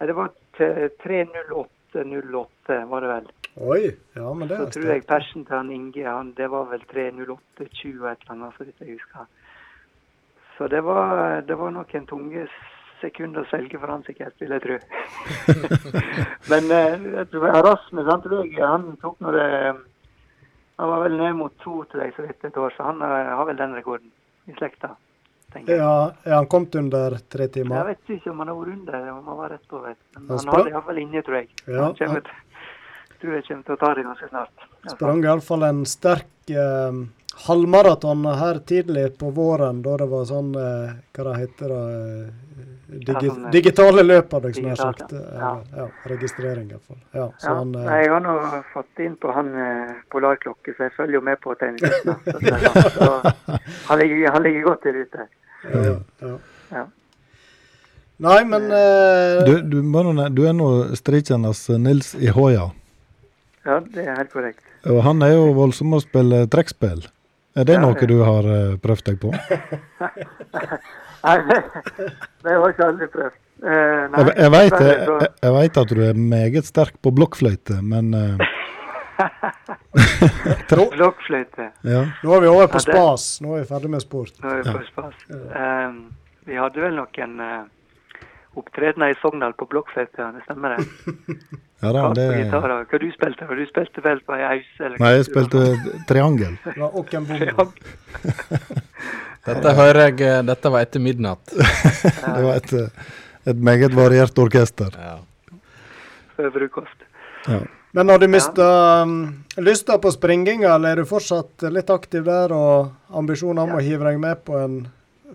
[0.00, 3.30] Nei, det var t- 3.08,08 var det vel.
[3.60, 3.82] Oi,
[4.16, 6.80] ja, men det er Så tror jeg persen til han Inge han, det var vel
[6.88, 9.26] 3.08,20 et eller annet, så vidt jeg husker.
[10.56, 12.46] Så det var, det var nok en tunge
[13.02, 14.78] sekunder å svelge for han sikkert, vil jeg tro.
[16.50, 19.48] Men eh, jeg tror Rasmus han tror jeg han tok det
[20.82, 23.28] Han var vel ned mot to, til deg så vidt et år, så han eh,
[23.38, 24.08] har vel den rekorden
[24.50, 24.88] i slekta.
[25.54, 25.78] tenker jeg.
[25.78, 27.76] Ja, er han kommet under tre timer?
[27.76, 29.94] Jeg vet ikke om han har vært under, om han var rett over.
[30.16, 31.48] Men Han han har det iallfall inne, tror jeg.
[31.68, 32.32] Ja, Han kommer,
[33.22, 34.66] tror jeg kommer til å ta det ganske snart.
[34.96, 36.98] Sprang iallfall en sterk eh,
[37.46, 41.82] halvmaraton her tidlig på våren, da det var sånn eh, Hva det heter det?
[41.98, 42.30] eh,
[42.92, 45.12] Digi Ja, sånn, eh, digitale løp, hadde jeg nær sagt.
[45.12, 45.20] ja.
[45.40, 45.52] Ja.
[45.76, 46.98] Ja, registrering, iallfall.
[47.16, 48.34] Ja, så Ja, han, eh, nei, jeg har nå
[48.74, 52.20] fått inn på han eh, polarklokke, så jeg følger jo med på er sånn.
[52.98, 53.22] så
[53.88, 53.98] han,
[54.34, 55.28] han ligger godt i rute.
[55.72, 56.34] ja, ja.
[56.72, 56.84] Ja.
[58.22, 59.80] Nei, men eh, Du, du,
[60.30, 62.68] du er nå Stridsjernas Nils Ihoya.
[63.64, 64.60] ja, det er helt korrekt.
[64.86, 67.06] Og han er jo voldsom å spille trekkspill.
[67.52, 69.32] Er det noe du har eh, prøvd deg på?
[71.22, 71.58] Nei, det,
[72.48, 73.36] har jeg ikke aldri prøvd.
[73.62, 77.76] Eh, nei, Jeg, jeg, vet, jeg, jeg vet at du er meget sterk på blokkfløyte,
[77.86, 78.42] men eh,
[80.96, 81.68] Blokkfløyte.
[81.84, 82.00] ja.
[82.24, 83.28] nå er vi over på spas.
[83.44, 84.34] Nå er vi ferdig med sport.
[84.42, 85.22] Nå er vi på spas.
[85.30, 85.88] Eh,
[86.48, 87.60] vi hadde vel noen uh,
[88.54, 90.86] opptredener i Sogndal på blokkfløyte, det stemmer det?
[91.82, 93.54] ja da, det, Hva du spilte du?
[93.58, 94.70] Du spilte vel på ei aus?
[94.78, 95.64] eller Nei, jeg spilte
[96.08, 96.56] triangel.
[96.76, 97.28] Ja, og en.
[99.42, 101.54] Dette hører jeg eh, Dette var etter midnatt.
[102.36, 102.74] Det var et,
[103.50, 104.92] et meget variert orkester.
[104.94, 105.16] Ja.
[106.36, 107.08] Før frokost.
[107.48, 107.62] Ja.
[107.92, 109.04] Men har du mista ja.
[109.60, 114.06] lysta på springinga, eller er du fortsatt litt aktiv der, og ambisjoner om å hive
[114.06, 114.78] deg med på en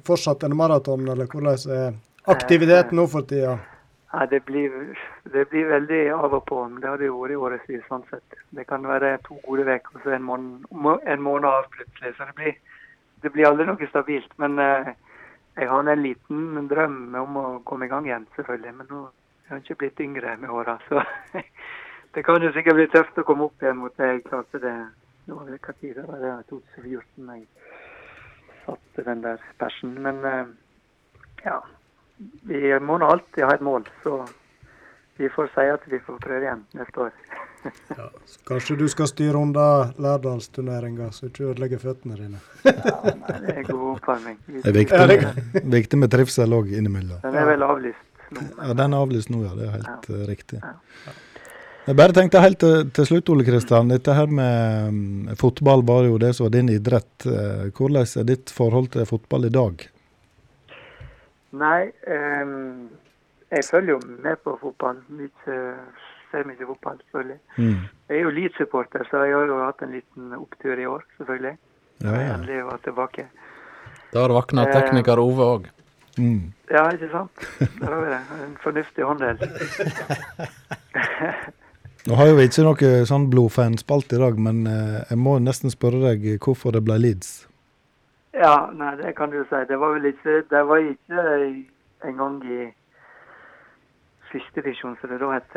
[0.08, 1.98] fortsatt en maraton, eller hvordan er
[2.34, 3.58] aktiviteten nå for tida?
[4.14, 4.76] Nei, det blir,
[5.34, 7.84] det blir veldig av og på, det har det vært i årevis.
[7.90, 8.38] Sånn sett.
[8.56, 12.14] Det kan være to gode uker og så en måned, en måned av plutselig.
[12.16, 12.56] Så det blir,
[13.26, 14.32] det blir aldri noe stabilt.
[14.42, 14.94] Men eh,
[15.60, 18.78] jeg har en liten drøm om å komme i gang igjen, selvfølgelig.
[18.80, 19.04] Men nå
[19.50, 21.04] har jeg ikke blitt yngre med åra, så
[22.16, 24.78] det kan jo sikkert bli tøft å komme opp igjen mot det jeg klarte det
[25.28, 27.42] nå var det hva tid det var det 2014 jeg
[28.64, 29.98] satte den der persen.
[30.04, 30.54] Men eh,
[31.44, 31.58] ja,
[32.48, 34.22] vi må nå alltid ha et mål, så
[35.18, 37.14] vi får si at vi får prøve igjen neste år.
[38.30, 39.64] Så kanskje du skal styre unna
[40.00, 42.40] Lærdalsturneringa, så ikke ødelegger føttene dine.
[42.64, 44.38] Nei, det er god oppvarming.
[44.48, 47.20] Det er viktig, Ja, det- med, viktig med trivsel òg innimellom.
[47.26, 48.46] Den er vel avlyst nå.
[48.62, 49.56] Ja, den er avlyst nå, ja.
[49.58, 50.22] Det er helt ja.
[50.30, 50.62] riktig.
[51.88, 53.92] Jeg bare tenkte helt til, til slutt, Ole Kristian.
[53.92, 57.14] Dette her med um, fotball var jo det som var din idrett.
[57.26, 59.86] Eh, Hvordan er ditt forhold til fotball i dag?
[61.58, 62.90] Nei, um,
[63.52, 65.02] jeg følger jo med på fotball.
[65.10, 65.58] Mye
[66.32, 67.40] ser mye fotball, selvfølgelig.
[67.58, 67.86] Mm.
[68.10, 71.56] Jeg er jo Leeds-supporter, så jeg har jo hatt en liten opptur i år, selvfølgelig.
[72.04, 72.36] Ja, ja.
[72.36, 73.28] Endelig var tilbake.
[74.14, 74.74] Der våkna Eh.
[74.74, 75.68] tekniker Ove òg.
[76.18, 76.54] Mm.
[76.72, 77.32] Ja, ikke sant?
[77.80, 78.22] Der har vi det.
[78.44, 79.44] En fornuftig håndheld.
[82.08, 85.70] Nå har jo vi ikke noe sånn blodfanspalt i dag, men eh, jeg må nesten
[85.70, 87.47] spørre deg hvorfor det ble Leeds.
[88.38, 89.64] Ja, nei, det kan du si.
[89.70, 91.24] Det var vel ikke Det var ikke
[92.06, 92.68] engang i
[94.32, 95.56] første divisjon, som det da het,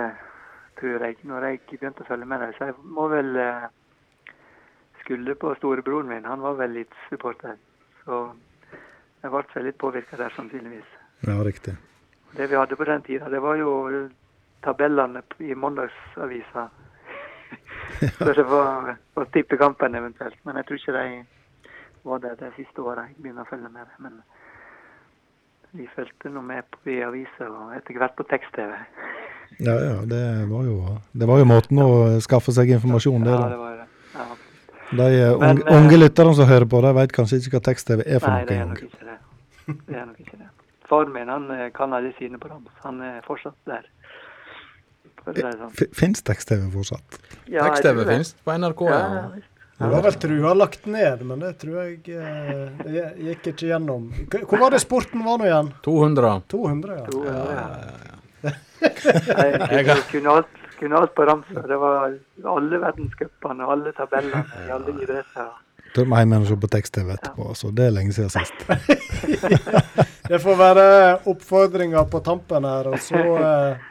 [0.80, 2.54] tror jeg, når jeg begynte å følge med dem.
[2.56, 3.66] Så jeg må vel eh,
[5.02, 6.24] skylde på storebroren min.
[6.24, 7.58] Han var vel litt supporter.
[8.04, 8.22] Så
[9.22, 10.96] jeg ble vel litt påvirka der, sannsynligvis.
[11.26, 11.74] Ja, riktig.
[12.36, 13.72] Det vi hadde på den tida, det var jo
[14.64, 16.68] tabellene i mandagsavisa.
[18.16, 20.38] Så det var å tippe kampen eventuelt.
[20.46, 21.06] Men jeg tror ikke de
[22.04, 23.86] var det de siste året jeg begynte å følge med.
[23.86, 24.04] det.
[24.04, 24.20] Men
[25.72, 28.72] vi fulgte nå med på i aviser og etter hvert på tekst-TV.
[29.60, 30.76] Ja, ja, det var jo,
[31.12, 31.90] det var jo måten å
[32.24, 33.34] skaffe seg informasjon, det.
[33.34, 33.86] Ja, det var det.
[34.14, 34.28] Ja.
[34.90, 38.02] De eh, Men, unge, eh, lytterne som hører på, de vet kanskje ikke hva tekst-TV
[38.06, 39.18] er for Nei, noe det er nok ikke det.
[39.86, 40.48] Det er nok ikke det.
[40.90, 42.72] Faren min han eh, kan alle sine på rams.
[42.82, 43.86] Han er fortsatt der.
[45.20, 45.74] For si sånn.
[45.94, 47.20] Fins tekst-TV fortsatt?
[47.46, 48.86] Ja, Tekst-TV fins på NRK.
[48.90, 49.46] Ja, Ja.
[49.80, 49.86] Ja.
[49.86, 54.10] Det var vel trua lagt ned, men det tror jeg eh, det gikk ikke gjennom.
[54.44, 55.70] Hvor var det sporten var nå igjen?
[55.86, 56.34] 200.
[56.52, 57.06] 200, ja.
[57.08, 57.68] 200, ja,
[58.10, 58.16] ja.
[58.44, 61.64] Jeg kunne, kunne, alt, kunne alt på ramsa.
[61.72, 62.12] Det var
[62.54, 65.50] alle verdenscupene, alle tabellene i alle idretter.
[65.90, 67.48] Jeg hjem og på tekst-TV etterpå.
[67.58, 68.54] Så det er lenge siden sist.
[70.30, 70.84] Det får være
[71.26, 72.92] oppfordringer på tampen her.
[72.92, 73.88] Og så eh,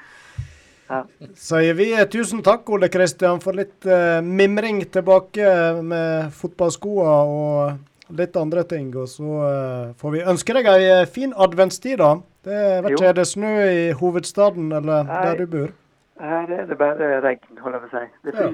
[0.90, 1.04] Ja.
[1.38, 5.52] sier vi eh, tusen takk, Ole Kristian, for litt uh, mimring tilbake
[5.86, 8.90] med fotballskoa og litt andre ting.
[8.98, 12.16] Og så uh, får vi ønske deg ei eh, fin adventstid, da.
[12.48, 15.22] Det, vet ikke, er det snø i hovedstaden eller Nei.
[15.28, 15.72] der du bor?
[16.20, 18.14] Her er det bare regn, holder jeg på å si.
[18.26, 18.52] Det Ja.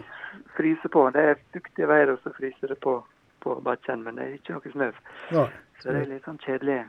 [0.58, 1.10] fryser på.
[1.16, 3.00] Det er fuktig vær, og så fryser det på
[3.46, 4.04] på bakken.
[4.04, 4.92] Men det er ikke noe snø.
[5.32, 5.48] Ja.
[5.82, 6.80] Så det er litt sånn kjedelig.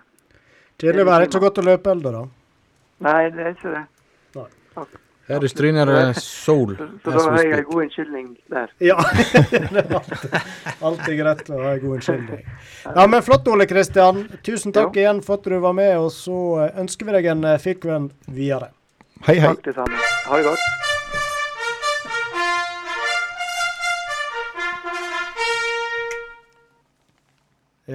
[0.81, 1.27] Kjedelig vær.
[1.27, 2.25] Ikke så godt å løpe eldre, da.
[3.07, 3.85] Nei, det er ikke det.
[4.39, 4.87] Nei.
[5.27, 6.77] Her i Stryn er det sol.
[6.79, 8.69] Så, da har jeg en god unnskyldning der.
[8.79, 8.95] Ja.
[10.87, 12.45] alltid, greit å ha en god unnskyldning.
[12.85, 14.23] Ja, men Flott, Ole Kristian.
[14.47, 15.97] Tusen takk igjen for at du var med.
[15.99, 18.71] Og så eh, ønsker vi deg en eh, fin kveld videre.
[19.27, 19.51] Hei, hei.
[19.51, 19.99] Takk det samme.
[20.29, 20.63] Ha det godt.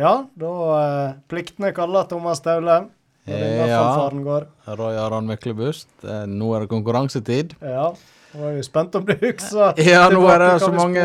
[0.04, 2.82] Ja, da eh, pliktene kaller Thomas Staule.
[3.28, 4.76] Denne Ja.
[4.76, 5.90] Roy Aron Myklebust.
[6.04, 7.54] Eh, Nå er det konkurransetid.
[7.62, 7.92] Ja.
[8.32, 11.04] Nå er vi spent om du husker Ja, nå er det så mange,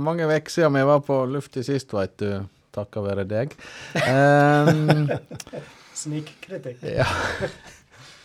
[0.00, 2.46] mange uker siden vi var på lufta sist, veit du.
[2.74, 3.52] Takka være deg.
[4.02, 5.04] Um,
[6.00, 6.80] Snikkritikk.
[6.82, 7.06] ja.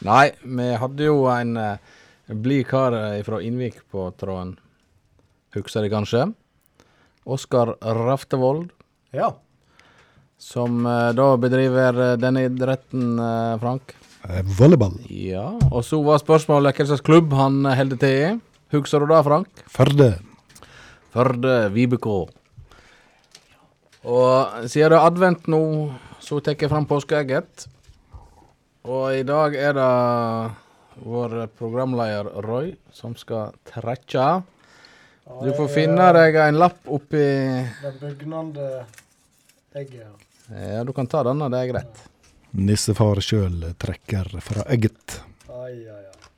[0.08, 2.00] Nei, vi hadde jo en uh,
[2.32, 2.96] blid kar
[3.28, 4.56] fra Innvik på tråden.
[5.54, 6.24] Husker de kanskje?
[7.30, 8.72] Oskar Raftevold.
[9.14, 9.34] Ja.
[10.40, 13.96] Som eh, da bedriver eh, denne idretten, eh, Frank.
[14.60, 14.96] Volleyball.
[15.12, 18.30] Ja, og så var spørsmålet hva slags klubb han holder til i.
[18.76, 19.64] Husker du det, Frank?
[19.72, 20.10] Førde.
[21.12, 22.20] Førde Vibeke.
[24.08, 25.62] Og siden det er advent nå,
[26.24, 27.68] så tar jeg fram påskeegget.
[28.88, 29.90] Og i dag er det
[31.04, 34.30] vår programleder Roy som skal trekke.
[35.44, 37.28] Du får finne deg en lapp oppi
[37.84, 38.72] Det bugnende
[39.76, 40.29] egget.
[40.52, 40.84] Ja.
[40.84, 42.06] Du kan ta denne, det er greit.
[42.58, 45.20] Nissefar sjøl trekker fra egget.
[45.50, 46.30] Ai, ai, ai.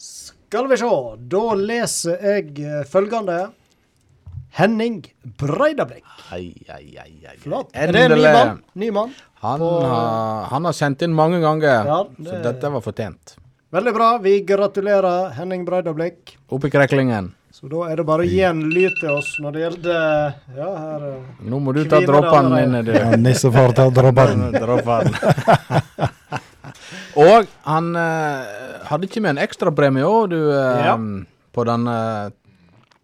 [0.00, 0.88] Skal vi se.
[1.34, 3.42] Da leser jeg eh, følgende.
[4.54, 5.00] Henning
[5.40, 6.04] Breidablikk.
[6.32, 7.36] Ai, ai, ai, ai.
[7.42, 7.72] Flott.
[7.74, 8.60] Er det en ny mann?
[8.78, 9.14] Ny mann?
[9.42, 11.98] Han, På- har, han har sendt inn mange ganger, Ja,
[12.30, 13.34] så dette var fortjent.
[13.74, 14.08] Veldig bra.
[14.22, 16.36] Vi gratulerer Henning Breidablikk.
[16.54, 17.32] i kreklingen.
[17.64, 19.94] Så da er det bare å gi en lyd til oss når det gjelder
[20.52, 22.90] Ja, her eh, Nå må du ta dråpene dine, du.
[22.92, 24.50] Ja, nissefar tar dråpene.
[24.66, 26.10] Dråpene.
[27.24, 30.98] Og han uh, hadde ikke med en ekstrapremie òg, du, uh, Ja.
[31.56, 31.96] på denne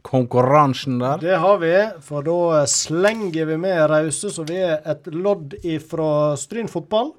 [0.04, 1.24] konkurransen der.
[1.24, 1.72] Det har vi,
[2.04, 7.14] for da slenger vi med rause, så vi er et lodd ifra Stryn fotball.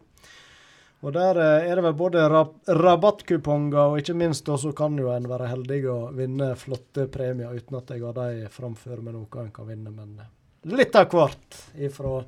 [1.01, 2.27] Og der eh, er det vel både
[2.67, 7.55] rabattkuponger, og ikke minst da så kan jo en være heldig å vinne flotte premier,
[7.57, 10.29] uten at jeg har de framfor med noe en kan vinne, men eh,
[10.77, 12.21] litt av hvert ifra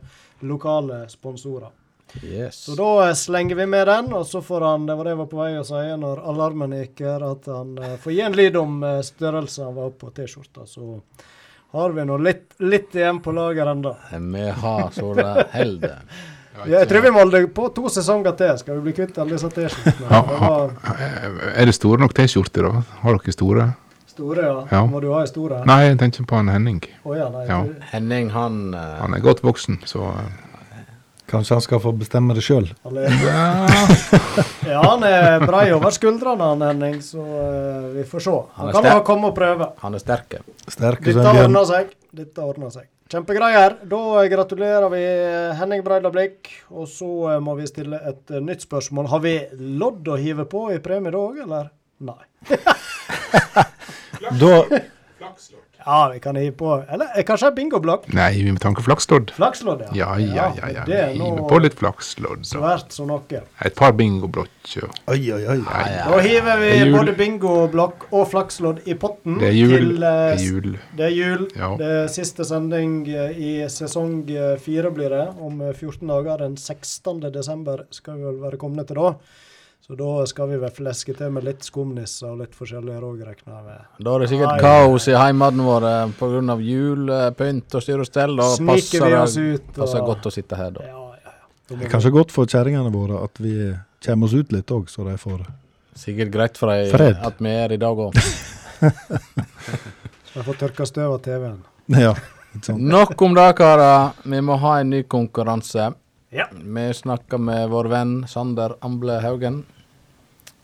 [0.50, 1.70] lokale sponsorer.
[2.24, 2.66] Yes.
[2.66, 5.22] Så da eh, slenger vi med den, og så får han, det var det jeg
[5.22, 8.84] var på vei å si når alarmen gikk at han får gi en lyd om
[9.06, 10.66] størrelsen han var på T-skjorta.
[10.66, 11.04] Så
[11.78, 14.00] har vi nå litt, litt igjen på lager ennå.
[14.34, 16.08] Vi har så det holder.
[16.70, 18.58] Jeg tror vi må holde på to sesonger til.
[18.62, 20.10] Skal vi bli kvitt alle disse T-skjortene?
[20.10, 22.84] Ja, Er det store nok T-skjorter, da?
[23.02, 23.72] Har dere store?
[24.14, 24.68] store, ja.
[24.72, 24.86] Ja.
[24.86, 25.68] Må du ha ei stor en?
[25.70, 26.82] Nei, jeg tenker på han Henning.
[27.04, 27.46] Oh, ja, nei.
[27.50, 27.64] Ja.
[27.94, 28.82] Henning, han uh...
[29.02, 30.42] Han er godt voksen, så uh...
[31.34, 32.68] Kanskje han skal få bestemme det sjøl.
[34.64, 38.36] Ja, han er brei over skuldrene, han Henning, så uh, vi får se.
[38.60, 39.72] Han Han kan jo komme og prøve.
[39.82, 40.38] Han er sterk.
[40.70, 41.96] Dette ordner seg.
[42.14, 42.88] Dette ordner seg.
[43.12, 43.78] Kjempegreier.
[43.90, 45.04] Da eh, gratulerer vi
[45.60, 46.50] Henning Breidablikk.
[46.72, 49.10] Og så eh, må vi stille et eh, nytt spørsmål.
[49.12, 49.36] Har vi
[49.82, 51.72] lodd å hive på i premie da òg, eller?
[52.04, 52.22] Nei.
[54.40, 54.54] Da
[55.86, 56.70] Ja, vi kan hive på.
[56.90, 58.06] Eller eh, kanskje bingoblokk?
[58.16, 59.34] Nei, vi må tanke flakslodd.
[59.36, 60.70] Flakslodd, Ja, ja, ja.
[60.72, 60.84] ja.
[60.88, 62.46] Det er Vi hiver på litt flakslodd.
[62.48, 63.42] svært så noe.
[63.66, 64.88] Et par bingoblokker.
[65.12, 65.58] Oi, oi, oi.
[65.68, 69.40] Da hiver vi både bingoblokk og flakslodd i potten.
[69.42, 69.76] Det er jul.
[69.76, 70.80] Til, eh, Det er jul.
[70.98, 71.48] Det er jul.
[71.60, 71.72] Ja.
[71.78, 74.24] Det er siste sending eh, i sesong
[74.64, 75.28] fire blir det.
[75.40, 76.38] Om eh, 14 dager.
[76.48, 77.20] Den 16.
[77.34, 79.16] desember skal vi vel være kommet til da.
[79.84, 83.52] Så da skal vi vel fleske til med litt skumnisser og litt forskjellig òg, regner
[83.52, 83.80] jeg med.
[84.00, 85.96] Da er det sikkert Ai, kaos i heimene vår pga.
[86.20, 88.38] på grunn av jul, eh, og styr og stell.
[88.40, 90.84] Da passer vi oss ut, passer godt å sitte her, da.
[91.68, 93.74] Det er kanskje godt for kjerringene våre at vi
[94.06, 95.44] kommer oss ut litt òg, så de får
[95.96, 98.16] Sikkert greit for dem at vi er i dag òg.
[98.18, 98.90] Så
[100.40, 101.60] de får tørka støv av TV-en.
[101.92, 102.16] Ja.
[102.56, 102.82] ikke sant.
[102.82, 104.16] Nok om det, karer.
[104.24, 105.92] Vi må ha en ny konkurranse.
[106.34, 106.48] Ja.
[106.52, 109.60] Vi snakka med vår venn Sander Amble Haugen.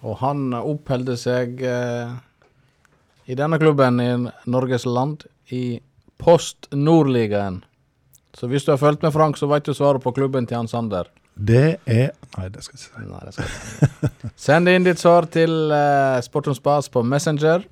[0.02, 2.16] Og han oppholder seg eh,
[3.30, 4.10] i denne klubben i
[4.50, 5.80] Norges land i
[6.18, 7.62] Post Nordligaen.
[8.34, 10.70] Så hvis du har fulgt med, Frank, så vet du svaret på klubben til han
[10.72, 11.12] Sander.
[11.36, 14.32] Det er Nei, det skal jeg ikke si.
[14.50, 17.64] Send inn ditt svar til eh, Sport om Spas på Messenger,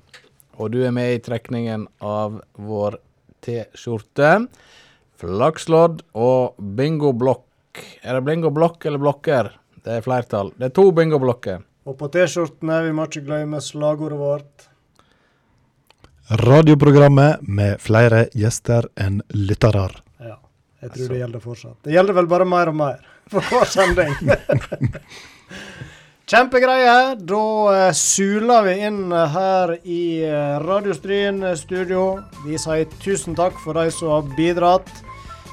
[0.58, 2.98] og du er med i trekningen av vår
[3.44, 4.32] T-skjorte,
[5.18, 7.47] flakslodd og bingoblokk.
[8.02, 9.52] Er det bingoblokk eller blokker?
[9.84, 10.52] Det er flertall.
[10.58, 11.62] Det er to bingoblokker.
[11.88, 14.66] Og på T-skjortene, vi må ikke glemme slagordet vårt.
[16.42, 19.86] Radioprogrammet med flere gjester enn lyttere.
[20.20, 20.36] Ja,
[20.82, 21.78] jeg tror det gjelder fortsatt.
[21.86, 23.00] Det gjelder vel bare mer og mer
[23.32, 24.12] for hver sending.
[26.28, 27.14] Kjempegreie.
[27.24, 32.18] Da uh, suler vi inn uh, her i uh, Radiostryn eh, studio.
[32.44, 34.92] Vi sier tusen takk for de som har bidratt.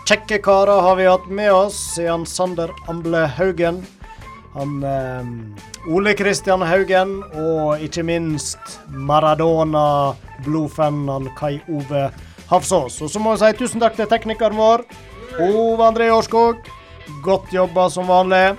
[0.05, 3.81] Kjekke karer har vi hatt med oss, siden Sander Amble Haugen.
[4.53, 5.25] Han eh,
[5.89, 8.59] Ole Kristian Haugen, og ikke minst
[8.93, 12.11] Maradona-blodfanen Kai Ove
[12.51, 13.01] Hafsås.
[13.01, 14.85] Og så må vi si tusen takk til teknikeren vår,
[15.41, 16.55] Ove André Årskog.
[17.25, 18.53] Godt jobba som vanlig.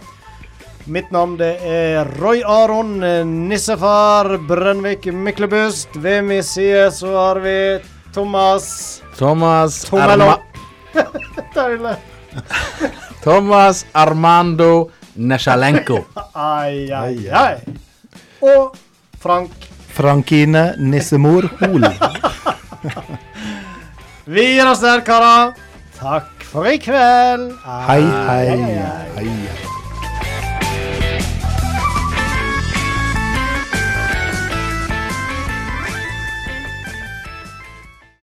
[0.91, 2.99] Mitt navn det er Roy Aron
[3.47, 5.95] Nissefar Brennvik Myklebust.
[5.95, 7.79] Ved min side så har vi
[8.11, 10.43] Thomas Thomas Tommelå.
[11.55, 11.97] Deilig.
[13.25, 16.05] Thomas Armando Nesjalenko.
[16.35, 17.57] Ai, ai, ai.
[18.41, 18.77] Og
[19.19, 19.51] Frank.
[19.97, 21.87] Frankine Nissemor Hol.
[24.27, 25.55] Vi gir oss der, karer.
[25.97, 27.55] Takk for i kveld.
[27.65, 28.59] Hei, hei.
[29.17, 29.75] hei.